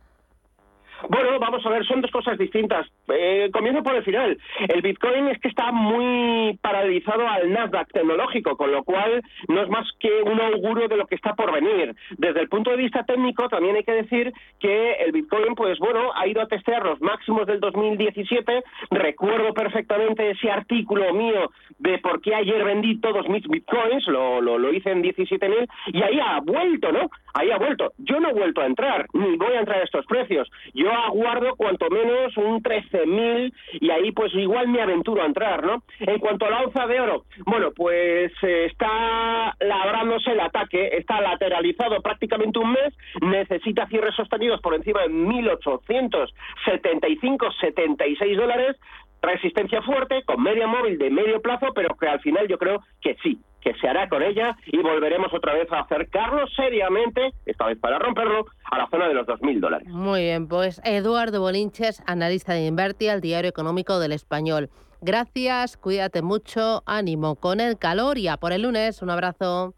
Bueno, 1.08 1.38
vamos 1.38 1.64
a 1.66 1.68
ver, 1.68 1.84
son 1.86 2.00
dos 2.00 2.10
cosas 2.10 2.38
distintas. 2.38 2.86
Eh, 3.08 3.50
comienzo 3.52 3.82
por 3.82 3.94
el 3.94 4.04
final. 4.04 4.38
El 4.68 4.82
Bitcoin 4.82 5.28
es 5.28 5.38
que 5.40 5.48
está 5.48 5.70
muy 5.72 6.58
paralizado 6.62 7.28
al 7.28 7.52
Nasdaq 7.52 7.92
tecnológico, 7.92 8.56
con 8.56 8.72
lo 8.72 8.84
cual 8.84 9.22
no 9.48 9.62
es 9.62 9.68
más 9.68 9.86
que 9.98 10.10
un 10.22 10.40
auguro 10.40 10.88
de 10.88 10.96
lo 10.96 11.06
que 11.06 11.14
está 11.14 11.34
por 11.34 11.52
venir. 11.52 11.94
Desde 12.16 12.40
el 12.40 12.48
punto 12.48 12.70
de 12.70 12.78
vista 12.78 13.04
técnico, 13.04 13.48
también 13.48 13.76
hay 13.76 13.84
que 13.84 13.92
decir 13.92 14.32
que 14.60 14.92
el 14.94 15.12
Bitcoin, 15.12 15.54
pues 15.54 15.78
bueno, 15.78 16.12
ha 16.14 16.26
ido 16.26 16.40
a 16.40 16.48
testear 16.48 16.84
los 16.84 17.00
máximos 17.00 17.46
del 17.46 17.60
2017. 17.60 18.62
Recuerdo 18.90 19.52
perfectamente 19.52 20.30
ese 20.30 20.50
artículo 20.50 21.12
mío 21.12 21.50
de 21.78 21.98
por 21.98 22.20
qué 22.20 22.34
ayer 22.34 22.64
vendí 22.64 23.00
todos 23.00 23.28
mis 23.28 23.46
Bitcoins, 23.46 24.06
lo, 24.06 24.40
lo, 24.40 24.58
lo 24.58 24.72
hice 24.72 24.90
en 24.90 25.02
17.000, 25.02 25.68
y 25.92 26.02
ahí 26.02 26.18
ha 26.20 26.40
vuelto, 26.40 26.92
¿no? 26.92 27.10
Ahí 27.34 27.50
ha 27.50 27.58
vuelto. 27.58 27.92
Yo 27.98 28.20
no 28.20 28.30
he 28.30 28.32
vuelto 28.32 28.60
a 28.60 28.66
entrar, 28.66 29.06
ni 29.12 29.36
voy 29.36 29.54
a 29.54 29.58
entrar 29.58 29.80
a 29.80 29.84
estos 29.84 30.06
precios. 30.06 30.48
Yo 30.72 30.92
aguardo 30.92 31.56
cuanto 31.56 31.90
menos 31.90 32.36
un 32.36 32.62
13.000 32.62 33.52
y 33.80 33.90
ahí 33.90 34.12
pues 34.12 34.32
igual 34.34 34.68
me 34.68 34.80
aventuro 34.80 35.22
a 35.22 35.26
entrar, 35.26 35.64
¿no? 35.64 35.82
En 35.98 36.20
cuanto 36.20 36.46
a 36.46 36.50
la 36.50 36.62
onza 36.62 36.86
de 36.86 37.00
oro, 37.00 37.24
bueno, 37.44 37.72
pues 37.74 38.30
eh, 38.42 38.66
está 38.66 39.56
labrándose 39.58 40.30
el 40.30 40.38
ataque, 40.38 40.96
está 40.96 41.20
lateralizado 41.20 42.00
prácticamente 42.00 42.60
un 42.60 42.70
mes, 42.70 42.94
necesita 43.20 43.88
cierres 43.88 44.14
sostenidos 44.14 44.60
por 44.60 44.74
encima 44.74 45.02
de 45.02 45.08
1.875, 45.08 47.52
76 47.60 48.36
dólares, 48.36 48.76
resistencia 49.24 49.82
fuerte, 49.82 50.22
con 50.24 50.42
media 50.42 50.66
móvil 50.66 50.98
de 50.98 51.10
medio 51.10 51.40
plazo, 51.40 51.68
pero 51.74 51.94
que 51.96 52.08
al 52.08 52.20
final 52.20 52.46
yo 52.48 52.58
creo 52.58 52.80
que 53.00 53.16
sí, 53.22 53.38
que 53.60 53.74
se 53.74 53.88
hará 53.88 54.08
con 54.08 54.22
ella 54.22 54.56
y 54.66 54.78
volveremos 54.78 55.32
otra 55.32 55.54
vez 55.54 55.70
a 55.72 55.80
acercarnos 55.80 56.52
seriamente, 56.54 57.32
esta 57.46 57.66
vez 57.66 57.78
para 57.78 57.98
romperlo, 57.98 58.44
a 58.70 58.78
la 58.78 58.88
zona 58.88 59.08
de 59.08 59.14
los 59.14 59.26
2.000 59.26 59.60
dólares. 59.60 59.88
Muy 59.88 60.22
bien, 60.22 60.48
pues 60.48 60.80
Eduardo 60.84 61.40
Bolinches, 61.40 62.02
analista 62.06 62.52
de 62.52 62.66
Inverti, 62.66 63.08
al 63.08 63.20
Diario 63.20 63.48
Económico 63.48 63.98
del 63.98 64.12
Español. 64.12 64.68
Gracias, 65.00 65.76
cuídate 65.76 66.22
mucho, 66.22 66.82
ánimo 66.86 67.36
con 67.36 67.60
el 67.60 67.78
calor 67.78 68.18
y 68.18 68.28
a 68.28 68.36
por 68.36 68.52
el 68.52 68.62
lunes. 68.62 69.02
Un 69.02 69.10
abrazo. 69.10 69.74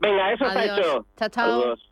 Venga, 0.00 0.32
eso 0.32 0.44
está 0.46 0.64
hecho. 0.64 1.06
Chao, 1.16 1.28
chao. 1.28 1.91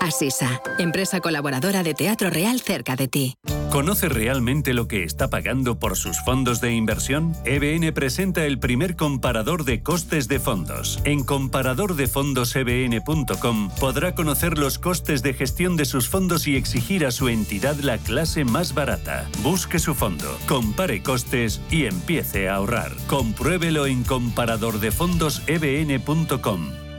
Asisa, 0.00 0.60
empresa 0.78 1.20
colaboradora 1.20 1.82
de 1.82 1.94
Teatro 1.94 2.30
Real 2.30 2.60
cerca 2.60 2.96
de 2.96 3.06
ti. 3.06 3.34
¿Conoce 3.70 4.08
realmente 4.08 4.72
lo 4.74 4.88
que 4.88 5.04
está 5.04 5.30
pagando 5.30 5.78
por 5.78 5.96
sus 5.96 6.18
fondos 6.24 6.60
de 6.60 6.72
inversión? 6.72 7.36
EBN 7.44 7.92
presenta 7.92 8.44
el 8.44 8.58
primer 8.58 8.96
comparador 8.96 9.62
de 9.64 9.84
costes 9.84 10.26
de 10.26 10.40
fondos. 10.40 10.98
En 11.04 11.22
comparadordefondosebn.com 11.22 13.70
podrá 13.78 14.16
conocer 14.16 14.58
los 14.58 14.80
costes 14.80 15.22
de 15.22 15.34
gestión 15.34 15.76
de 15.76 15.84
sus 15.84 16.08
fondos 16.08 16.48
y 16.48 16.56
exigir 16.56 17.06
a 17.06 17.12
su 17.12 17.28
entidad 17.28 17.76
la 17.76 17.98
clase 17.98 18.44
más 18.44 18.74
barata. 18.74 19.28
Busque 19.42 19.78
su 19.78 19.94
fondo, 19.94 20.36
compare 20.48 21.00
costes 21.02 21.60
y 21.70 21.84
empiece 21.84 22.48
a 22.48 22.56
ahorrar. 22.56 22.90
Compruébelo 23.06 23.86
en 23.86 24.02
comparadordefondosebn.com. 24.02 26.89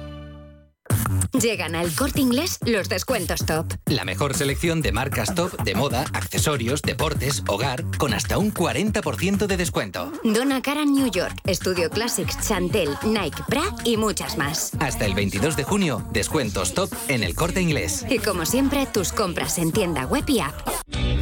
Llegan 1.39 1.75
al 1.75 1.93
corte 1.95 2.21
inglés 2.21 2.59
los 2.65 2.89
descuentos 2.89 3.45
top. 3.45 3.65
La 3.85 4.05
mejor 4.05 4.33
selección 4.33 4.81
de 4.81 4.91
marcas 4.91 5.33
top 5.33 5.61
de 5.63 5.75
moda, 5.75 6.05
accesorios, 6.13 6.81
deportes, 6.81 7.43
hogar, 7.47 7.83
con 7.97 8.13
hasta 8.13 8.37
un 8.37 8.53
40% 8.53 9.47
de 9.47 9.57
descuento. 9.57 10.11
Donna 10.23 10.61
Karan 10.61 10.93
New 10.93 11.09
York, 11.09 11.33
Studio 11.47 11.89
Classics, 11.89 12.37
Chantel, 12.47 12.89
Nike, 13.03 13.41
Bra 13.47 13.63
y 13.83 13.97
muchas 13.97 14.37
más. 14.37 14.71
Hasta 14.79 15.05
el 15.05 15.13
22 15.13 15.55
de 15.55 15.63
junio, 15.63 16.05
descuentos 16.11 16.73
top 16.73 16.91
en 17.07 17.23
el 17.23 17.35
corte 17.35 17.61
inglés. 17.61 18.05
Y 18.09 18.19
como 18.19 18.45
siempre, 18.45 18.85
tus 18.85 19.11
compras 19.11 19.57
en 19.57 19.71
tienda 19.71 20.05
web 20.05 20.25
y 20.27 20.39
app. 20.39 20.80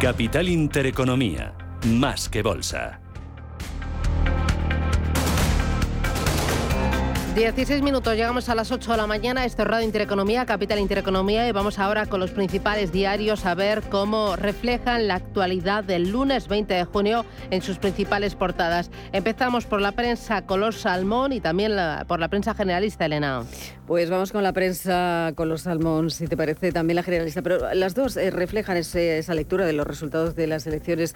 Capital 0.00 0.48
Intereconomía, 0.48 1.52
más 1.84 2.30
que 2.30 2.42
bolsa. 2.42 3.00
16 7.34 7.82
minutos, 7.82 8.16
llegamos 8.16 8.48
a 8.48 8.54
las 8.54 8.72
8 8.72 8.90
de 8.92 8.96
la 8.96 9.06
mañana, 9.06 9.44
es 9.44 9.56
Radio 9.58 9.84
Intereconomía, 9.84 10.46
Capital 10.46 10.78
Intereconomía 10.78 11.46
y 11.46 11.52
vamos 11.52 11.78
ahora 11.78 12.06
con 12.06 12.18
los 12.18 12.30
principales 12.30 12.92
diarios 12.92 13.44
a 13.44 13.54
ver 13.54 13.82
cómo 13.90 14.36
reflejan 14.36 15.06
la 15.06 15.16
actualidad 15.16 15.84
del 15.84 16.10
lunes 16.10 16.48
20 16.48 16.72
de 16.72 16.84
junio 16.84 17.26
en 17.50 17.60
sus 17.60 17.76
principales 17.76 18.34
portadas. 18.34 18.90
Empezamos 19.12 19.66
por 19.66 19.82
la 19.82 19.92
prensa 19.92 20.46
color 20.46 20.72
salmón 20.74 21.34
y 21.34 21.40
también 21.40 21.72
por 22.08 22.20
la 22.20 22.28
prensa 22.28 22.54
generalista, 22.54 23.04
Elena. 23.04 23.42
Pues 23.90 24.08
vamos 24.08 24.30
con 24.30 24.44
la 24.44 24.52
prensa 24.52 25.32
con 25.34 25.48
los 25.48 25.62
salmón, 25.62 26.12
si 26.12 26.28
te 26.28 26.36
parece, 26.36 26.70
también 26.70 26.94
la 26.94 27.02
generalista. 27.02 27.42
Pero 27.42 27.74
las 27.74 27.96
dos 27.96 28.16
eh, 28.16 28.30
reflejan 28.30 28.76
esa 28.76 29.34
lectura 29.34 29.66
de 29.66 29.72
los 29.72 29.84
resultados 29.84 30.36
de 30.36 30.46
las 30.46 30.64
elecciones 30.68 31.12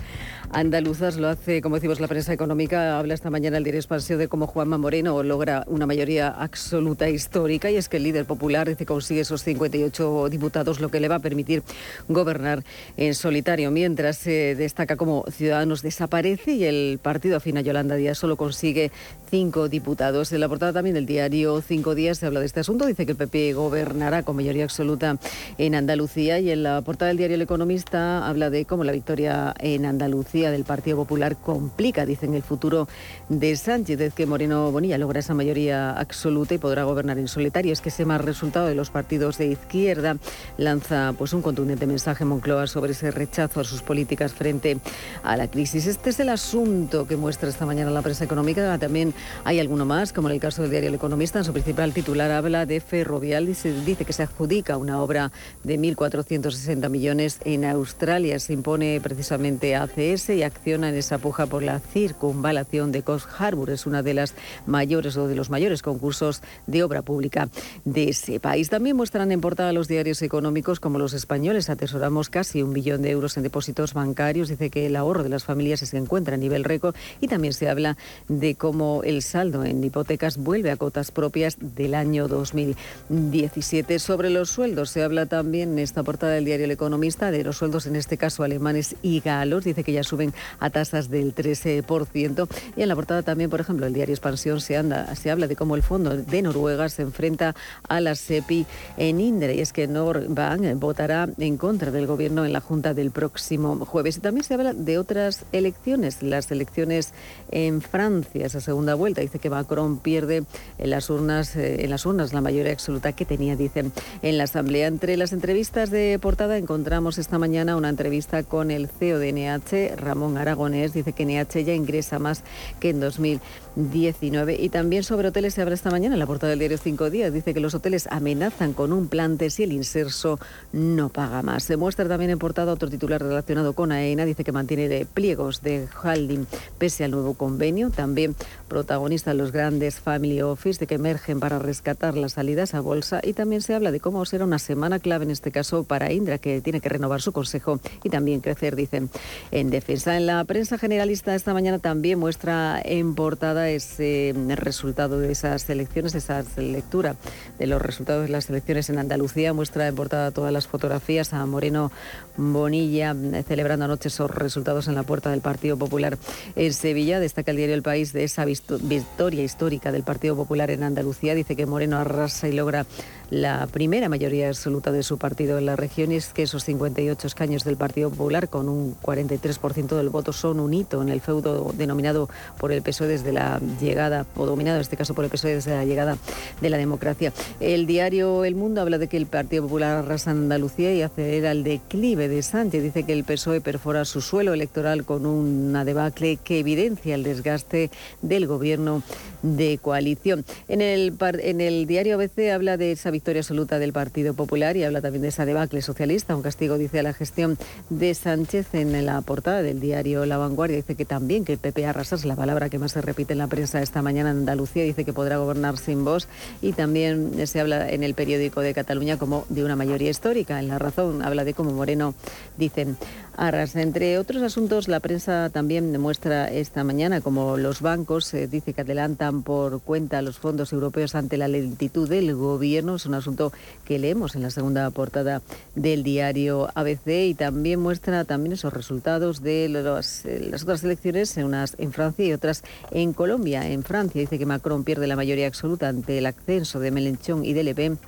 andaluzas. 0.50 1.16
Lo 1.16 1.28
hace, 1.28 1.62
como 1.62 1.76
decimos, 1.76 2.00
la 2.00 2.08
prensa 2.08 2.32
económica. 2.32 2.98
Habla 2.98 3.14
esta 3.14 3.30
mañana 3.30 3.58
el 3.58 3.62
diario 3.62 3.78
Expansión 3.78 4.18
de 4.18 4.26
cómo 4.26 4.48
Juanma 4.48 4.76
Moreno 4.76 5.22
logra 5.22 5.62
una 5.68 5.86
mayoría 5.86 6.26
absoluta 6.30 7.08
histórica. 7.08 7.70
Y 7.70 7.76
es 7.76 7.88
que 7.88 7.98
el 7.98 8.02
líder 8.02 8.24
popular 8.24 8.68
dice 8.68 8.84
consigue 8.84 9.20
esos 9.20 9.44
58 9.44 10.28
diputados, 10.28 10.80
lo 10.80 10.88
que 10.88 10.98
le 10.98 11.06
va 11.06 11.14
a 11.14 11.20
permitir 11.20 11.62
gobernar 12.08 12.64
en 12.96 13.14
solitario. 13.14 13.70
Mientras 13.70 14.16
se 14.16 14.56
destaca 14.56 14.96
como 14.96 15.24
Ciudadanos 15.30 15.80
desaparece 15.82 16.54
y 16.54 16.64
el 16.64 16.98
partido 17.00 17.36
afina 17.36 17.60
Yolanda 17.60 17.94
Díaz 17.94 18.18
solo 18.18 18.36
consigue 18.36 18.90
cinco 19.34 19.68
diputados. 19.68 20.30
En 20.32 20.38
la 20.38 20.48
portada 20.48 20.74
también 20.74 20.94
del 20.94 21.06
diario 21.06 21.60
Cinco 21.60 21.96
Días 21.96 22.18
se 22.18 22.26
habla 22.26 22.38
de 22.38 22.46
este 22.46 22.60
asunto. 22.60 22.86
Dice 22.86 23.04
que 23.04 23.12
el 23.12 23.18
PP 23.18 23.54
gobernará 23.54 24.22
con 24.22 24.36
mayoría 24.36 24.62
absoluta 24.62 25.18
en 25.58 25.74
Andalucía 25.74 26.38
y 26.38 26.52
en 26.52 26.62
la 26.62 26.82
portada 26.82 27.08
del 27.08 27.16
diario 27.16 27.34
El 27.34 27.42
Economista 27.42 28.28
habla 28.28 28.48
de 28.48 28.64
cómo 28.64 28.84
la 28.84 28.92
victoria 28.92 29.52
en 29.58 29.86
Andalucía 29.86 30.52
del 30.52 30.62
Partido 30.62 30.98
Popular 30.98 31.36
complica, 31.36 32.06
dicen, 32.06 32.34
el 32.34 32.44
futuro 32.44 32.86
de 33.28 33.56
Sánchez, 33.56 34.00
es 34.00 34.14
que 34.14 34.24
Moreno 34.24 34.70
Bonilla 34.70 34.98
logra 34.98 35.18
esa 35.18 35.34
mayoría 35.34 35.90
absoluta 35.98 36.54
y 36.54 36.58
podrá 36.58 36.84
gobernar 36.84 37.18
en 37.18 37.26
solitario. 37.26 37.72
Es 37.72 37.80
que 37.80 37.88
ese 37.88 38.04
más 38.04 38.20
resultado 38.20 38.68
de 38.68 38.76
los 38.76 38.90
partidos 38.90 39.36
de 39.38 39.48
izquierda 39.48 40.16
lanza 40.58 41.12
pues 41.18 41.32
un 41.32 41.42
contundente 41.42 41.88
mensaje 41.88 42.24
Moncloa 42.24 42.68
sobre 42.68 42.92
ese 42.92 43.10
rechazo 43.10 43.58
a 43.58 43.64
sus 43.64 43.82
políticas 43.82 44.32
frente 44.32 44.78
a 45.24 45.36
la 45.36 45.48
crisis. 45.48 45.88
Este 45.88 46.10
es 46.10 46.20
el 46.20 46.28
asunto 46.28 47.08
que 47.08 47.16
muestra 47.16 47.48
esta 47.48 47.66
mañana 47.66 47.90
la 47.90 48.02
prensa 48.02 48.22
económica. 48.22 48.78
También 48.78 49.12
hay 49.44 49.60
alguno 49.60 49.84
más, 49.84 50.12
como 50.12 50.28
en 50.28 50.34
el 50.34 50.40
caso 50.40 50.62
del 50.62 50.70
diario 50.70 50.88
El 50.88 50.94
Economista, 50.94 51.38
en 51.38 51.44
su 51.44 51.52
principal 51.52 51.92
titular 51.92 52.30
habla 52.30 52.66
de 52.66 52.80
Ferrovial 52.80 53.48
y 53.48 53.54
se 53.54 53.72
dice 53.82 54.04
que 54.04 54.12
se 54.12 54.22
adjudica 54.22 54.76
una 54.76 55.02
obra 55.02 55.32
de 55.62 55.78
1.460 55.78 56.88
millones 56.88 57.40
en 57.44 57.64
Australia. 57.64 58.38
Se 58.38 58.52
impone 58.52 59.00
precisamente 59.02 59.76
ACS 59.76 60.30
y 60.30 60.42
acciona 60.42 60.88
en 60.88 60.96
esa 60.96 61.18
puja 61.18 61.46
por 61.46 61.62
la 61.62 61.80
circunvalación 61.80 62.92
de 62.92 63.02
Coast 63.02 63.28
Harbour. 63.38 63.70
Es 63.70 63.86
una 63.86 64.02
de 64.02 64.14
las 64.14 64.34
mayores 64.66 65.16
o 65.16 65.28
de 65.28 65.34
los 65.34 65.50
mayores 65.50 65.82
concursos 65.82 66.42
de 66.66 66.82
obra 66.82 67.02
pública 67.02 67.48
de 67.84 68.10
ese 68.10 68.40
país. 68.40 68.70
También 68.70 68.96
muestran 68.96 69.32
en 69.32 69.40
portada 69.40 69.72
los 69.72 69.88
diarios 69.88 70.22
económicos 70.22 70.80
como 70.80 70.98
los 70.98 71.12
españoles. 71.12 71.70
Atesoramos 71.70 72.30
casi 72.30 72.62
un 72.62 72.72
billón 72.72 73.02
de 73.02 73.10
euros 73.10 73.36
en 73.36 73.42
depósitos 73.42 73.94
bancarios. 73.94 74.48
Dice 74.48 74.70
que 74.70 74.86
el 74.86 74.96
ahorro 74.96 75.22
de 75.22 75.28
las 75.28 75.44
familias 75.44 75.80
se 75.80 75.96
encuentra 75.96 76.34
a 76.34 76.38
nivel 76.38 76.64
récord 76.64 76.94
y 77.20 77.28
también 77.28 77.52
se 77.52 77.68
habla 77.68 77.96
de 78.28 78.54
cómo 78.54 79.02
el 79.04 79.13
saldo 79.22 79.64
en 79.64 79.82
hipotecas 79.82 80.36
vuelve 80.36 80.70
a 80.70 80.76
cotas 80.76 81.10
propias 81.10 81.56
del 81.60 81.94
año 81.94 82.28
2020. 82.28 82.74
2017. 83.08 83.98
Sobre 83.98 84.30
los 84.30 84.50
sueldos 84.50 84.90
se 84.90 85.02
habla 85.02 85.26
también 85.26 85.72
en 85.72 85.78
esta 85.78 86.02
portada 86.02 86.32
del 86.32 86.44
diario 86.44 86.64
El 86.64 86.70
Economista 86.70 87.30
de 87.30 87.44
los 87.44 87.58
sueldos, 87.58 87.86
en 87.86 87.96
este 87.96 88.16
caso 88.16 88.42
alemanes 88.42 88.96
y 89.02 89.20
galos. 89.20 89.64
Dice 89.64 89.84
que 89.84 89.92
ya 89.92 90.04
suben 90.04 90.32
a 90.60 90.70
tasas 90.70 91.10
del 91.10 91.34
13%. 91.34 92.48
Y 92.76 92.82
en 92.82 92.88
la 92.88 92.94
portada 92.94 93.22
también, 93.22 93.50
por 93.50 93.60
ejemplo, 93.60 93.86
el 93.86 93.94
diario 93.94 94.14
Expansión 94.14 94.60
se 94.60 94.76
habla 94.76 95.46
de 95.46 95.56
cómo 95.56 95.74
el 95.76 95.82
fondo 95.82 96.16
de 96.16 96.42
Noruega 96.42 96.88
se 96.88 97.02
enfrenta 97.02 97.54
a 97.88 98.00
la 98.00 98.14
SEPI 98.14 98.66
en 98.96 99.20
Indre. 99.20 99.54
Y 99.54 99.60
es 99.60 99.72
que 99.72 99.86
Norbank 99.86 100.78
votará 100.78 101.28
en 101.38 101.56
contra 101.56 101.90
del 101.90 102.06
gobierno 102.06 102.44
en 102.44 102.52
la 102.52 102.60
Junta 102.60 102.94
del 102.94 103.10
próximo 103.10 103.84
jueves. 103.84 104.16
Y 104.16 104.20
también 104.20 104.44
se 104.44 104.54
habla 104.54 104.72
de 104.72 104.98
otras 104.98 105.44
elecciones, 105.52 106.22
las 106.22 106.50
elecciones 106.50 107.12
en 107.50 107.80
Francia, 107.80 108.46
esa 108.46 108.60
segunda 108.60 108.93
vuelta. 108.94 109.20
Dice 109.20 109.38
que 109.38 109.50
Macron 109.50 109.98
pierde 109.98 110.44
en 110.78 110.90
las 110.90 111.10
urnas, 111.10 111.56
eh, 111.56 111.84
en 111.84 111.90
las 111.90 112.06
urnas 112.06 112.32
la 112.32 112.40
mayoría 112.40 112.72
absoluta 112.72 113.12
que 113.12 113.24
tenía, 113.24 113.56
dicen, 113.56 113.92
en 114.22 114.38
la 114.38 114.44
Asamblea. 114.44 114.86
Entre 114.86 115.16
las 115.16 115.32
entrevistas 115.32 115.90
de 115.90 116.18
portada 116.20 116.56
encontramos 116.58 117.18
esta 117.18 117.38
mañana 117.38 117.76
una 117.76 117.88
entrevista 117.88 118.42
con 118.42 118.70
el 118.70 118.88
CEO 118.88 119.18
de 119.18 119.32
NH, 119.32 119.96
Ramón 119.96 120.38
Aragonés. 120.38 120.92
Dice 120.92 121.12
que 121.12 121.24
NH 121.24 121.64
ya 121.64 121.74
ingresa 121.74 122.18
más 122.18 122.42
que 122.80 122.90
en 122.90 123.00
2019. 123.00 124.56
Y 124.60 124.68
también 124.68 125.02
sobre 125.02 125.28
hoteles 125.28 125.54
se 125.54 125.62
habla 125.62 125.74
esta 125.74 125.90
mañana 125.90 126.14
en 126.14 126.18
la 126.18 126.26
portada 126.26 126.50
del 126.50 126.58
diario 126.58 126.78
Cinco 126.78 127.10
Días. 127.10 127.32
Dice 127.32 127.54
que 127.54 127.60
los 127.60 127.74
hoteles 127.74 128.06
amenazan 128.10 128.72
con 128.72 128.92
un 128.92 129.08
plante 129.08 129.50
si 129.50 129.64
el 129.64 129.72
inserso 129.72 130.38
no 130.72 131.08
paga 131.08 131.42
más. 131.42 131.64
Se 131.64 131.76
muestra 131.76 132.08
también 132.08 132.30
en 132.30 132.38
portada 132.38 132.72
otro 132.72 132.88
titular 132.88 133.22
relacionado 133.22 133.72
con 133.72 133.92
AENA. 133.92 134.24
Dice 134.24 134.44
que 134.44 134.52
mantiene 134.52 135.06
pliegos 135.06 135.62
de 135.62 135.88
Halding 136.02 136.46
pese 136.78 137.04
al 137.04 137.10
nuevo 137.10 137.34
convenio. 137.34 137.90
También 137.90 138.34
protagonista 138.74 139.34
los 139.34 139.52
grandes 139.52 140.00
family 140.00 140.42
office 140.42 140.80
de 140.80 140.88
que 140.88 140.96
emergen 140.96 141.38
para 141.38 141.60
rescatar 141.60 142.16
las 142.16 142.32
salidas 142.32 142.74
a 142.74 142.80
bolsa 142.80 143.20
y 143.22 143.32
también 143.32 143.62
se 143.62 143.72
habla 143.72 143.92
de 143.92 144.00
cómo 144.00 144.24
será 144.24 144.44
una 144.44 144.58
semana 144.58 144.98
clave 144.98 145.24
en 145.24 145.30
este 145.30 145.52
caso 145.52 145.84
para 145.84 146.10
Indra, 146.10 146.38
que 146.38 146.60
tiene 146.60 146.80
que 146.80 146.88
renovar 146.88 147.22
su 147.22 147.30
consejo 147.30 147.78
y 148.02 148.10
también 148.10 148.40
crecer, 148.40 148.74
dicen, 148.74 149.10
en 149.52 149.70
defensa. 149.70 150.16
En 150.16 150.26
la 150.26 150.42
prensa 150.42 150.76
generalista 150.76 151.36
esta 151.36 151.54
mañana 151.54 151.78
también 151.78 152.18
muestra 152.18 152.82
en 152.84 153.14
portada 153.14 153.70
ese 153.70 154.34
resultado 154.56 155.20
de 155.20 155.30
esas 155.30 155.70
elecciones, 155.70 156.16
esa 156.16 156.42
lectura 156.56 157.14
de 157.60 157.68
los 157.68 157.80
resultados 157.80 158.24
de 158.24 158.30
las 158.30 158.50
elecciones 158.50 158.90
en 158.90 158.98
Andalucía. 158.98 159.52
Muestra 159.52 159.86
en 159.86 159.94
portada 159.94 160.32
todas 160.32 160.52
las 160.52 160.66
fotografías 160.66 161.32
a 161.32 161.46
Moreno 161.46 161.92
Bonilla 162.36 163.14
celebrando 163.46 163.84
anoche 163.84 164.08
esos 164.08 164.32
resultados 164.32 164.88
en 164.88 164.96
la 164.96 165.04
puerta 165.04 165.30
del 165.30 165.42
Partido 165.42 165.76
Popular 165.76 166.18
en 166.56 166.72
Sevilla. 166.72 167.20
Destaca 167.20 167.52
el 167.52 167.58
diario 167.58 167.76
El 167.76 167.84
País 167.84 168.12
de 168.12 168.24
esa 168.24 168.44
victoria 168.82 169.42
histórica 169.42 169.92
del 169.92 170.02
Partido 170.02 170.36
Popular 170.36 170.70
en 170.70 170.82
Andalucía. 170.82 171.34
Dice 171.34 171.56
que 171.56 171.66
Moreno 171.66 171.98
arrasa 171.98 172.48
y 172.48 172.52
logra 172.52 172.86
la 173.34 173.66
primera 173.66 174.08
mayoría 174.08 174.46
absoluta 174.46 174.92
de 174.92 175.02
su 175.02 175.18
partido 175.18 175.58
en 175.58 175.66
la 175.66 175.74
región 175.74 176.12
y 176.12 176.16
es 176.16 176.28
que 176.28 176.44
esos 176.44 176.64
58 176.64 177.26
escaños 177.26 177.64
del 177.64 177.76
Partido 177.76 178.10
Popular 178.10 178.48
con 178.48 178.68
un 178.68 178.96
43% 179.00 179.96
del 179.96 180.08
voto 180.08 180.32
son 180.32 180.60
un 180.60 180.72
hito 180.72 181.02
en 181.02 181.08
el 181.08 181.20
feudo 181.20 181.72
denominado 181.76 182.28
por 182.58 182.70
el 182.70 182.82
PSOE 182.82 183.08
desde 183.08 183.32
la 183.32 183.60
llegada, 183.80 184.24
o 184.36 184.46
dominado 184.46 184.76
en 184.76 184.82
este 184.82 184.96
caso 184.96 185.14
por 185.14 185.24
el 185.24 185.32
PSOE 185.32 185.54
desde 185.54 185.72
la 185.72 185.84
llegada 185.84 186.16
de 186.60 186.70
la 186.70 186.76
democracia. 186.76 187.32
El 187.58 187.86
diario 187.86 188.44
El 188.44 188.54
Mundo 188.54 188.80
habla 188.80 188.98
de 188.98 189.08
que 189.08 189.16
el 189.16 189.26
Partido 189.26 189.64
Popular 189.64 189.96
arrasa 189.96 190.30
Andalucía 190.30 190.94
y 190.94 191.02
acelera 191.02 191.50
el 191.50 191.64
declive 191.64 192.28
de 192.28 192.40
Sánchez. 192.40 192.84
Dice 192.84 193.02
que 193.02 193.12
el 193.12 193.24
PSOE 193.24 193.60
perfora 193.60 194.04
su 194.04 194.20
suelo 194.20 194.54
electoral 194.54 195.04
con 195.04 195.26
una 195.26 195.84
debacle 195.84 196.36
que 196.36 196.60
evidencia 196.60 197.16
el 197.16 197.24
desgaste 197.24 197.90
del 198.22 198.46
gobierno 198.46 199.02
de 199.42 199.78
coalición. 199.78 200.44
En 200.68 200.80
el, 200.80 201.14
en 201.20 201.60
el 201.60 201.86
diario 201.86 202.14
ABC 202.14 202.52
habla 202.52 202.76
de 202.76 202.92
esa 202.92 203.10
victoria 203.10 203.23
absoluta 203.26 203.78
del 203.78 203.92
Partido 203.92 204.34
Popular 204.34 204.76
y 204.76 204.84
habla 204.84 205.00
también 205.00 205.22
de 205.22 205.28
esa 205.28 205.46
debacle 205.46 205.82
socialista. 205.82 206.36
Un 206.36 206.42
castigo, 206.42 206.78
dice, 206.78 207.00
a 207.00 207.02
la 207.02 207.12
gestión 207.12 207.58
de 207.90 208.14
Sánchez 208.14 208.74
en 208.74 209.04
la 209.04 209.20
portada 209.22 209.62
del 209.62 209.80
diario 209.80 210.26
La 210.26 210.36
Vanguardia. 210.36 210.76
Dice 210.76 210.94
que 210.94 211.04
también 211.04 211.44
que 211.44 211.54
el 211.54 211.58
PP 211.58 211.86
arrasa, 211.86 212.16
es 212.16 212.24
la 212.24 212.36
palabra 212.36 212.68
que 212.68 212.78
más 212.78 212.92
se 212.92 213.00
repite 213.00 213.32
en 213.32 213.38
la 213.38 213.46
prensa 213.46 213.82
esta 213.82 214.02
mañana 214.02 214.30
en 214.30 214.38
Andalucía. 214.38 214.84
Dice 214.84 215.04
que 215.04 215.12
podrá 215.12 215.38
gobernar 215.38 215.78
sin 215.78 216.04
voz 216.04 216.28
y 216.62 216.72
también 216.72 217.46
se 217.46 217.60
habla 217.60 217.90
en 217.90 218.02
el 218.02 218.14
periódico 218.14 218.60
de 218.60 218.74
Cataluña 218.74 219.18
como 219.18 219.44
de 219.48 219.64
una 219.64 219.76
mayoría 219.76 220.10
histórica. 220.10 220.60
En 220.60 220.68
La 220.68 220.78
Razón 220.78 221.22
habla 221.22 221.44
de 221.44 221.54
cómo 221.54 221.72
Moreno, 221.72 222.14
dicen, 222.56 222.96
arrasa. 223.36 223.82
Entre 223.82 224.18
otros 224.18 224.42
asuntos, 224.42 224.88
la 224.88 225.00
prensa 225.00 225.50
también 225.50 225.92
demuestra 225.92 226.50
esta 226.50 226.84
mañana 226.84 227.20
como 227.20 227.56
los 227.56 227.80
bancos, 227.80 228.32
eh, 228.34 228.46
dice 228.46 228.72
que 228.72 228.82
adelantan 228.82 229.42
por 229.42 229.80
cuenta 229.80 230.22
los 230.22 230.38
fondos 230.38 230.72
europeos 230.72 231.14
ante 231.14 231.36
la 231.36 231.48
lentitud 231.48 232.08
del 232.08 232.34
gobierno. 232.34 232.98
Es 233.04 233.08
un 233.08 233.14
asunto 233.16 233.52
que 233.84 233.98
leemos 233.98 234.34
en 234.34 234.40
la 234.40 234.48
segunda 234.48 234.88
portada 234.88 235.42
del 235.74 236.02
diario 236.02 236.70
ABC 236.74 237.26
y 237.26 237.34
también 237.34 237.78
muestra 237.78 238.24
también 238.24 238.54
esos 238.54 238.72
resultados 238.72 239.42
de 239.42 239.68
las, 239.68 240.24
eh, 240.24 240.48
las 240.50 240.62
otras 240.62 240.82
elecciones, 240.84 241.36
unas 241.36 241.76
en 241.76 241.92
Francia 241.92 242.24
y 242.24 242.32
otras 242.32 242.62
en 242.92 243.12
Colombia. 243.12 243.68
En 243.68 243.82
Francia 243.82 244.22
dice 244.22 244.38
que 244.38 244.46
Macron 244.46 244.84
pierde 244.84 245.06
la 245.06 245.16
mayoría 245.16 245.46
absoluta 245.46 245.90
ante 245.90 246.16
el 246.16 246.24
ascenso 246.24 246.80
de 246.80 246.90
Mélenchon 246.92 247.44
y 247.44 247.52
de 247.52 247.62
Le 247.62 247.74
Pen 247.74 247.98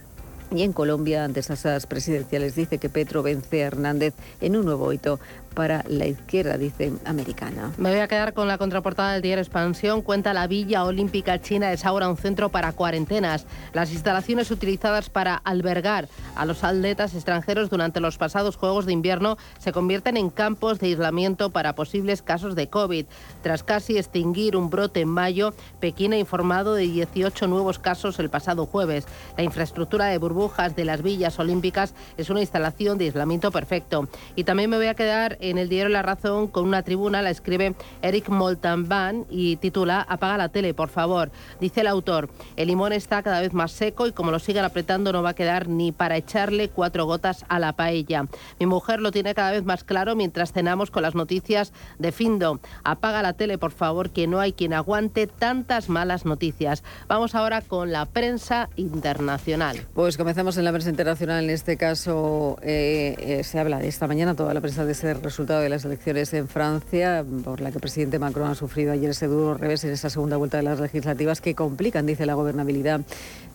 y 0.50 0.62
en 0.62 0.72
Colombia, 0.72 1.24
ante 1.24 1.40
esas 1.40 1.86
presidenciales, 1.86 2.54
dice 2.54 2.78
que 2.78 2.88
Petro 2.88 3.22
vence 3.22 3.64
a 3.64 3.66
Hernández 3.66 4.14
en 4.40 4.56
un 4.56 4.64
nuevo 4.64 4.92
hito 4.92 5.18
para 5.56 5.82
la 5.88 6.06
izquierda, 6.06 6.58
dice 6.58 6.92
americana. 7.06 7.72
Me 7.78 7.88
voy 7.88 8.00
a 8.00 8.08
quedar 8.08 8.34
con 8.34 8.46
la 8.46 8.58
contraportada 8.58 9.14
del 9.14 9.22
diario 9.22 9.42
Expansión. 9.42 10.02
Cuenta 10.02 10.34
la 10.34 10.46
Villa 10.46 10.84
Olímpica 10.84 11.40
China 11.40 11.72
es 11.72 11.86
ahora 11.86 12.10
un 12.10 12.18
centro 12.18 12.50
para 12.50 12.72
cuarentenas. 12.72 13.46
Las 13.72 13.90
instalaciones 13.90 14.50
utilizadas 14.50 15.08
para 15.08 15.34
albergar 15.34 16.08
a 16.36 16.44
los 16.44 16.62
atletas 16.62 17.14
extranjeros 17.14 17.70
durante 17.70 18.00
los 18.00 18.18
pasados 18.18 18.56
Juegos 18.56 18.84
de 18.84 18.92
Invierno 18.92 19.38
se 19.58 19.72
convierten 19.72 20.18
en 20.18 20.28
campos 20.28 20.78
de 20.78 20.88
aislamiento 20.88 21.48
para 21.48 21.74
posibles 21.74 22.20
casos 22.20 22.54
de 22.54 22.68
COVID. 22.68 23.06
Tras 23.42 23.62
casi 23.62 23.96
extinguir 23.96 24.56
un 24.56 24.68
brote 24.68 25.00
en 25.00 25.08
mayo, 25.08 25.54
Pekín 25.80 26.12
ha 26.12 26.18
informado 26.18 26.74
de 26.74 26.82
18 26.82 27.46
nuevos 27.46 27.78
casos 27.78 28.18
el 28.18 28.28
pasado 28.28 28.66
jueves. 28.66 29.06
La 29.38 29.42
infraestructura 29.42 30.04
de 30.04 30.18
burbujas 30.18 30.76
de 30.76 30.84
las 30.84 31.02
villas 31.02 31.38
olímpicas 31.38 31.94
es 32.18 32.28
una 32.28 32.42
instalación 32.42 32.98
de 32.98 33.06
aislamiento 33.06 33.50
perfecto. 33.50 34.06
Y 34.34 34.44
también 34.44 34.68
me 34.68 34.76
voy 34.76 34.88
a 34.88 34.94
quedar 34.94 35.38
en 35.50 35.58
el 35.58 35.68
diario 35.68 35.88
La 35.88 36.02
Razón 36.02 36.48
con 36.48 36.64
una 36.64 36.82
tribuna, 36.82 37.22
la 37.22 37.30
escribe 37.30 37.74
Eric 38.02 38.28
Moltanban 38.28 39.26
y 39.30 39.56
titula 39.56 40.04
Apaga 40.08 40.36
la 40.36 40.48
tele, 40.48 40.74
por 40.74 40.88
favor. 40.88 41.30
Dice 41.60 41.82
el 41.82 41.86
autor, 41.86 42.28
el 42.56 42.68
limón 42.68 42.92
está 42.92 43.22
cada 43.22 43.40
vez 43.40 43.52
más 43.52 43.72
seco 43.72 44.06
y 44.06 44.12
como 44.12 44.30
lo 44.30 44.38
sigan 44.38 44.64
apretando 44.64 45.12
no 45.12 45.22
va 45.22 45.30
a 45.30 45.34
quedar 45.34 45.68
ni 45.68 45.92
para 45.92 46.16
echarle 46.16 46.68
cuatro 46.68 47.06
gotas 47.06 47.44
a 47.48 47.58
la 47.58 47.74
paella. 47.74 48.26
Mi 48.58 48.66
mujer 48.66 49.00
lo 49.00 49.12
tiene 49.12 49.34
cada 49.34 49.52
vez 49.52 49.64
más 49.64 49.84
claro 49.84 50.16
mientras 50.16 50.52
cenamos 50.52 50.90
con 50.90 51.02
las 51.02 51.14
noticias 51.14 51.72
de 51.98 52.12
Findo. 52.12 52.60
Apaga 52.84 53.22
la 53.22 53.34
tele, 53.34 53.58
por 53.58 53.72
favor, 53.72 54.10
que 54.10 54.26
no 54.26 54.40
hay 54.40 54.52
quien 54.52 54.72
aguante 54.72 55.26
tantas 55.26 55.88
malas 55.88 56.24
noticias. 56.24 56.82
Vamos 57.08 57.34
ahora 57.34 57.60
con 57.60 57.92
la 57.92 58.06
prensa 58.06 58.68
internacional. 58.76 59.86
Pues 59.94 60.16
comenzamos 60.16 60.56
en 60.56 60.64
la 60.64 60.72
prensa 60.72 60.90
internacional. 60.90 61.44
En 61.44 61.50
este 61.50 61.76
caso 61.76 62.58
eh, 62.62 63.14
eh, 63.18 63.44
se 63.44 63.58
habla 63.58 63.78
de 63.78 63.88
esta 63.88 64.06
mañana 64.06 64.34
toda 64.34 64.52
la 64.52 64.60
prensa 64.60 64.84
de 64.84 64.92
ese 64.92 65.14
resultado 65.14 65.35
de 65.44 65.68
las 65.68 65.84
elecciones 65.84 66.32
en 66.32 66.48
Francia, 66.48 67.22
por 67.44 67.60
la 67.60 67.70
que 67.70 67.76
el 67.76 67.80
presidente 67.82 68.18
Macron 68.18 68.48
ha 68.48 68.54
sufrido 68.54 68.92
ayer 68.92 69.10
ese 69.10 69.26
duro 69.26 69.54
revés 69.54 69.84
en 69.84 69.90
esa 69.90 70.08
segunda 70.08 70.38
vuelta 70.38 70.56
de 70.56 70.62
las 70.62 70.80
legislativas 70.80 71.42
que 71.42 71.54
complican, 71.54 72.06
dice 72.06 72.24
la 72.24 72.32
gobernabilidad 72.32 73.02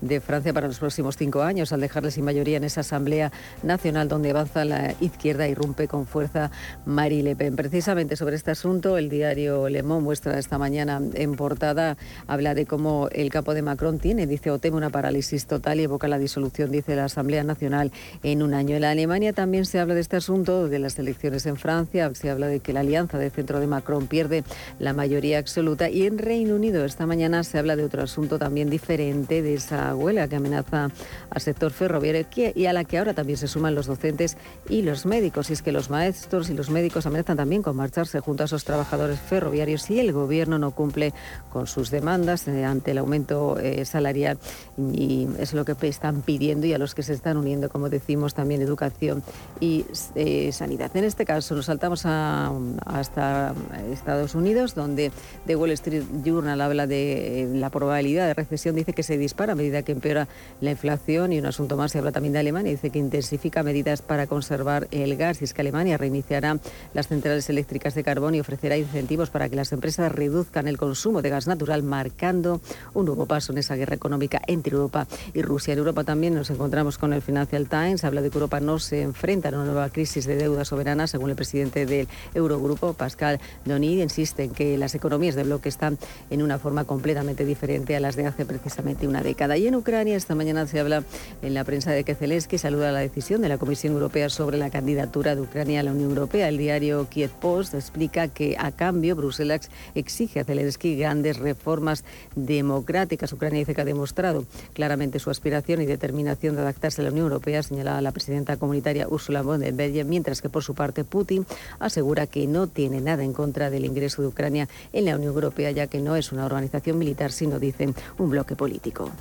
de 0.02 0.20
Francia 0.20 0.54
para 0.54 0.68
los 0.68 0.80
próximos 0.80 1.18
cinco 1.18 1.42
años, 1.44 1.72
al 1.72 1.82
dejarle 1.82 2.12
sin 2.12 2.26
mayoría 2.26 2.58
en 2.58 2.64
esa 2.64 2.82
Asamblea 2.82 3.32
Nacional 3.64 4.08
donde 4.08 4.32
avanza 4.32 4.66
la 4.66 4.94
izquierda 5.00 5.48
y 5.48 5.54
rompe 5.54 5.88
con 5.88 6.08
fuerza 6.08 6.52
Marie 6.86 7.24
Le 7.24 7.36
Pen. 7.36 7.56
Precisamente 7.56 8.16
sobre 8.16 8.36
este 8.36 8.52
asunto, 8.52 8.98
el 8.98 9.10
diario 9.10 9.70
Le 9.70 9.84
Monde 9.84 10.04
muestra 10.04 10.40
esta 10.40 10.58
mañana 10.58 11.02
en 11.14 11.36
portada, 11.36 11.98
habla 12.28 12.54
de 12.56 12.66
cómo 12.66 13.10
el 13.12 13.30
capo 13.30 13.54
de 13.54 13.62
Macron 13.62 14.00
tiene, 14.00 14.28
dice, 14.28 14.50
o 14.50 14.60
una 14.72 14.90
parálisis 14.90 15.48
total 15.48 15.80
y 15.80 15.84
evoca 15.84 16.08
la 16.08 16.18
disolución, 16.18 16.72
dice 16.72 16.96
la 16.96 17.06
Asamblea 17.06 17.44
Nacional, 17.44 17.92
en 18.24 18.42
un 18.42 18.54
año. 18.54 18.76
En 18.76 18.84
la 18.84 18.92
Alemania 18.92 19.34
también 19.34 19.66
se 19.66 19.80
habla 19.80 19.94
de 19.94 20.02
este 20.02 20.16
asunto, 20.18 20.68
de 20.68 20.80
las 20.80 20.98
elecciones 20.98 21.46
en 21.46 21.58
Francia, 21.58 22.10
se 22.14 22.30
habla 22.30 22.48
de 22.48 22.60
que 22.60 22.74
la 22.74 22.82
alianza 22.82 23.18
de 23.18 23.30
centro 23.30 23.60
de 23.60 23.68
Macron 23.68 24.08
pierde 24.08 24.44
la 24.80 24.94
mayoría 24.94 25.40
absoluta 25.40 25.90
y 25.90 26.06
en 26.06 26.18
Reino 26.18 26.56
Unido 26.56 26.86
esta 26.86 27.06
mañana 27.06 27.44
se 27.44 27.58
habla 27.58 27.76
de 27.76 27.84
otro 27.84 28.04
asunto 28.04 28.40
también 28.40 28.70
diferente, 28.70 29.42
de 29.42 29.56
esa 29.56 29.91
huelga 29.96 30.28
que 30.28 30.36
amenaza 30.36 30.90
al 31.30 31.42
sector 31.42 31.72
ferroviario 31.72 32.12
y 32.56 32.66
a 32.66 32.74
la 32.74 32.84
que 32.84 32.98
ahora 32.98 33.14
también 33.14 33.38
se 33.38 33.48
suman 33.48 33.76
los 33.76 33.88
docentes 33.88 34.38
y 34.70 34.82
los 34.82 35.06
médicos. 35.06 35.50
Y 35.50 35.54
es 35.54 35.62
que 35.62 35.72
los 35.72 35.90
maestros 35.90 36.50
y 36.50 36.54
los 36.54 36.70
médicos 36.70 37.06
amenazan 37.06 37.38
también 37.38 37.62
con 37.62 37.76
marcharse 37.76 38.20
junto 38.20 38.44
a 38.44 38.46
esos 38.46 38.64
trabajadores 38.64 39.20
ferroviarios 39.20 39.84
si 39.84 40.00
el 40.00 40.12
gobierno 40.12 40.60
no 40.60 40.72
cumple 40.72 41.14
con 41.52 41.68
sus 41.68 41.90
demandas 41.90 42.48
eh, 42.48 42.66
ante 42.66 42.92
el 42.92 42.98
aumento 42.98 43.58
eh, 43.60 43.86
salarial 43.86 44.38
y 44.78 45.28
es 45.40 45.54
lo 45.54 45.66
que 45.66 45.76
están 45.88 46.22
pidiendo 46.22 46.68
y 46.68 46.74
a 46.74 46.78
los 46.78 46.96
que 46.96 47.04
se 47.04 47.14
están 47.14 47.38
uniendo, 47.38 47.70
como 47.70 47.90
decimos, 47.90 48.34
también 48.34 48.62
educación 48.62 49.24
y 49.60 49.86
eh, 50.16 50.52
sanidad. 50.52 50.96
En 50.96 51.04
este 51.04 51.26
caso 51.26 51.56
nos 51.56 51.66
saltamos 51.66 52.06
a, 52.06 52.52
hasta 52.86 53.54
Estados 53.92 54.36
Unidos, 54.36 54.76
donde 54.76 55.12
The 55.46 55.56
Wall 55.56 55.72
Street 55.72 56.04
Journal 56.24 56.60
habla 56.62 56.88
de 56.88 57.50
la 57.54 57.70
probabilidad 57.70 58.28
de 58.28 58.34
recesión, 58.34 58.76
dice 58.76 58.94
que 58.94 59.04
se 59.04 59.18
dispara 59.18 59.54
a 59.54 59.56
medida 59.56 59.81
que 59.84 59.92
empeora 59.92 60.28
la 60.60 60.72
inflación 60.72 61.34
y 61.34 61.40
un 61.40 61.46
asunto 61.46 61.78
más 61.78 61.92
se 61.92 61.98
habla 61.98 62.12
también 62.12 62.34
de 62.34 62.40
Alemania, 62.40 62.72
dice 62.72 62.90
que 62.90 63.00
intensifica 63.00 63.64
medidas 63.64 64.02
para 64.02 64.28
conservar 64.28 64.88
el 64.92 65.16
gas 65.16 65.42
y 65.42 65.46
es 65.46 65.54
que 65.54 65.62
Alemania 65.62 65.98
reiniciará 65.98 66.60
las 66.94 67.08
centrales 67.08 67.50
eléctricas 67.50 67.96
de 67.96 68.04
carbón 68.04 68.36
y 68.36 68.40
ofrecerá 68.40 68.78
incentivos 68.78 69.30
para 69.30 69.50
que 69.50 69.56
las 69.56 69.72
empresas 69.72 70.12
reduzcan 70.12 70.68
el 70.68 70.78
consumo 70.78 71.22
de 71.22 71.30
gas 71.30 71.48
natural, 71.48 71.84
marcando 71.84 72.62
un 72.94 73.06
nuevo 73.06 73.26
paso 73.26 73.52
en 73.52 73.60
esa 73.60 73.76
guerra 73.76 73.96
económica 73.96 74.42
entre 74.48 74.76
Europa 74.76 75.08
y 75.34 75.42
Rusia. 75.42 75.74
En 75.74 75.80
Europa 75.80 76.04
también 76.04 76.34
nos 76.36 76.50
encontramos 76.50 76.98
con 76.98 77.14
el 77.14 77.22
Financial 77.22 77.68
Times, 77.68 78.04
habla 78.04 78.22
de 78.22 78.30
que 78.30 78.38
Europa 78.38 78.60
no 78.60 78.80
se 78.80 79.02
enfrenta 79.02 79.50
a 79.50 79.52
una 79.52 79.66
nueva 79.66 79.90
crisis 79.90 80.26
de 80.26 80.36
deuda 80.36 80.66
soberana, 80.66 81.08
según 81.08 81.30
el 81.30 81.36
presidente 81.36 81.86
del 81.86 82.08
Eurogrupo, 82.34 82.94
Pascal 82.94 83.40
Donid, 83.66 84.02
insiste 84.02 84.44
en 84.44 84.52
que 84.52 84.78
las 84.78 84.96
economías 84.96 85.36
de 85.36 85.44
bloque 85.44 85.70
están 85.70 85.98
en 86.30 86.42
una 86.42 86.60
forma 86.60 86.86
completamente 86.86 87.46
diferente 87.46 87.96
a 87.96 88.00
las 88.00 88.16
de 88.16 88.26
hace 88.26 88.46
precisamente 88.46 89.08
una 89.08 89.22
década. 89.22 89.58
Y 89.62 89.68
en 89.68 89.76
Ucrania 89.76 90.18
esta 90.18 90.34
mañana 90.34 90.66
se 90.66 90.80
habla 90.80 91.04
en 91.44 91.54
la 91.54 91.64
prensa 91.64 91.92
de 91.92 92.04
que 92.04 92.16
Zelensky 92.16 92.58
saluda 92.58 92.92
la 92.92 92.98
decisión 92.98 93.42
de 93.42 93.48
la 93.48 93.60
Comisión 93.60 93.94
Europea 93.94 94.28
sobre 94.30 94.58
la 94.58 94.72
candidatura 94.72 95.36
de 95.36 95.42
Ucrania 95.42 95.82
a 95.82 95.84
la 95.84 95.92
Unión 95.92 96.10
Europea. 96.10 96.50
El 96.50 96.58
diario 96.58 97.08
Kiev 97.10 97.30
Post 97.30 97.76
explica 97.76 98.28
que 98.28 98.56
a 98.58 98.72
cambio 98.72 99.16
Bruselas 99.16 99.70
exige 99.94 100.40
a 100.40 100.46
Zelensky 100.46 100.96
grandes 100.96 101.38
reformas 101.38 102.04
democráticas. 102.36 103.34
Ucrania 103.34 103.60
dice 103.60 103.76
que 103.76 103.82
ha 103.82 103.86
demostrado 103.86 104.48
claramente 104.74 105.20
su 105.20 105.30
aspiración 105.30 105.80
y 105.84 105.86
determinación 105.86 106.56
de 106.56 106.64
adaptarse 106.64 107.02
a 107.02 107.04
la 107.04 107.12
Unión 107.12 107.28
Europea, 107.28 107.62
señalaba 107.62 108.02
la 108.02 108.14
presidenta 108.14 108.58
comunitaria 108.58 109.08
Ursula 109.08 109.44
von 109.44 109.60
der 109.60 109.76
Leyen, 109.76 110.10
mientras 110.10 110.42
que 110.42 110.50
por 110.50 110.64
su 110.64 110.74
parte 110.74 111.04
Putin 111.04 111.46
asegura 111.78 112.26
que 112.26 112.48
no 112.48 112.66
tiene 112.66 113.00
nada 113.00 113.24
en 113.24 113.34
contra 113.34 113.70
del 113.70 113.86
ingreso 113.86 114.24
de 114.24 114.30
Ucrania 114.30 114.68
en 114.92 115.06
la 115.06 115.18
Unión 115.18 115.36
Europea, 115.36 115.70
ya 115.70 115.86
que 115.86 116.00
no 116.00 116.16
es 116.16 116.32
una 116.32 116.48
organización 116.48 116.98
militar, 116.98 117.32
sino, 117.32 117.60
dicen, 117.60 117.94
un 118.18 118.32
bloque 118.32 118.56
político. 118.56 119.12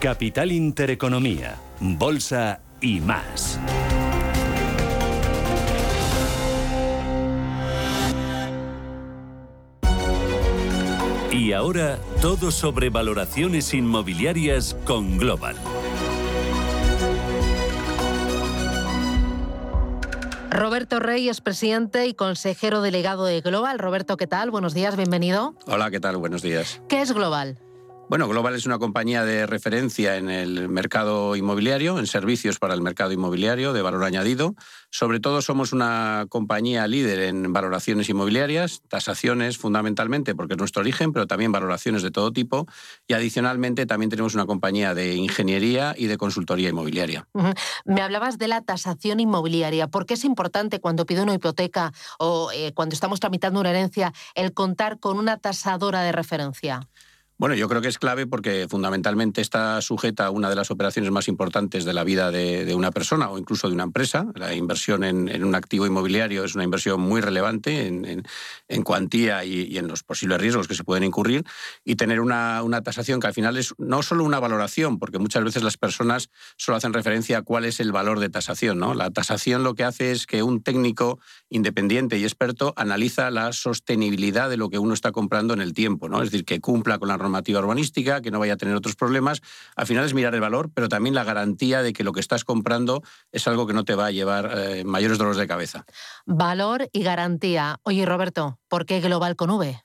Capital 0.00 0.52
Intereconomía, 0.52 1.56
Bolsa 1.80 2.60
y 2.82 3.00
más. 3.00 3.58
Y 11.32 11.52
ahora 11.52 11.98
todo 12.20 12.50
sobre 12.50 12.90
valoraciones 12.90 13.72
inmobiliarias 13.72 14.76
con 14.84 15.16
Global. 15.16 15.56
Roberto 20.50 21.00
Rey 21.00 21.28
es 21.28 21.40
presidente 21.40 22.06
y 22.06 22.14
consejero 22.14 22.82
delegado 22.82 23.24
de 23.24 23.40
Global. 23.40 23.78
Roberto, 23.78 24.16
¿qué 24.16 24.26
tal? 24.26 24.50
Buenos 24.50 24.74
días, 24.74 24.96
bienvenido. 24.96 25.54
Hola, 25.66 25.90
¿qué 25.90 26.00
tal? 26.00 26.16
Buenos 26.18 26.42
días. 26.42 26.80
¿Qué 26.88 27.00
es 27.00 27.12
Global? 27.12 27.58
Bueno, 28.08 28.28
Global 28.28 28.54
es 28.54 28.66
una 28.66 28.78
compañía 28.78 29.24
de 29.24 29.46
referencia 29.46 30.16
en 30.16 30.30
el 30.30 30.68
mercado 30.68 31.34
inmobiliario, 31.34 31.98
en 31.98 32.06
servicios 32.06 32.60
para 32.60 32.72
el 32.72 32.80
mercado 32.80 33.10
inmobiliario 33.10 33.72
de 33.72 33.82
valor 33.82 34.04
añadido. 34.04 34.54
Sobre 34.90 35.18
todo 35.18 35.42
somos 35.42 35.72
una 35.72 36.26
compañía 36.28 36.86
líder 36.86 37.18
en 37.18 37.52
valoraciones 37.52 38.08
inmobiliarias, 38.08 38.82
tasaciones 38.86 39.58
fundamentalmente 39.58 40.36
porque 40.36 40.54
es 40.54 40.58
nuestro 40.58 40.82
origen, 40.82 41.12
pero 41.12 41.26
también 41.26 41.50
valoraciones 41.50 42.04
de 42.04 42.12
todo 42.12 42.32
tipo. 42.32 42.68
Y 43.08 43.14
adicionalmente 43.14 43.86
también 43.86 44.08
tenemos 44.08 44.34
una 44.34 44.46
compañía 44.46 44.94
de 44.94 45.16
ingeniería 45.16 45.92
y 45.98 46.06
de 46.06 46.16
consultoría 46.16 46.68
inmobiliaria. 46.68 47.26
Me 47.84 48.02
hablabas 48.02 48.38
de 48.38 48.46
la 48.46 48.60
tasación 48.60 49.18
inmobiliaria. 49.18 49.88
¿Por 49.88 50.06
qué 50.06 50.14
es 50.14 50.24
importante 50.24 50.78
cuando 50.78 51.06
pido 51.06 51.24
una 51.24 51.34
hipoteca 51.34 51.92
o 52.20 52.52
eh, 52.54 52.70
cuando 52.72 52.94
estamos 52.94 53.18
tramitando 53.18 53.58
una 53.58 53.70
herencia 53.70 54.12
el 54.36 54.52
contar 54.52 55.00
con 55.00 55.18
una 55.18 55.38
tasadora 55.38 56.02
de 56.02 56.12
referencia? 56.12 56.86
Bueno, 57.38 57.54
yo 57.54 57.68
creo 57.68 57.82
que 57.82 57.88
es 57.88 57.98
clave 57.98 58.26
porque 58.26 58.66
fundamentalmente 58.66 59.42
está 59.42 59.78
sujeta 59.82 60.24
a 60.24 60.30
una 60.30 60.48
de 60.48 60.56
las 60.56 60.70
operaciones 60.70 61.10
más 61.10 61.28
importantes 61.28 61.84
de 61.84 61.92
la 61.92 62.02
vida 62.02 62.30
de, 62.30 62.74
una 62.74 62.92
persona 62.92 63.28
o 63.28 63.36
incluso 63.36 63.68
de 63.68 63.74
una 63.74 63.82
empresa. 63.82 64.26
La 64.34 64.54
inversión 64.54 65.04
en, 65.04 65.44
un 65.44 65.54
activo 65.54 65.86
inmobiliario 65.86 66.44
es 66.44 66.54
una 66.54 66.64
inversión 66.64 66.98
muy 66.98 67.20
relevante 67.20 67.88
en, 67.88 68.82
cuantía 68.84 69.44
y, 69.44 69.76
en 69.76 69.86
los 69.86 70.02
posibles 70.02 70.40
riesgos 70.40 70.66
que 70.66 70.74
se 70.74 70.82
pueden 70.82 71.04
incurrir. 71.04 71.44
Y 71.84 71.96
tener 71.96 72.22
una, 72.22 72.62
tasación 72.82 73.20
que 73.20 73.26
al 73.26 73.34
final 73.34 73.58
es 73.58 73.74
no 73.76 74.02
solo 74.02 74.24
una 74.24 74.40
valoración, 74.40 74.98
porque 74.98 75.18
muchas 75.18 75.44
veces 75.44 75.62
las 75.62 75.76
personas 75.76 76.30
solo 76.56 76.76
hacen 76.78 76.94
referencia 76.94 77.38
a 77.38 77.42
cuál 77.42 77.66
es 77.66 77.80
el 77.80 77.92
valor 77.92 78.18
de 78.18 78.30
tasación. 78.30 78.78
¿no? 78.78 78.94
La 78.94 79.10
tasación 79.10 79.62
lo 79.62 79.74
que 79.74 79.84
hace 79.84 80.10
es 80.10 80.26
que 80.26 80.42
un 80.42 80.62
técnico 80.62 81.18
independiente 81.50 82.16
y 82.16 82.24
experto 82.24 82.72
analiza 82.78 83.30
la 83.30 83.52
sostenibilidad 83.52 84.48
de 84.48 84.56
lo 84.56 84.70
que 84.70 84.78
uno 84.78 84.94
está 84.94 85.12
comprando 85.12 85.52
en 85.52 85.60
el 85.60 85.74
tiempo. 85.74 86.08
¿no? 86.08 86.22
Es 86.22 86.30
decir, 86.30 86.46
que 86.46 86.60
cumpla 86.60 86.98
con 86.98 87.08
la 87.08 87.25
normativa 87.26 87.60
urbanística, 87.60 88.20
que 88.20 88.30
no 88.30 88.38
vaya 88.38 88.54
a 88.54 88.56
tener 88.56 88.74
otros 88.74 88.96
problemas. 88.96 89.42
Al 89.74 89.86
final 89.86 90.04
es 90.04 90.14
mirar 90.14 90.34
el 90.34 90.40
valor, 90.40 90.70
pero 90.72 90.88
también 90.88 91.14
la 91.14 91.24
garantía 91.24 91.82
de 91.82 91.92
que 91.92 92.04
lo 92.04 92.12
que 92.12 92.20
estás 92.20 92.44
comprando 92.44 93.02
es 93.32 93.46
algo 93.46 93.66
que 93.66 93.74
no 93.74 93.84
te 93.84 93.94
va 93.94 94.06
a 94.06 94.10
llevar 94.10 94.52
eh, 94.56 94.84
mayores 94.84 95.18
dolores 95.18 95.38
de 95.38 95.46
cabeza. 95.46 95.84
Valor 96.24 96.88
y 96.92 97.02
garantía. 97.02 97.80
Oye, 97.82 98.06
Roberto, 98.06 98.58
¿por 98.68 98.86
qué 98.86 99.00
Global 99.00 99.36
con 99.36 99.50
V? 99.50 99.82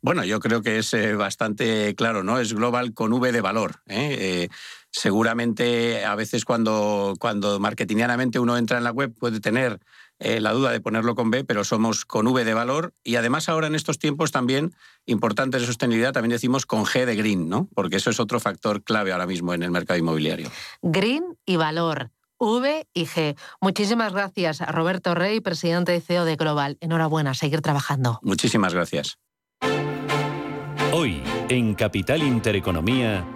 Bueno, 0.00 0.24
yo 0.24 0.40
creo 0.40 0.62
que 0.62 0.78
es 0.78 0.92
eh, 0.94 1.14
bastante 1.14 1.94
claro, 1.94 2.24
¿no? 2.24 2.40
Es 2.40 2.54
global 2.54 2.92
con 2.92 3.12
V 3.12 3.30
de 3.30 3.40
valor. 3.40 3.82
¿eh? 3.86 4.48
seguramente 4.94 6.04
a 6.04 6.14
veces 6.16 6.44
cuando, 6.44 7.14
cuando 7.18 7.58
marketingianamente 7.58 8.38
uno 8.38 8.58
entra 8.58 8.76
en 8.76 8.84
la 8.84 8.90
web 8.90 9.14
puede 9.18 9.40
tener 9.40 9.80
eh, 10.22 10.40
la 10.40 10.52
duda 10.52 10.70
de 10.70 10.80
ponerlo 10.80 11.14
con 11.14 11.30
B, 11.30 11.44
pero 11.44 11.64
somos 11.64 12.04
con 12.04 12.26
V 12.26 12.44
de 12.44 12.54
valor 12.54 12.94
y 13.02 13.16
además 13.16 13.48
ahora 13.48 13.66
en 13.66 13.74
estos 13.74 13.98
tiempos 13.98 14.30
también 14.30 14.74
importantes 15.04 15.60
de 15.60 15.66
sostenibilidad, 15.66 16.12
también 16.12 16.30
decimos 16.30 16.64
con 16.64 16.84
G 16.84 17.04
de 17.04 17.16
green, 17.16 17.48
¿no? 17.48 17.68
Porque 17.74 17.96
eso 17.96 18.10
es 18.10 18.20
otro 18.20 18.40
factor 18.40 18.82
clave 18.84 19.12
ahora 19.12 19.26
mismo 19.26 19.52
en 19.52 19.62
el 19.62 19.70
mercado 19.70 19.98
inmobiliario. 19.98 20.50
Green 20.82 21.24
y 21.44 21.56
valor. 21.56 22.10
V 22.38 22.88
y 22.92 23.06
G. 23.06 23.36
Muchísimas 23.60 24.12
gracias 24.12 24.60
a 24.60 24.66
Roberto 24.66 25.14
Rey, 25.14 25.40
presidente 25.40 25.94
y 25.96 26.00
CEO 26.00 26.24
de 26.24 26.36
Global. 26.36 26.76
Enhorabuena, 26.80 27.34
seguir 27.34 27.60
trabajando. 27.60 28.18
Muchísimas 28.22 28.74
gracias. 28.74 29.18
Hoy, 30.92 31.22
en 31.48 31.74
Capital 31.74 32.22
Intereconomía. 32.22 33.26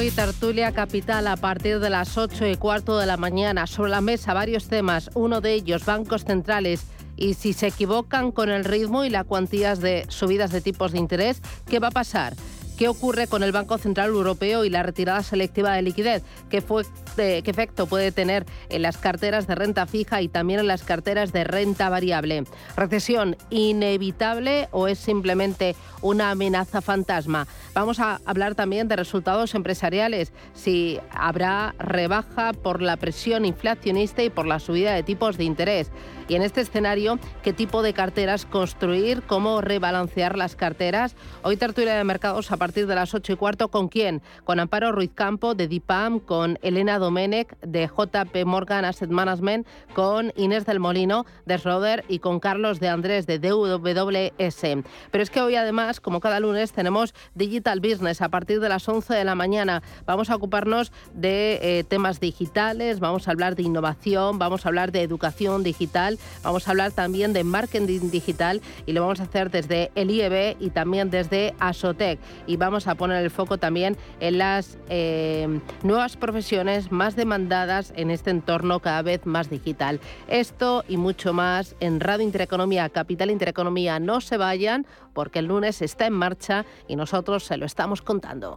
Hoy 0.00 0.10
tertulia 0.10 0.72
capital 0.72 1.26
a 1.26 1.36
partir 1.36 1.78
de 1.78 1.90
las 1.90 2.16
8 2.16 2.46
y 2.46 2.56
cuarto 2.56 2.96
de 2.96 3.04
la 3.04 3.18
mañana. 3.18 3.66
Sobre 3.66 3.90
la 3.90 4.00
mesa 4.00 4.32
varios 4.32 4.66
temas, 4.66 5.10
uno 5.12 5.42
de 5.42 5.52
ellos 5.52 5.84
bancos 5.84 6.24
centrales 6.24 6.86
y 7.18 7.34
si 7.34 7.52
se 7.52 7.66
equivocan 7.66 8.32
con 8.32 8.48
el 8.48 8.64
ritmo 8.64 9.04
y 9.04 9.10
las 9.10 9.26
cuantías 9.26 9.80
de 9.80 10.06
subidas 10.08 10.52
de 10.52 10.62
tipos 10.62 10.92
de 10.92 11.00
interés, 11.00 11.42
¿qué 11.66 11.80
va 11.80 11.88
a 11.88 11.90
pasar? 11.90 12.34
¿Qué 12.80 12.88
ocurre 12.88 13.26
con 13.26 13.42
el 13.42 13.52
Banco 13.52 13.76
Central 13.76 14.08
Europeo 14.08 14.64
y 14.64 14.70
la 14.70 14.82
retirada 14.82 15.22
selectiva 15.22 15.74
de 15.74 15.82
liquidez? 15.82 16.22
¿Qué, 16.48 16.62
fue, 16.62 16.84
qué 17.14 17.42
efecto 17.44 17.86
puede 17.86 18.10
tener 18.10 18.46
en 18.70 18.80
las 18.80 18.96
carteras 18.96 19.46
de 19.46 19.54
renta 19.54 19.84
fija 19.84 20.22
y 20.22 20.28
también 20.28 20.60
en 20.60 20.66
las 20.66 20.82
carteras 20.82 21.30
de 21.30 21.44
renta 21.44 21.90
variable? 21.90 22.44
¿Recesión 22.78 23.36
inevitable 23.50 24.70
o 24.70 24.88
es 24.88 24.98
simplemente 24.98 25.76
una 26.00 26.30
amenaza 26.30 26.80
fantasma? 26.80 27.46
Vamos 27.74 28.00
a 28.00 28.18
hablar 28.24 28.54
también 28.54 28.88
de 28.88 28.96
resultados 28.96 29.54
empresariales, 29.54 30.32
si 30.54 30.98
habrá 31.10 31.74
rebaja 31.78 32.54
por 32.54 32.80
la 32.80 32.96
presión 32.96 33.44
inflacionista 33.44 34.22
y 34.22 34.30
por 34.30 34.46
la 34.46 34.58
subida 34.58 34.94
de 34.94 35.02
tipos 35.02 35.36
de 35.36 35.44
interés. 35.44 35.90
Y 36.30 36.36
en 36.36 36.42
este 36.42 36.60
escenario, 36.60 37.18
¿qué 37.42 37.52
tipo 37.52 37.82
de 37.82 37.92
carteras 37.92 38.46
construir? 38.46 39.22
¿Cómo 39.22 39.60
rebalancear 39.60 40.38
las 40.38 40.54
carteras? 40.54 41.16
Hoy 41.42 41.56
tertulia 41.56 41.96
de 41.96 42.04
mercados 42.04 42.52
a 42.52 42.56
partir 42.56 42.86
de 42.86 42.94
las 42.94 43.14
8 43.14 43.32
y 43.32 43.36
cuarto. 43.36 43.66
¿Con 43.66 43.88
quién? 43.88 44.22
Con 44.44 44.60
Amparo 44.60 44.92
Ruiz 44.92 45.10
Campo 45.12 45.56
de 45.56 45.66
DIPAM, 45.66 46.20
con 46.20 46.56
Elena 46.62 47.00
Domenech 47.00 47.58
de 47.62 47.88
JP 47.88 48.46
Morgan 48.46 48.84
Asset 48.84 49.10
Management, 49.10 49.66
con 49.92 50.32
Inés 50.36 50.66
del 50.66 50.78
Molino 50.78 51.26
de 51.46 51.58
Schroeder 51.58 52.04
y 52.06 52.20
con 52.20 52.38
Carlos 52.38 52.78
de 52.78 52.90
Andrés 52.90 53.26
de 53.26 53.40
DWS. 53.40 54.84
Pero 55.10 55.24
es 55.24 55.30
que 55.30 55.40
hoy 55.40 55.56
además, 55.56 55.98
como 55.98 56.20
cada 56.20 56.38
lunes, 56.38 56.70
tenemos 56.70 57.12
Digital 57.34 57.80
Business 57.80 58.22
a 58.22 58.28
partir 58.28 58.60
de 58.60 58.68
las 58.68 58.88
11 58.88 59.14
de 59.14 59.24
la 59.24 59.34
mañana. 59.34 59.82
Vamos 60.06 60.30
a 60.30 60.36
ocuparnos 60.36 60.92
de 61.12 61.58
eh, 61.60 61.82
temas 61.82 62.20
digitales, 62.20 63.00
vamos 63.00 63.26
a 63.26 63.32
hablar 63.32 63.56
de 63.56 63.64
innovación, 63.64 64.38
vamos 64.38 64.64
a 64.64 64.68
hablar 64.68 64.92
de 64.92 65.02
educación 65.02 65.64
digital 65.64 66.18
Vamos 66.42 66.66
a 66.66 66.70
hablar 66.72 66.92
también 66.92 67.32
de 67.32 67.44
marketing 67.44 68.10
digital 68.10 68.60
y 68.86 68.92
lo 68.92 69.02
vamos 69.02 69.20
a 69.20 69.24
hacer 69.24 69.50
desde 69.50 69.90
el 69.94 70.10
IEB 70.10 70.56
y 70.60 70.70
también 70.70 71.10
desde 71.10 71.54
Asotec. 71.58 72.18
Y 72.46 72.56
vamos 72.56 72.86
a 72.86 72.94
poner 72.94 73.22
el 73.22 73.30
foco 73.30 73.58
también 73.58 73.96
en 74.20 74.38
las 74.38 74.78
eh, 74.88 75.60
nuevas 75.82 76.16
profesiones 76.16 76.92
más 76.92 77.16
demandadas 77.16 77.92
en 77.96 78.10
este 78.10 78.30
entorno 78.30 78.80
cada 78.80 79.02
vez 79.02 79.26
más 79.26 79.50
digital. 79.50 80.00
Esto 80.28 80.84
y 80.88 80.96
mucho 80.96 81.32
más 81.32 81.76
en 81.80 82.00
Radio 82.00 82.24
Intereconomía, 82.24 82.88
Capital 82.88 83.30
Intereconomía. 83.30 83.98
No 83.98 84.20
se 84.20 84.36
vayan 84.36 84.86
porque 85.12 85.40
el 85.40 85.46
lunes 85.46 85.82
está 85.82 86.06
en 86.06 86.12
marcha 86.12 86.64
y 86.88 86.96
nosotros 86.96 87.44
se 87.44 87.56
lo 87.56 87.66
estamos 87.66 88.02
contando. 88.02 88.56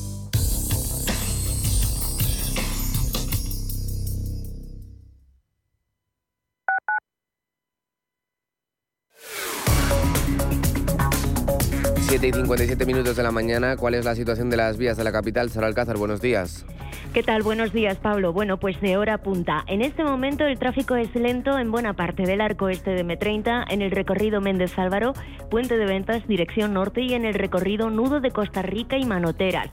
7 12.21 12.37
y 12.37 12.41
57 12.43 12.85
minutos 12.85 13.15
de 13.15 13.23
la 13.23 13.31
mañana. 13.31 13.75
¿Cuál 13.77 13.95
es 13.95 14.05
la 14.05 14.13
situación 14.13 14.51
de 14.51 14.55
las 14.55 14.77
vías 14.77 14.95
de 14.95 15.03
la 15.03 15.11
capital? 15.11 15.49
Sara 15.49 15.65
Alcázar, 15.65 15.97
buenos 15.97 16.21
días. 16.21 16.67
¿Qué 17.15 17.23
tal? 17.23 17.41
Buenos 17.41 17.73
días, 17.73 17.97
Pablo. 17.97 18.31
Bueno, 18.31 18.57
pues 18.57 18.79
de 18.79 18.95
hora 18.95 19.17
punta. 19.17 19.63
En 19.65 19.81
este 19.81 20.03
momento 20.03 20.45
el 20.45 20.59
tráfico 20.59 20.95
es 20.95 21.15
lento 21.15 21.57
en 21.57 21.71
buena 21.71 21.93
parte 21.93 22.21
del 22.21 22.39
arco 22.39 22.69
este 22.69 22.91
de 22.91 23.03
M30, 23.03 23.65
en 23.69 23.81
el 23.81 23.89
recorrido 23.89 24.39
Méndez 24.39 24.77
Álvaro, 24.77 25.13
Puente 25.49 25.77
de 25.77 25.85
Ventas, 25.85 26.27
dirección 26.27 26.75
norte 26.75 27.01
y 27.01 27.15
en 27.15 27.25
el 27.25 27.33
recorrido 27.33 27.89
Nudo 27.89 28.19
de 28.19 28.29
Costa 28.29 28.61
Rica 28.61 28.99
y 28.99 29.05
Manoteras. 29.05 29.71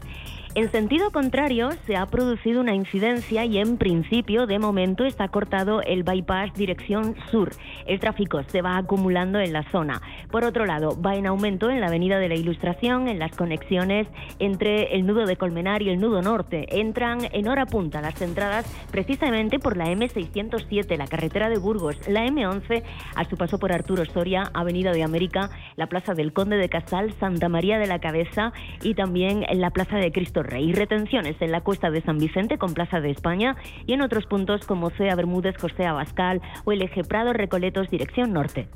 En 0.55 0.73
sentido 0.73 1.11
contrario, 1.11 1.71
se 1.87 1.97
ha 1.97 2.07
producido 2.07 2.61
una 2.61 2.75
incidencia 2.75 3.45
y 3.45 3.59
en 3.59 3.77
principio, 3.77 4.47
de 4.47 4.59
momento, 4.59 5.05
está 5.05 5.29
cortado 5.29 5.83
el 5.83 6.03
bypass 6.03 6.55
dirección 6.55 7.15
sur. 7.31 7.51
El 7.87 8.01
tráfico 8.01 8.43
se 8.45 8.63
va 8.63 8.79
acumulando 8.79 9.39
en 9.39 9.53
la 9.53 9.63
zona. 9.71 10.01
Por 10.31 10.45
otro 10.45 10.65
lado, 10.65 11.01
va 11.01 11.17
en 11.17 11.27
aumento 11.27 11.71
en 11.71 11.81
la 11.81 11.89
Avenida 11.89 12.19
de 12.19 12.29
la 12.29 12.35
Ilustración, 12.35 13.09
en 13.09 13.19
las 13.19 13.37
conexiones 13.37 14.09
entre 14.39 14.95
el 14.95 15.07
nudo 15.07 15.27
de 15.27 15.37
Colmenar 15.37 15.83
y 15.83 15.91
el 15.91 16.01
nudo 16.01 16.23
norte. 16.23 16.67
Entran 16.81 17.21
en 17.33 17.47
hora 17.47 17.67
punta 17.67 18.01
las 18.01 18.21
entradas 18.23 18.67
precisamente 18.91 19.59
por 19.59 19.77
la 19.77 19.87
M607, 19.87 20.97
la 20.97 21.07
carretera 21.07 21.51
de 21.51 21.59
Burgos, 21.59 22.09
la 22.09 22.27
M11 22.27 22.83
a 23.15 23.25
su 23.25 23.37
paso 23.37 23.59
por 23.59 23.73
Arturo 23.73 24.05
Soria, 24.07 24.51
Avenida 24.55 24.93
de 24.93 25.03
América, 25.03 25.51
la 25.77 25.89
Plaza 25.89 26.15
del 26.15 26.33
Conde 26.33 26.57
de 26.57 26.69
Casal, 26.69 27.13
Santa 27.21 27.49
María 27.49 27.79
de 27.79 27.87
la 27.87 28.01
Cabeza 28.01 28.53
y 28.83 28.95
también 28.95 29.45
en 29.49 29.61
la 29.61 29.71
Plaza 29.71 29.97
de 29.97 30.11
Cristo 30.11 30.38
Rey. 30.43 30.73
Retenciones 30.73 31.37
en 31.41 31.53
la 31.53 31.61
Cuesta 31.61 31.91
de 31.91 32.03
San 32.03 32.19
Vicente 32.19 32.59
con 32.59 32.75
Plaza 32.75 33.01
de 33.01 33.11
España 33.11 33.57
y 33.87 33.93
en 33.93 34.03
otros 34.03 34.27
puntos 34.27 34.67
como 34.67 34.91
Cea 34.91 35.15
Bermúdez, 35.15 35.57
José 35.59 35.87
Abascal 35.87 36.41
o 36.65 36.73
el 36.73 36.83
eje 36.83 37.05
Prado 37.05 37.33
Recoletos 37.33 37.91
dirección 37.91 38.33
norte. 38.33 38.69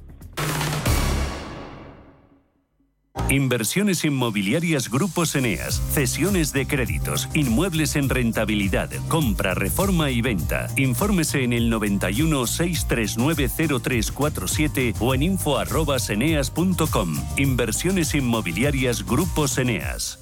Inversiones 3.29 4.05
inmobiliarias 4.05 4.91
Grupos 4.91 5.35
Eneas, 5.37 5.81
cesiones 5.93 6.53
de 6.53 6.67
créditos, 6.67 7.31
inmuebles 7.35 7.97
en 7.97 8.11
rentabilidad, 8.11 8.91
compra, 9.09 9.55
reforma 9.55 10.11
y 10.11 10.21
venta. 10.21 10.67
Infórmese 10.77 11.43
en 11.43 11.55
el 11.55 11.71
91 11.71 12.47
639 12.47 13.49
0347 13.83 14.95
o 15.01 15.15
en 15.15 15.23
info@eneas.com. 15.23 17.15
Inversiones 17.39 18.15
inmobiliarias 18.15 19.07
Grupos 19.07 19.57
Eneas. 19.57 20.22